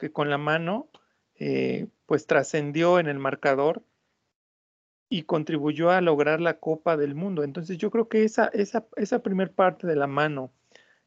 que 0.01 0.11
con 0.11 0.31
la 0.31 0.39
mano 0.39 0.89
eh, 1.37 1.87
pues 2.07 2.27
trascendió 2.27 2.99
en 2.99 3.07
el 3.07 3.21
marcador 3.21 3.85
y 5.09 5.23
contribuyó 5.23 5.91
a 5.91 6.01
lograr 6.01 6.41
la 6.41 6.59
Copa 6.59 6.97
del 6.97 7.15
Mundo. 7.15 7.45
Entonces 7.45 7.79
yo 7.79 7.93
creo 7.93 8.09
que 8.09 8.25
esa, 8.25 8.47
esa, 8.49 8.87
esa 8.97 9.23
primer 9.23 9.53
parte 9.53 9.87
de 9.87 9.95
la 9.95 10.09
mano 10.09 10.53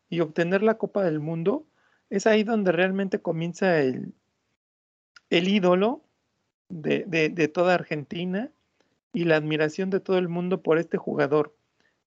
y 0.09 0.21
obtener 0.21 0.63
la 0.63 0.77
Copa 0.77 1.03
del 1.03 1.19
Mundo 1.19 1.65
es 2.09 2.25
ahí 2.25 2.43
donde 2.43 2.71
realmente 2.71 3.21
comienza 3.21 3.81
el, 3.81 4.13
el 5.29 5.49
ídolo 5.49 6.05
de, 6.69 7.03
de 7.05 7.47
toda 7.49 7.73
Argentina 7.73 8.51
y 9.11 9.25
la 9.25 9.35
admiración 9.35 9.89
de 9.89 9.99
todo 9.99 10.17
el 10.17 10.29
mundo 10.29 10.61
por 10.61 10.77
este 10.77 10.97
jugador 10.97 11.53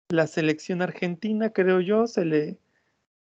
la 0.09 0.27
selección 0.27 0.81
argentina, 0.81 1.51
creo 1.51 1.81
yo, 1.81 2.07
se 2.07 2.25
le, 2.25 2.57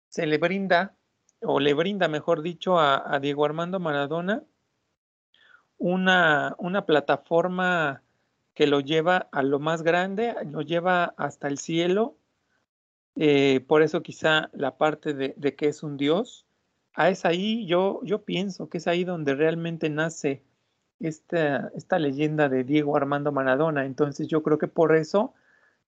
se 0.10 0.28
le 0.28 0.38
brinda, 0.38 0.96
o 1.42 1.60
le 1.60 1.74
brinda, 1.74 2.08
mejor 2.08 2.42
dicho, 2.42 2.80
a, 2.80 3.20
Diego 3.20 3.46
Armando 3.46 3.80
Maradona 3.80 4.44
una, 5.78 6.56
una, 6.58 6.86
plataforma 6.86 8.02
que 8.56 8.66
lo 8.66 8.80
lleva 8.80 9.30
a 9.32 9.44
lo 9.44 9.60
más 9.60 9.84
grande, 9.84 10.36
lo 10.52 10.62
lleva 10.62 11.14
hasta 11.18 11.48
el 11.48 11.60
cielo. 11.60 12.18
Eh, 13.16 13.64
por 13.68 13.84
eso 13.84 14.02
quizá 14.02 14.50
la 14.54 14.78
parte 14.78 15.14
de, 15.14 15.36
de, 15.38 15.56
que 15.56 15.68
es 15.68 15.84
un 15.84 15.98
dios. 15.98 16.48
Ah, 16.94 17.10
es 17.10 17.26
ahí, 17.26 17.68
yo, 17.68 18.00
yo 18.04 18.24
pienso 18.26 18.70
que 18.70 18.80
es 18.80 18.88
ahí 18.88 19.04
donde 19.04 19.36
realmente 19.36 19.90
nace 19.90 20.44
esta, 21.00 21.72
esta 21.76 22.00
leyenda 22.00 22.50
de 22.50 22.64
Diego 22.64 22.98
Armando 22.98 23.32
Maradona. 23.32 23.86
Entonces 23.86 24.28
yo 24.28 24.42
creo 24.44 24.58
que 24.58 24.68
por 24.68 24.96
eso 24.96 25.34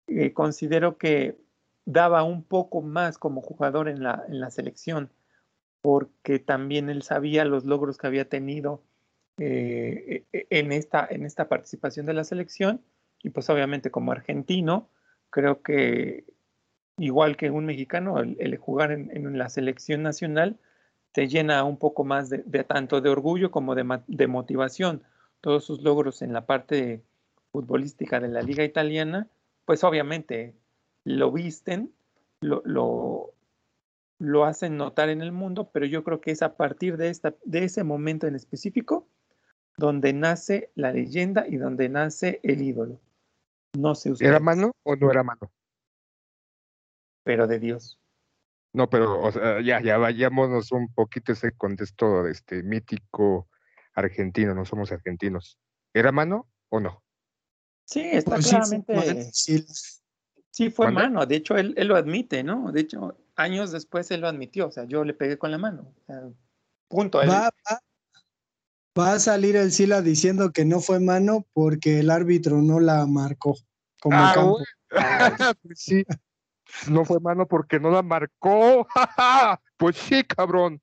eh, 0.08 0.34
considero 0.34 0.98
que 0.98 1.38
daba 1.86 2.24
un 2.24 2.44
poco 2.44 2.82
más 2.82 3.18
como 3.18 3.42
jugador 3.42 3.90
en 3.90 4.04
la, 4.04 4.24
en 4.28 4.40
la 4.40 4.52
selección, 4.52 5.12
porque 5.82 6.40
también 6.40 6.90
él 6.90 7.02
sabía 7.04 7.46
los 7.46 7.66
logros 7.66 7.98
que 7.98 8.08
había 8.08 8.28
tenido 8.28 8.84
eh, 9.38 10.26
e, 10.34 10.38
e, 10.38 10.60
en, 10.60 10.72
esta, 10.72 11.08
en 11.10 11.26
esta 11.26 11.48
participación 11.48 12.06
de 12.06 12.14
la 12.14 12.24
selección, 12.24 12.82
y 13.24 13.30
pues 13.30 13.50
obviamente 13.50 13.92
como 13.92 14.12
argentino, 14.12 14.90
creo 15.30 15.62
que 15.62 16.26
igual 16.98 17.38
que 17.38 17.50
un 17.50 17.66
mexicano, 17.66 18.20
el, 18.20 18.58
jugar 18.58 18.92
en, 18.92 19.38
la 19.38 19.50
selección 19.50 20.04
nacional 20.04 20.60
te 21.12 21.28
llena 21.28 21.64
un 21.64 21.78
poco 21.78 22.04
más 22.04 22.30
de, 22.30 22.40
tanto 22.64 23.02
de 23.02 23.10
orgullo 23.10 23.52
como 23.52 23.76
de, 23.76 24.28
motivación. 24.28 25.04
Todos 25.42 25.66
sus 25.66 25.82
logros 25.82 26.22
en 26.22 26.34
la 26.34 26.46
parte 26.46 27.04
futbolística 27.52 28.20
de 28.20 28.28
la 28.28 28.42
liga 28.42 28.64
italiana 28.64 29.28
pues 29.70 29.84
obviamente 29.84 30.56
lo 31.04 31.32
visten, 31.32 31.94
lo, 32.42 32.64
lo, 32.66 33.36
hacen 34.46 34.78
notar 34.78 35.10
en 35.10 35.22
el 35.22 35.32
mundo, 35.32 35.70
pero 35.72 35.86
yo 35.86 36.04
creo 36.04 36.22
que 36.22 36.32
es 36.32 36.42
a 36.42 36.58
partir 36.58 36.98
de, 36.98 37.10
esta, 37.10 37.36
de 37.46 37.64
ese 37.64 37.84
momento 37.84 38.28
en 38.28 38.36
específico 38.36 39.08
donde 39.78 40.12
nace 40.14 40.72
la 40.76 40.92
leyenda 40.92 41.48
y 41.48 41.56
donde 41.56 41.88
nace 41.88 42.40
el 42.44 42.62
ídolo. 42.62 43.00
No 43.78 43.96
sé 43.96 44.12
usted. 44.12 44.26
¿Era 44.26 44.40
mano 44.40 44.74
o 44.84 44.96
no 44.96 45.10
era 45.10 45.24
mano? 45.24 45.52
Pero 47.24 47.48
de 47.48 47.60
Dios. 47.60 47.98
No, 48.74 48.90
pero 48.90 49.32
ya, 49.62 49.82
ya 49.82 49.98
vayámonos 49.98 50.72
un 50.72 50.94
poquito 50.94 51.32
ese 51.32 51.54
contexto 51.54 52.28
este 52.28 52.62
mítico 52.62 53.48
argentino, 53.94 54.54
no 54.54 54.66
somos 54.66 54.92
argentinos. 54.92 55.58
¿Era 55.94 56.12
mano 56.12 56.48
o 56.70 56.80
no? 56.80 57.04
Sí, 57.86 58.02
está 58.02 58.36
pues 58.36 58.50
claramente. 58.50 59.32
Sí, 60.52 60.70
fue 60.70 60.88
¿Mande? 60.88 61.02
mano. 61.02 61.26
De 61.26 61.38
hecho, 61.38 61.56
él, 61.56 61.74
él 61.78 61.88
lo 61.88 61.96
admite, 61.96 62.44
¿no? 62.44 62.72
De 62.72 62.82
hecho, 62.82 63.18
años 63.40 63.72
después 63.72 64.10
él 64.12 64.22
lo 64.22 64.28
admitió. 64.28 64.68
O 64.68 64.72
sea, 64.72 64.84
yo 64.86 65.04
le 65.04 65.14
pegué 65.14 65.38
con 65.38 65.52
la 65.52 65.58
mano. 65.58 65.94
O 66.02 66.06
sea, 66.06 66.22
punto. 66.88 67.22
Él- 67.22 67.30
Va, 67.30 67.50
va- 67.70 67.82
va 68.98 69.14
a 69.14 69.20
salir 69.20 69.56
el 69.56 69.72
Sila 69.72 70.02
diciendo 70.02 70.52
que 70.52 70.66
no 70.66 70.80
fue 70.82 71.00
mano 71.00 71.46
porque 71.54 72.00
el 72.00 72.10
árbitro 72.12 72.62
no 72.62 72.80
la 72.80 73.06
marcó 73.06 73.56
como 74.02 74.18
Ah, 74.18 74.32
campo. 74.34 74.52
bueno. 74.52 74.66
Pues 75.64 75.80
sí. 75.80 76.06
No 76.88 77.04
fue 77.06 77.20
mano 77.20 77.48
porque 77.48 77.80
no 77.80 77.90
la 77.90 78.02
marcó. 78.04 78.88
Pues 79.78 79.96
sí, 79.96 80.24
cabrón. 80.26 80.82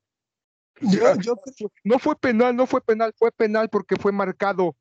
Yo, 0.81 1.15
yo 1.17 1.35
No 1.85 1.99
fue 1.99 2.17
penal, 2.17 2.57
no 2.57 2.67
fue 2.67 2.81
penal, 2.81 3.13
fue 3.19 3.31
penal 3.33 3.69
porque 3.69 3.97
fue 3.97 4.11
marcado. 4.13 4.75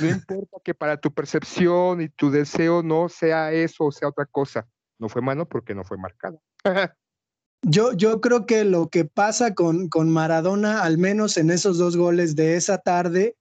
No 0.00 0.08
importa 0.08 0.56
que 0.64 0.72
para 0.74 0.96
tu 0.98 1.12
percepción 1.12 2.00
y 2.00 2.08
tu 2.08 2.30
deseo 2.30 2.82
no 2.82 3.08
sea 3.10 3.52
eso 3.52 3.84
o 3.84 3.92
sea 3.92 4.08
otra 4.08 4.24
cosa. 4.24 4.66
No 4.98 5.08
fue 5.08 5.22
mano 5.22 5.48
porque 5.48 5.74
no 5.74 5.84
fue 5.84 5.98
marcado. 5.98 6.40
Yo, 7.62 7.92
yo 7.92 8.20
creo 8.20 8.44
que 8.44 8.64
lo 8.64 8.88
que 8.88 9.04
pasa 9.06 9.54
con, 9.54 9.88
con 9.88 10.10
Maradona, 10.10 10.82
al 10.82 10.98
menos 10.98 11.36
en 11.36 11.50
esos 11.50 11.78
dos 11.78 11.96
goles 11.96 12.36
de 12.36 12.56
esa 12.56 12.78
tarde, 12.78 13.36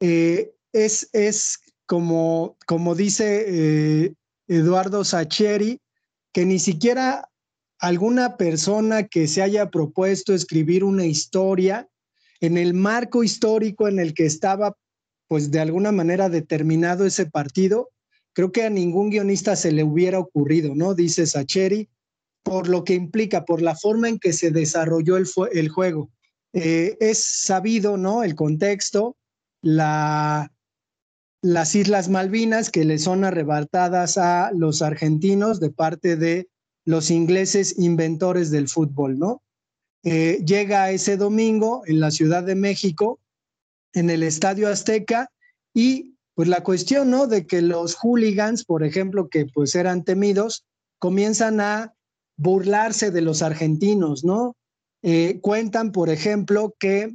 eh, 0.00 0.52
es, 0.72 1.10
es 1.12 1.58
como, 1.86 2.56
como 2.66 2.94
dice 2.94 3.44
eh, 4.04 4.14
Eduardo 4.46 5.04
Sacheri, 5.04 5.80
que 6.32 6.44
ni 6.44 6.60
siquiera 6.60 7.28
alguna 7.80 8.36
persona 8.36 9.04
que 9.08 9.26
se 9.26 9.42
haya 9.42 9.70
propuesto 9.70 10.34
escribir 10.34 10.84
una 10.84 11.06
historia 11.06 11.88
en 12.40 12.56
el 12.56 12.74
marco 12.74 13.24
histórico 13.24 13.88
en 13.88 13.98
el 13.98 14.14
que 14.14 14.26
estaba, 14.26 14.76
pues 15.26 15.50
de 15.50 15.60
alguna 15.60 15.90
manera 15.92 16.28
determinado 16.28 17.06
ese 17.06 17.26
partido, 17.26 17.90
creo 18.38 18.52
que 18.52 18.62
a 18.62 18.70
ningún 18.70 19.10
guionista 19.10 19.56
se 19.56 19.72
le 19.72 19.82
hubiera 19.82 20.20
ocurrido, 20.20 20.72
¿no? 20.76 20.94
Dice 20.94 21.26
Sacheri, 21.26 21.88
por 22.44 22.68
lo 22.68 22.84
que 22.84 22.94
implica, 22.94 23.44
por 23.44 23.60
la 23.60 23.74
forma 23.74 24.08
en 24.08 24.20
que 24.20 24.32
se 24.32 24.52
desarrolló 24.52 25.16
el, 25.16 25.68
juego. 25.68 26.10
Eh, 26.52 26.96
es 27.00 27.18
sabido, 27.18 27.96
¿no? 27.96 28.22
El 28.22 28.36
contexto, 28.36 29.16
la, 29.60 30.52
las 31.42 31.74
Islas 31.74 32.08
Malvinas 32.08 32.70
que 32.70 32.84
le 32.84 33.00
son 33.00 33.24
arrebatadas 33.24 34.18
a 34.18 34.52
los 34.54 34.82
argentinos 34.82 35.58
de 35.58 35.70
parte 35.70 36.14
de 36.14 36.48
los 36.84 37.10
ingleses 37.10 37.76
inventores 37.76 38.52
del 38.52 38.68
fútbol, 38.68 39.18
¿no? 39.18 39.42
Eh, 40.04 40.44
llega 40.46 40.92
ese 40.92 41.16
domingo 41.16 41.82
en 41.86 41.98
la 41.98 42.12
Ciudad 42.12 42.44
de 42.44 42.54
México, 42.54 43.18
en 43.94 44.10
el 44.10 44.22
Estadio 44.22 44.68
Azteca, 44.68 45.28
y 45.74 46.14
pues 46.38 46.46
la 46.46 46.62
cuestión, 46.62 47.10
¿no? 47.10 47.26
De 47.26 47.48
que 47.48 47.62
los 47.62 47.96
hooligans, 47.96 48.64
por 48.64 48.84
ejemplo, 48.84 49.28
que 49.28 49.46
pues 49.46 49.74
eran 49.74 50.04
temidos, 50.04 50.64
comienzan 51.00 51.60
a 51.60 51.94
burlarse 52.36 53.10
de 53.10 53.22
los 53.22 53.42
argentinos, 53.42 54.22
¿no? 54.22 54.54
Eh, 55.02 55.40
cuentan, 55.40 55.90
por 55.90 56.10
ejemplo, 56.10 56.76
que 56.78 57.12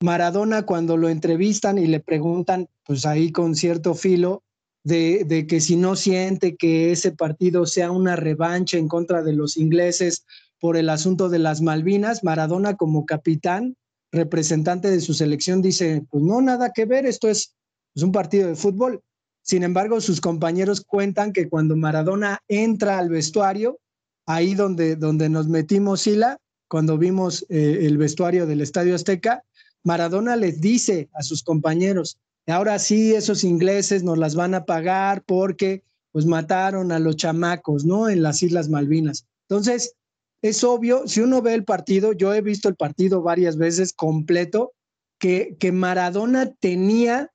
Maradona 0.00 0.64
cuando 0.64 0.96
lo 0.96 1.08
entrevistan 1.08 1.76
y 1.76 1.88
le 1.88 1.98
preguntan, 1.98 2.68
pues 2.84 3.04
ahí 3.04 3.32
con 3.32 3.56
cierto 3.56 3.94
filo, 3.94 4.44
de, 4.84 5.24
de, 5.24 5.48
que 5.48 5.60
si 5.60 5.74
no 5.74 5.96
siente 5.96 6.54
que 6.54 6.92
ese 6.92 7.10
partido 7.10 7.66
sea 7.66 7.90
una 7.90 8.14
revancha 8.14 8.78
en 8.78 8.86
contra 8.86 9.24
de 9.24 9.32
los 9.32 9.56
ingleses 9.56 10.24
por 10.60 10.76
el 10.76 10.88
asunto 10.88 11.28
de 11.28 11.40
las 11.40 11.62
Malvinas, 11.62 12.22
Maradona 12.22 12.76
como 12.76 13.06
capitán, 13.06 13.74
representante 14.12 14.88
de 14.88 15.00
su 15.00 15.14
selección, 15.14 15.62
dice, 15.62 16.04
pues 16.08 16.22
no, 16.22 16.40
nada 16.40 16.70
que 16.72 16.84
ver, 16.84 17.06
esto 17.06 17.28
es, 17.28 17.56
es 17.94 18.02
un 18.02 18.12
partido 18.12 18.48
de 18.48 18.54
fútbol. 18.54 19.02
Sin 19.42 19.64
embargo, 19.64 20.00
sus 20.00 20.20
compañeros 20.20 20.82
cuentan 20.82 21.32
que 21.32 21.48
cuando 21.48 21.76
Maradona 21.76 22.40
entra 22.48 22.98
al 22.98 23.08
vestuario, 23.08 23.78
ahí 24.26 24.54
donde, 24.54 24.96
donde 24.96 25.28
nos 25.28 25.48
metimos 25.48 26.02
Sila, 26.02 26.38
cuando 26.68 26.96
vimos 26.96 27.44
eh, 27.48 27.80
el 27.82 27.98
vestuario 27.98 28.46
del 28.46 28.60
Estadio 28.60 28.94
Azteca, 28.94 29.42
Maradona 29.84 30.36
les 30.36 30.60
dice 30.60 31.08
a 31.12 31.22
sus 31.22 31.42
compañeros, 31.42 32.18
ahora 32.46 32.78
sí, 32.78 33.14
esos 33.14 33.42
ingleses 33.42 34.04
nos 34.04 34.16
las 34.16 34.34
van 34.34 34.54
a 34.54 34.64
pagar 34.64 35.24
porque 35.24 35.82
pues 36.12 36.24
mataron 36.24 36.92
a 36.92 36.98
los 36.98 37.16
chamacos, 37.16 37.84
¿no? 37.84 38.08
En 38.08 38.22
las 38.22 38.42
Islas 38.42 38.68
Malvinas. 38.68 39.26
Entonces, 39.48 39.94
es 40.42 40.62
obvio, 40.62 41.08
si 41.08 41.20
uno 41.20 41.42
ve 41.42 41.54
el 41.54 41.64
partido, 41.64 42.12
yo 42.12 42.34
he 42.34 42.42
visto 42.42 42.68
el 42.68 42.76
partido 42.76 43.22
varias 43.22 43.56
veces 43.56 43.92
completo, 43.92 44.72
que, 45.18 45.56
que 45.58 45.72
Maradona 45.72 46.52
tenía 46.54 47.31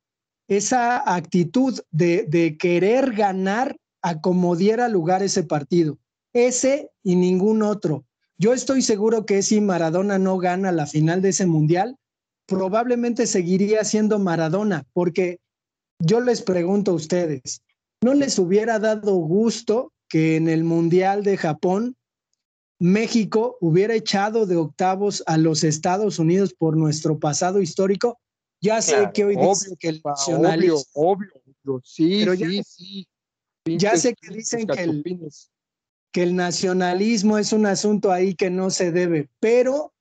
esa 0.48 1.14
actitud 1.16 1.80
de, 1.92 2.58
querer 2.60 3.14
ganar 3.14 3.78
a 4.02 4.22
como 4.22 4.56
diera 4.56 4.88
lugar 4.88 5.24
ese 5.24 5.44
partido. 5.44 5.98
Ese 6.34 6.92
y 7.04 7.16
ningún 7.16 7.64
otro. 7.64 8.06
Yo 8.38 8.54
estoy 8.54 8.82
seguro 8.82 9.26
que 9.26 9.42
si 9.42 9.60
Maradona 9.60 10.20
no 10.20 10.38
gana 10.38 10.72
la 10.72 10.86
final 10.86 11.22
de 11.22 11.30
ese 11.30 11.46
mundial, 11.46 11.98
probablemente 12.48 13.26
seguiría 13.26 13.84
siendo 13.84 14.20
Maradona, 14.20 14.86
porque 14.94 15.40
yo 16.00 16.22
les 16.22 16.42
pregunto 16.42 16.92
a 16.92 16.96
ustedes, 16.96 17.62
¿no 18.02 18.14
les 18.14 18.38
hubiera 18.38 18.80
dado 18.80 19.16
gusto 19.16 19.92
que 20.08 20.36
en 20.36 20.48
el 20.48 20.64
Mundial 20.64 21.24
de 21.24 21.36
Japón 21.36 21.96
México 22.80 23.58
hubiera 23.60 23.96
echado 23.96 24.46
de 24.46 24.56
octavos 24.56 25.24
a 25.26 25.38
los 25.38 25.64
Estados 25.64 26.20
Unidos 26.20 26.54
por 26.54 26.78
nuestro 26.78 27.20
pasado 27.20 27.60
histórico? 27.60 28.20
Ya 28.68 28.82
sé 28.82 28.94
Claro, 28.96 29.14
que 29.14 29.24
hoy 29.24 29.36
obvio, 29.38 29.50
dicen 29.50 29.76
que 29.80 29.88
el 29.88 30.02
nacionalismo, 30.04 30.84
obvio, 30.94 31.30
obvio. 31.64 31.82
Sí, 31.86 32.18
Pero 32.20 32.34
ya- 32.34 32.48
sí, 32.50 32.64
sí. 33.66 33.78
ya 33.78 33.96
sé 33.96 34.14
que 34.14 34.34
dicen 34.34 34.68
que 34.68 34.84
el, 34.84 34.90
cachupines. 34.92 35.52
que 36.12 36.24
el 36.24 36.36
nacionalismo 36.36 37.38
es 37.38 37.54
un 37.54 37.66
asunto 37.66 38.12
ahí 38.12 38.36
que 38.36 38.50
no 38.50 38.70
se 38.70 38.92
debe, 38.92 39.30
pero 39.40 39.94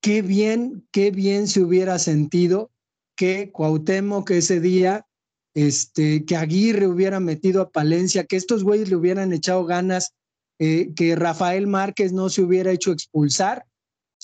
qué 0.00 0.22
bien, 0.22 0.86
qué 0.92 1.10
bien 1.10 1.46
se 1.46 1.60
hubiera 1.60 1.98
sentido 1.98 2.70
que 3.16 3.50
Cuauhtémoc 3.52 4.30
ese 4.30 4.60
día, 4.60 5.06
este, 5.54 6.24
que 6.24 6.36
Aguirre 6.36 6.86
hubiera 6.88 7.20
metido 7.20 7.60
a 7.62 7.70
Palencia, 7.70 8.24
que 8.24 8.36
estos 8.36 8.64
güeyes 8.64 8.88
le 8.88 8.96
hubieran 8.96 9.32
echado 9.32 9.64
ganas, 9.66 10.14
eh, 10.58 10.92
que 10.96 11.16
Rafael 11.16 11.66
Márquez 11.66 12.12
no 12.12 12.28
se 12.30 12.40
hubiera 12.42 12.70
hecho 12.72 12.92
expulsar, 12.92 13.66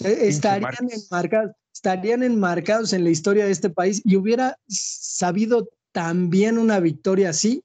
eh, 0.02 0.28
estarían 0.28 0.88
enmarcados, 0.90 1.52
estarían 1.72 2.22
enmarcados 2.22 2.92
en 2.92 3.04
la 3.04 3.10
historia 3.10 3.44
de 3.44 3.52
este 3.52 3.70
país 3.70 4.02
y 4.04 4.16
hubiera 4.16 4.58
sabido 4.68 5.68
también 5.92 6.58
una 6.58 6.80
victoria 6.80 7.30
así, 7.30 7.62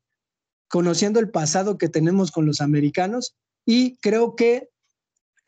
conociendo 0.67 1.19
el 1.19 1.29
pasado 1.29 1.77
que 1.77 1.89
tenemos 1.89 2.31
con 2.31 2.45
los 2.45 2.61
americanos 2.61 3.35
y 3.65 3.97
creo 3.97 4.35
que 4.35 4.69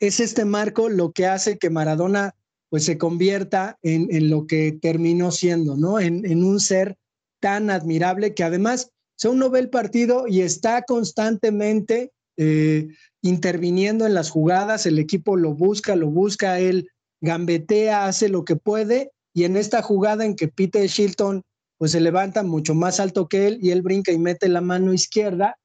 es 0.00 0.20
este 0.20 0.44
marco 0.44 0.88
lo 0.88 1.12
que 1.12 1.26
hace 1.26 1.58
que 1.58 1.70
Maradona 1.70 2.34
pues 2.68 2.84
se 2.84 2.98
convierta 2.98 3.78
en, 3.82 4.08
en 4.14 4.30
lo 4.30 4.46
que 4.46 4.72
terminó 4.72 5.30
siendo, 5.30 5.76
¿no? 5.76 5.98
En, 5.98 6.26
en, 6.26 6.44
un 6.44 6.60
ser 6.60 6.96
tan 7.40 7.70
admirable 7.70 8.34
que 8.34 8.44
además, 8.44 8.90
si 9.16 9.28
uno 9.28 9.48
ve 9.48 9.60
el 9.60 9.70
partido 9.70 10.26
y 10.28 10.42
está 10.42 10.82
constantemente 10.82 12.12
eh, 12.36 12.88
interviniendo 13.22 14.06
en 14.06 14.14
las 14.14 14.30
jugadas, 14.30 14.86
el 14.86 14.98
equipo 14.98 15.36
lo 15.36 15.54
busca, 15.54 15.96
lo 15.96 16.08
busca, 16.08 16.60
él 16.60 16.90
gambetea, 17.20 18.06
hace 18.06 18.28
lo 18.28 18.44
que 18.44 18.56
puede 18.56 19.12
y 19.34 19.44
en 19.44 19.56
esta 19.56 19.82
jugada 19.82 20.24
en 20.24 20.34
que 20.34 20.48
Peter 20.48 20.86
Shilton 20.86 21.42
pues 21.78 21.92
se 21.92 22.00
levanta 22.00 22.42
mucho 22.42 22.74
más 22.74 22.98
alto 23.00 23.28
que 23.28 23.46
él 23.46 23.58
y 23.62 23.70
él 23.70 23.82
brinca 23.82 24.10
y 24.10 24.18
mete 24.18 24.48
la 24.48 24.60
mano 24.60 24.92
izquierda, 24.92 25.58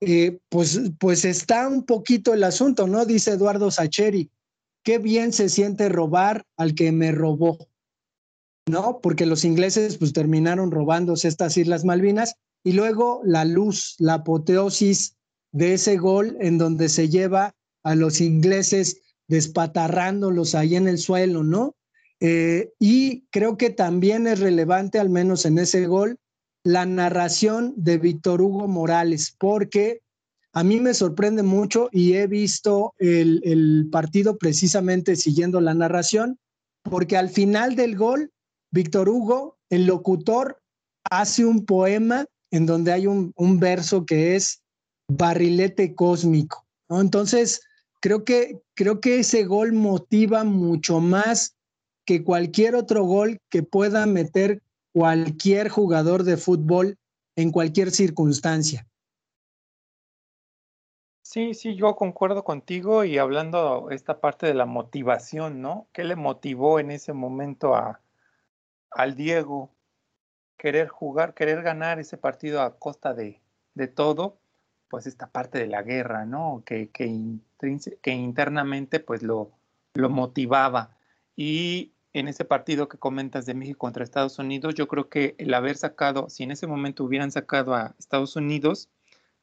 eh, 0.00 0.38
pues, 0.48 0.80
pues 1.00 1.24
está 1.24 1.66
un 1.66 1.84
poquito 1.84 2.34
el 2.34 2.44
asunto, 2.44 2.86
¿no? 2.86 3.04
Dice 3.04 3.32
Eduardo 3.32 3.70
Sacheri, 3.70 4.30
qué 4.84 4.98
bien 4.98 5.32
se 5.32 5.48
siente 5.48 5.88
robar 5.88 6.44
al 6.56 6.74
que 6.74 6.92
me 6.92 7.10
robó, 7.10 7.58
¿no? 8.68 9.00
Porque 9.00 9.26
los 9.26 9.44
ingleses 9.44 9.98
pues 9.98 10.12
terminaron 10.12 10.70
robándose 10.70 11.26
estas 11.26 11.56
Islas 11.56 11.84
Malvinas 11.84 12.36
y 12.62 12.72
luego 12.72 13.20
la 13.24 13.44
luz, 13.44 13.96
la 13.98 14.14
apoteosis 14.14 15.16
de 15.52 15.74
ese 15.74 15.96
gol 15.96 16.36
en 16.40 16.58
donde 16.58 16.88
se 16.88 17.08
lleva 17.08 17.54
a 17.82 17.94
los 17.94 18.20
ingleses 18.20 19.02
despatarrándolos 19.28 20.54
ahí 20.54 20.76
en 20.76 20.88
el 20.88 20.98
suelo, 20.98 21.42
¿no? 21.42 21.74
Eh, 22.20 22.72
y 22.78 23.26
creo 23.30 23.56
que 23.56 23.70
también 23.70 24.26
es 24.26 24.40
relevante, 24.40 24.98
al 24.98 25.10
menos 25.10 25.44
en 25.44 25.58
ese 25.58 25.86
gol, 25.86 26.18
la 26.64 26.86
narración 26.86 27.74
de 27.76 27.98
Víctor 27.98 28.40
Hugo 28.40 28.66
Morales, 28.66 29.34
porque 29.38 30.00
a 30.52 30.64
mí 30.64 30.80
me 30.80 30.94
sorprende 30.94 31.42
mucho 31.42 31.88
y 31.92 32.14
he 32.14 32.26
visto 32.26 32.94
el, 32.98 33.88
partido 33.92 34.38
precisamente 34.38 35.14
siguiendo 35.14 35.60
la 35.60 35.74
narración, 35.74 36.38
porque 36.82 37.16
al 37.16 37.28
final 37.28 37.76
del 37.76 37.96
gol, 37.96 38.32
Víctor 38.72 39.08
Hugo, 39.08 39.58
el 39.68 39.86
locutor, 39.86 40.60
hace 41.10 41.44
un 41.44 41.66
poema 41.66 42.26
en 42.50 42.64
donde 42.64 42.92
hay 42.92 43.06
un, 43.06 43.32
un 43.36 43.60
verso 43.60 44.06
que 44.06 44.34
es 44.34 44.62
barrilete 45.08 45.94
cósmico. 45.94 46.66
¿no? 46.88 47.00
Entonces, 47.00 47.60
creo 48.00 48.24
que, 48.24 48.60
creo 48.74 49.00
que 49.00 49.20
ese 49.20 49.44
gol 49.44 49.72
motiva 49.72 50.44
mucho 50.44 51.00
más 51.00 51.56
que 52.04 52.22
cualquier 52.22 52.74
otro 52.74 53.04
gol 53.04 53.40
que 53.50 53.62
pueda 53.62 54.06
meter 54.06 54.62
cualquier 54.92 55.68
jugador 55.68 56.22
de 56.22 56.36
fútbol 56.36 56.98
en 57.36 57.50
cualquier 57.50 57.90
circunstancia. 57.90 58.86
Sí, 61.22 61.54
sí, 61.54 61.74
yo 61.74 61.96
concuerdo 61.96 62.44
contigo 62.44 63.04
y 63.04 63.18
hablando 63.18 63.90
esta 63.90 64.20
parte 64.20 64.46
de 64.46 64.54
la 64.54 64.64
motivación, 64.64 65.60
¿no? 65.60 65.88
¿Qué 65.92 66.04
le 66.04 66.14
motivó 66.14 66.78
en 66.78 66.92
ese 66.92 67.12
momento 67.12 67.74
a, 67.74 68.00
al 68.90 69.16
Diego 69.16 69.70
querer 70.56 70.88
jugar, 70.88 71.34
querer 71.34 71.62
ganar 71.62 71.98
ese 71.98 72.16
partido 72.16 72.62
a 72.62 72.78
costa 72.78 73.12
de, 73.12 73.42
de 73.74 73.88
todo? 73.88 74.38
Pues 74.88 75.06
esta 75.08 75.26
parte 75.26 75.58
de 75.58 75.66
la 75.66 75.82
guerra, 75.82 76.24
¿no? 76.24 76.62
Que, 76.64 76.90
que, 76.90 77.40
que 77.58 78.10
internamente 78.12 79.00
pues 79.00 79.22
lo, 79.22 79.50
lo 79.94 80.10
motivaba. 80.10 80.96
Y 81.36 81.92
en 82.12 82.28
ese 82.28 82.44
partido 82.44 82.88
que 82.88 82.98
comentas 82.98 83.46
de 83.46 83.54
México 83.54 83.78
contra 83.78 84.04
Estados 84.04 84.38
Unidos, 84.38 84.74
yo 84.74 84.88
creo 84.88 85.08
que 85.08 85.34
el 85.38 85.52
haber 85.54 85.76
sacado, 85.76 86.28
si 86.30 86.44
en 86.44 86.50
ese 86.50 86.66
momento 86.66 87.04
hubieran 87.04 87.30
sacado 87.30 87.74
a 87.74 87.94
Estados 87.98 88.36
Unidos, 88.36 88.88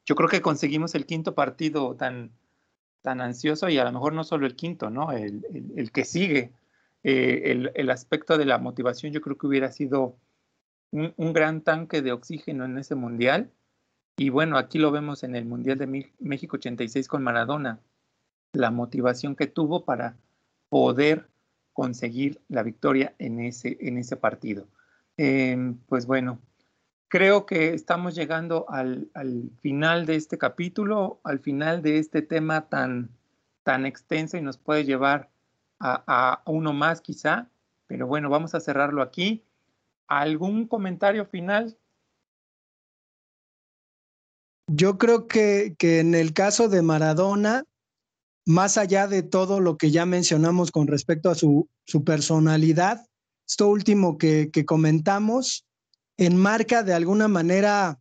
yo 0.05 0.16
creo 0.16 0.28
que 0.30 0.41
conseguimos 0.41 0.95
el 0.95 1.05
quinto 1.05 1.36
partido 1.36 1.95
tan, 1.95 2.32
tan 3.01 3.22
ansioso 3.22 3.70
y 3.70 3.78
a 3.78 3.84
lo 3.86 3.91
mejor 3.91 4.14
no 4.14 4.24
solo 4.24 4.45
el 4.45 4.55
quinto, 4.55 4.89
¿no? 4.89 5.11
El, 5.11 5.45
el- 5.76 5.91
que 5.91 6.03
sigue. 6.05 6.51
Eh, 7.03 7.51
el, 7.51 7.72
el 7.76 7.89
aspecto 7.89 8.38
de 8.38 8.45
la 8.45 8.57
motivación 8.59 9.11
yo 9.11 9.22
creo 9.22 9.38
que 9.38 9.45
hubiera 9.47 9.72
sido 9.72 10.16
un, 10.91 11.14
un 11.18 11.34
gran 11.34 11.61
tanque 11.61 12.01
de 12.01 12.11
oxígeno 12.11 12.66
en 12.66 12.78
ese 12.78 12.95
mundial. 12.95 13.51
Y 14.18 14.30
bueno, 14.30 14.57
aquí 14.57 14.78
lo 14.80 14.91
vemos 14.91 15.24
en 15.24 15.36
el 15.36 15.45
Mundial 15.45 15.78
de 15.80 16.11
México 16.20 16.57
86 16.57 17.07
con 17.07 17.24
Maradona, 17.24 17.80
la 18.53 18.71
motivación 18.71 19.35
que 19.35 19.47
tuvo 19.47 19.83
para 19.83 20.15
poder 20.69 21.27
conseguir 21.73 22.41
la 22.47 22.63
victoria 22.63 23.13
en 23.17 23.39
ese, 23.39 23.77
en 23.81 23.97
ese 23.97 24.15
partido. 24.15 24.67
Em, 25.17 25.77
pues 25.87 26.05
bueno, 26.05 26.39
creo 27.07 27.45
que 27.45 27.73
estamos 27.73 28.15
llegando 28.15 28.65
al, 28.69 29.09
al 29.13 29.51
final 29.59 30.05
de 30.05 30.15
este 30.15 30.37
capítulo, 30.37 31.19
al 31.23 31.39
final 31.39 31.81
de 31.81 31.97
este 31.97 32.21
tema 32.21 32.69
tan, 32.69 33.09
tan 33.63 33.85
extenso 33.85 34.37
y 34.37 34.41
nos 34.41 34.57
puede 34.57 34.85
llevar 34.85 35.29
a, 35.79 36.03
a 36.07 36.43
uno 36.49 36.73
más 36.73 37.01
quizá, 37.01 37.49
pero 37.87 38.07
bueno, 38.07 38.29
vamos 38.29 38.55
a 38.55 38.59
cerrarlo 38.59 39.01
aquí. 39.01 39.43
¿Algún 40.07 40.67
comentario 40.67 41.25
final? 41.25 41.77
Yo 44.67 44.97
creo 44.97 45.27
que, 45.27 45.75
que 45.77 45.99
en 45.99 46.15
el 46.15 46.33
caso 46.33 46.69
de 46.69 46.81
Maradona, 46.81 47.65
más 48.45 48.77
allá 48.77 49.07
de 49.07 49.23
todo 49.23 49.59
lo 49.59 49.77
que 49.77 49.91
ya 49.91 50.05
mencionamos 50.05 50.71
con 50.71 50.87
respecto 50.87 51.29
a 51.29 51.35
su, 51.35 51.69
su 51.85 52.03
personalidad, 52.03 53.05
esto 53.47 53.67
último 53.67 54.17
que, 54.17 54.49
comentamos 54.65 55.65
enmarca 56.17 56.83
de 56.83 56.93
alguna 56.93 57.27
manera 57.27 57.99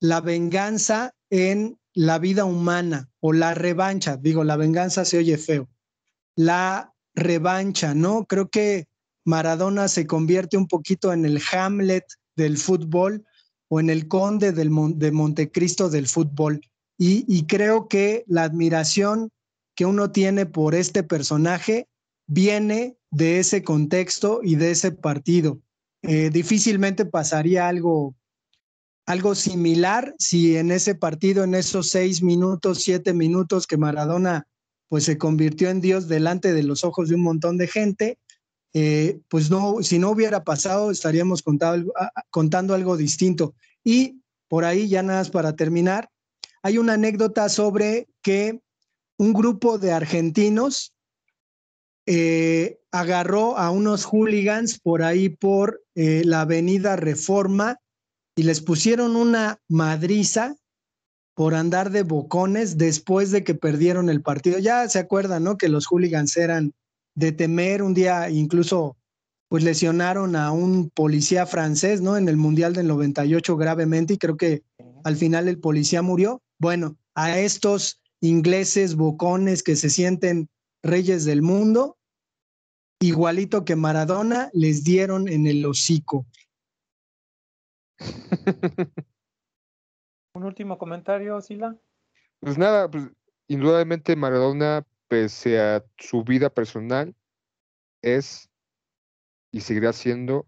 la 0.00 0.20
venganza 0.20 1.14
en 1.30 1.78
la 1.94 2.18
vida 2.18 2.44
humana 2.44 3.08
o 3.20 3.32
la 3.32 3.54
revancha. 3.54 4.16
Digo, 4.16 4.44
la 4.44 4.56
venganza 4.56 5.04
se 5.04 5.18
oye 5.18 5.38
feo. 5.38 5.68
La 6.36 6.92
revancha, 7.14 7.94
¿no? 7.94 8.24
Creo 8.26 8.48
que 8.48 8.86
Maradona 9.24 9.88
se 9.88 10.06
convierte 10.06 10.56
un 10.56 10.68
poquito 10.68 11.12
en 11.12 11.24
el 11.24 11.40
Hamlet 11.52 12.04
del 12.36 12.56
fútbol 12.56 13.24
o 13.68 13.80
en 13.80 13.90
el 13.90 14.08
conde 14.08 14.52
del 14.52 14.70
de 14.94 15.10
Montecristo 15.10 15.90
del 15.90 16.06
fútbol. 16.06 16.60
Y 17.00 17.46
creo 17.46 17.86
que 17.88 18.24
la 18.26 18.42
admiración 18.42 19.30
que 19.78 19.86
uno 19.86 20.10
tiene 20.10 20.44
por 20.44 20.74
este 20.74 21.04
personaje 21.04 21.86
viene 22.26 22.96
de 23.12 23.38
ese 23.38 23.62
contexto 23.62 24.40
y 24.42 24.56
de 24.56 24.72
ese 24.72 24.90
partido. 24.90 25.60
Eh, 26.02 26.30
difícilmente 26.30 27.04
pasaría 27.04 27.68
algo, 27.68 28.16
algo 29.06 29.36
similar 29.36 30.16
si 30.18 30.56
en 30.56 30.72
ese 30.72 30.96
partido, 30.96 31.44
en 31.44 31.54
esos 31.54 31.90
seis 31.90 32.24
minutos, 32.24 32.82
siete 32.82 33.14
minutos 33.14 33.68
que 33.68 33.76
Maradona 33.76 34.48
pues 34.88 35.04
se 35.04 35.16
convirtió 35.16 35.70
en 35.70 35.80
Dios 35.80 36.08
delante 36.08 36.52
de 36.52 36.64
los 36.64 36.82
ojos 36.82 37.08
de 37.08 37.14
un 37.14 37.22
montón 37.22 37.56
de 37.56 37.68
gente, 37.68 38.18
eh, 38.74 39.20
pues 39.28 39.48
no, 39.48 39.76
si 39.82 40.00
no 40.00 40.10
hubiera 40.10 40.42
pasado, 40.42 40.90
estaríamos 40.90 41.40
contado- 41.42 41.92
contando 42.30 42.74
algo 42.74 42.96
distinto. 42.96 43.54
Y 43.84 44.22
por 44.48 44.64
ahí, 44.64 44.88
ya 44.88 45.04
nada 45.04 45.20
más 45.20 45.30
para 45.30 45.54
terminar, 45.54 46.10
hay 46.64 46.78
una 46.78 46.94
anécdota 46.94 47.48
sobre 47.48 48.08
que 48.22 48.60
un 49.18 49.32
grupo 49.32 49.78
de 49.78 49.92
argentinos 49.92 50.94
eh, 52.06 52.78
agarró 52.90 53.58
a 53.58 53.70
unos 53.70 54.04
hooligans 54.04 54.78
por 54.78 55.02
ahí 55.02 55.28
por 55.28 55.82
eh, 55.94 56.22
la 56.24 56.42
avenida 56.42 56.96
Reforma 56.96 57.78
y 58.34 58.44
les 58.44 58.62
pusieron 58.62 59.16
una 59.16 59.60
madriza 59.68 60.56
por 61.34 61.54
andar 61.54 61.90
de 61.90 62.02
bocones 62.02 62.78
después 62.78 63.30
de 63.30 63.44
que 63.44 63.54
perdieron 63.54 64.08
el 64.08 64.22
partido. 64.22 64.58
Ya 64.58 64.88
se 64.88 64.98
acuerdan, 64.98 65.44
¿no? 65.44 65.58
Que 65.58 65.68
los 65.68 65.86
hooligans 65.86 66.36
eran 66.36 66.72
de 67.14 67.32
temer. 67.32 67.82
Un 67.82 67.94
día 67.94 68.30
incluso 68.30 68.96
pues 69.48 69.64
lesionaron 69.64 70.36
a 70.36 70.52
un 70.52 70.90
policía 70.90 71.46
francés, 71.46 72.00
¿no? 72.00 72.16
En 72.16 72.28
el 72.28 72.36
Mundial 72.36 72.72
del 72.72 72.86
98 72.86 73.56
gravemente 73.56 74.14
y 74.14 74.18
creo 74.18 74.36
que 74.36 74.62
al 75.04 75.16
final 75.16 75.48
el 75.48 75.58
policía 75.58 76.02
murió. 76.02 76.42
Bueno, 76.58 76.96
a 77.14 77.38
estos 77.38 77.97
ingleses 78.20 78.96
bocones 78.96 79.62
que 79.62 79.76
se 79.76 79.90
sienten 79.90 80.48
reyes 80.82 81.24
del 81.24 81.42
mundo, 81.42 81.98
igualito 83.00 83.64
que 83.64 83.76
Maradona, 83.76 84.50
les 84.52 84.84
dieron 84.84 85.28
en 85.28 85.46
el 85.46 85.64
hocico. 85.66 86.26
Un 90.34 90.44
último 90.44 90.78
comentario, 90.78 91.40
Sila. 91.40 91.76
Pues 92.40 92.58
nada, 92.58 92.90
pues 92.90 93.10
indudablemente 93.48 94.14
Maradona, 94.14 94.86
pese 95.08 95.60
a 95.60 95.84
su 95.96 96.22
vida 96.22 96.50
personal, 96.50 97.14
es 98.02 98.48
y 99.50 99.60
seguirá 99.60 99.92
siendo 99.92 100.46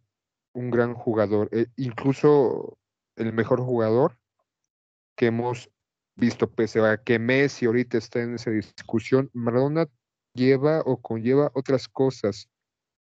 un 0.52 0.70
gran 0.70 0.94
jugador, 0.94 1.48
eh, 1.52 1.66
incluso 1.76 2.78
el 3.16 3.32
mejor 3.32 3.60
jugador 3.60 4.18
que 5.16 5.26
hemos 5.26 5.70
visto, 6.20 6.48
pese 6.48 6.80
a 6.80 7.02
que 7.02 7.18
Messi 7.18 7.66
ahorita 7.66 7.98
está 7.98 8.20
en 8.22 8.34
esa 8.34 8.50
discusión, 8.50 9.30
Maradona 9.32 9.88
lleva 10.34 10.82
o 10.84 11.00
conlleva 11.00 11.50
otras 11.54 11.88
cosas, 11.88 12.48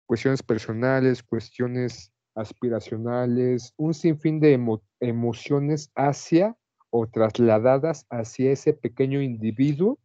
cuestiones 0.06 0.42
personales, 0.42 1.22
cuestiones 1.22 2.12
aspiracionales, 2.34 3.72
un 3.76 3.94
sinfín 3.94 4.40
de 4.40 4.58
emo- 4.58 4.82
emociones 5.00 5.90
hacia 5.94 6.56
o 6.90 7.06
trasladadas 7.06 8.06
hacia 8.10 8.52
ese 8.52 8.74
pequeño 8.74 9.22
individuo 9.22 9.98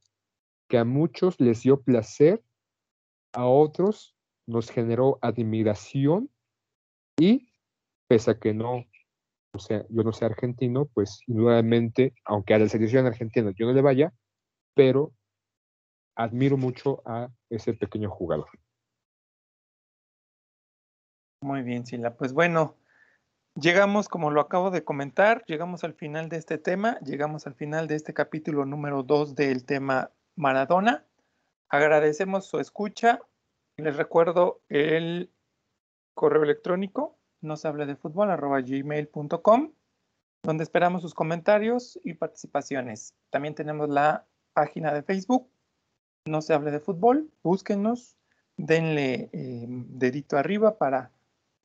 que 0.69 0.77
a 0.77 0.85
muchos 0.85 1.39
les 1.39 1.63
dio 1.63 1.81
placer, 1.81 2.43
a 3.33 3.45
otros 3.45 4.15
nos 4.47 4.69
generó 4.69 5.19
admiración 5.21 6.29
y 7.19 7.51
pese 8.07 8.31
a 8.31 8.39
que 8.39 8.53
no, 8.53 8.85
o 9.53 9.59
sea, 9.59 9.85
yo 9.89 10.03
no 10.03 10.13
sea 10.13 10.27
argentino, 10.29 10.85
pues 10.85 11.21
indudablemente, 11.27 12.13
aunque 12.25 12.53
a 12.53 12.59
la 12.59 12.69
selección 12.69 13.05
argentina 13.05 13.51
yo 13.55 13.65
no 13.65 13.73
le 13.73 13.81
vaya, 13.81 14.13
pero 14.73 15.11
admiro 16.15 16.57
mucho 16.57 17.01
a 17.05 17.29
ese 17.49 17.73
pequeño 17.73 18.09
jugador. 18.09 18.47
Muy 21.43 21.63
bien, 21.63 21.85
Sila. 21.85 22.15
Pues 22.15 22.33
bueno, 22.33 22.77
llegamos, 23.55 24.07
como 24.07 24.29
lo 24.29 24.41
acabo 24.41 24.69
de 24.69 24.83
comentar, 24.83 25.43
llegamos 25.47 25.83
al 25.83 25.95
final 25.95 26.29
de 26.29 26.37
este 26.37 26.57
tema, 26.57 26.99
llegamos 26.99 27.47
al 27.47 27.55
final 27.55 27.87
de 27.87 27.95
este 27.95 28.13
capítulo 28.13 28.65
número 28.65 29.03
2 29.03 29.35
del 29.35 29.65
tema 29.65 30.11
Maradona. 30.35 31.05
Agradecemos 31.69 32.45
su 32.45 32.59
escucha. 32.59 33.21
Les 33.77 33.95
recuerdo 33.95 34.61
el 34.69 35.31
correo 36.13 36.43
electrónico, 36.43 37.17
no 37.41 37.57
se 37.57 37.67
hable 37.67 37.85
de 37.85 37.95
fútbol, 37.95 38.29
arroba 38.29 38.61
gmail.com, 38.61 39.71
donde 40.43 40.63
esperamos 40.63 41.01
sus 41.01 41.13
comentarios 41.13 41.99
y 42.03 42.13
participaciones. 42.13 43.13
También 43.29 43.55
tenemos 43.55 43.89
la 43.89 44.25
página 44.53 44.93
de 44.93 45.03
Facebook, 45.03 45.49
no 46.25 46.41
se 46.41 46.53
hable 46.53 46.71
de 46.71 46.79
fútbol, 46.79 47.29
búsquenos, 47.43 48.17
denle 48.57 49.29
eh, 49.33 49.65
dedito 49.67 50.37
arriba 50.37 50.77
para 50.77 51.11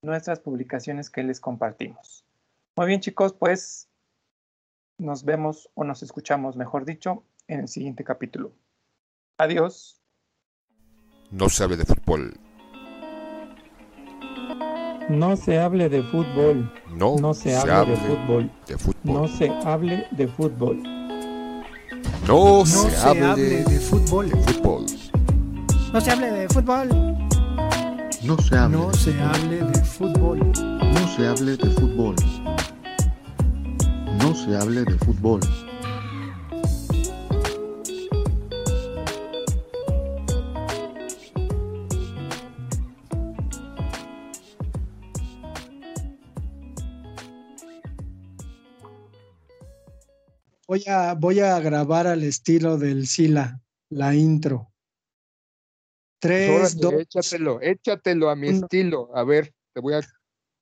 nuestras 0.03 0.41
publicaciones 0.41 1.11
que 1.11 1.23
les 1.23 1.41
compartimos. 1.41 2.25
Muy 2.77 2.87
bien, 2.87 3.01
chicos, 3.01 3.33
pues 3.33 3.89
nos 4.99 5.25
vemos 5.25 5.71
o 5.75 5.85
nos 5.85 6.03
escuchamos, 6.03 6.57
mejor 6.57 6.85
dicho, 6.85 7.25
en 7.49 7.61
el 7.61 7.69
siguiente 7.69 8.05
capítulo. 8.05 8.53
Adiós. 9.39 10.01
No 11.31 11.49
se 11.49 11.65
hable 11.65 11.77
de 11.77 11.85
fútbol. 11.85 12.35
No 15.09 15.37
se 15.37 15.59
hable 15.59 15.89
de 15.89 16.03
fútbol. 16.03 16.71
No, 16.97 17.17
No 17.17 17.33
se 17.35 17.57
hable 17.57 17.93
de 17.93 17.97
fútbol. 17.97 18.51
de 18.67 18.77
fútbol. 18.79 19.15
No 19.15 19.29
se 19.29 19.51
hable 19.65 20.07
de 20.11 20.29
fútbol. 20.29 20.83
No, 22.27 22.59
No 22.61 22.67
se, 22.67 22.91
se 22.91 22.97
hable, 23.07 23.25
hable 23.27 23.65
de 23.65 23.81
fútbol. 23.81 24.31
de 24.31 24.37
fútbol. 24.43 24.87
No 25.93 26.01
se 26.01 26.11
hable 26.11 26.31
de 26.33 26.49
fútbol. 26.49 26.89
No 28.25 28.39
se 28.39 28.57
hable 28.57 28.77
No 28.79 28.91
de 28.91 28.97
se 28.99 29.13
fútbol. 29.13 29.29
hable 29.29 29.57
de 29.63 29.85
fútbol. 29.85 30.39
No 30.93 31.09
se 31.17 31.27
hable 31.29 31.57
de 31.57 31.71
fútbol. 31.71 32.17
No 34.21 34.35
se 34.35 34.57
hable 34.57 34.85
de 34.85 34.95
fútbol. 34.99 35.41
Voy 50.77 50.85
a, 50.89 51.15
voy 51.15 51.41
a 51.41 51.59
grabar 51.59 52.07
al 52.07 52.23
estilo 52.23 52.77
del 52.77 53.07
Sila, 53.07 53.63
la 53.89 54.15
intro. 54.15 54.75
Tres, 56.21 56.51
Órale, 56.51 56.75
dos, 56.83 56.93
échatelo, 57.01 57.63
échatelo 57.63 58.29
a 58.29 58.37
mi 58.37 58.51
uno. 58.51 58.59
estilo. 58.59 59.09
A 59.17 59.25
ver, 59.25 59.55
te 59.73 59.81
voy 59.81 59.95
a 59.95 60.03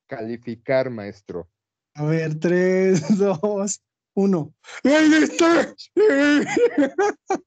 calificar, 0.06 0.88
maestro. 0.88 1.50
A 1.96 2.04
ver, 2.04 2.38
tres, 2.38 3.02
dos, 3.18 3.82
uno. 4.14 4.54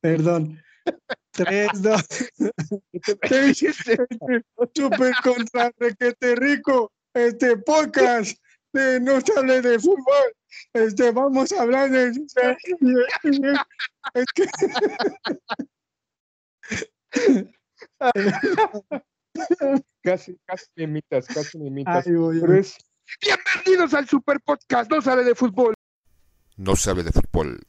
Perdón. 0.00 0.60
Tres, 1.30 1.68
dos. 1.74 2.02
¿Qué 3.22 3.46
hiciste? 3.46 3.96
Súper 4.74 5.14
contra 5.22 5.72
requete 5.78 6.34
rico. 6.34 6.90
Este 7.14 7.58
podcast. 7.58 8.36
de 8.72 8.98
no 8.98 9.20
se 9.20 9.38
hable 9.38 9.62
de 9.62 9.78
fútbol. 9.78 10.34
Este, 10.72 11.10
vamos 11.10 11.52
a 11.52 11.62
hablar 11.62 11.90
de. 11.90 12.12
Es 14.14 14.26
que. 14.34 14.46
Casi, 20.02 20.38
casi 20.46 20.66
me 20.76 20.84
imitas, 20.84 21.26
casi 21.26 21.58
me 21.58 21.66
imitas. 21.66 22.06
Voy, 22.06 22.40
es 22.58 22.76
Bienvenidos 23.20 23.94
al 23.94 24.08
Super 24.08 24.40
Podcast, 24.40 24.90
no 24.90 25.00
sabe 25.02 25.24
de 25.24 25.34
fútbol. 25.34 25.74
No 26.56 26.76
sabe 26.76 27.02
de 27.02 27.12
fútbol. 27.12 27.60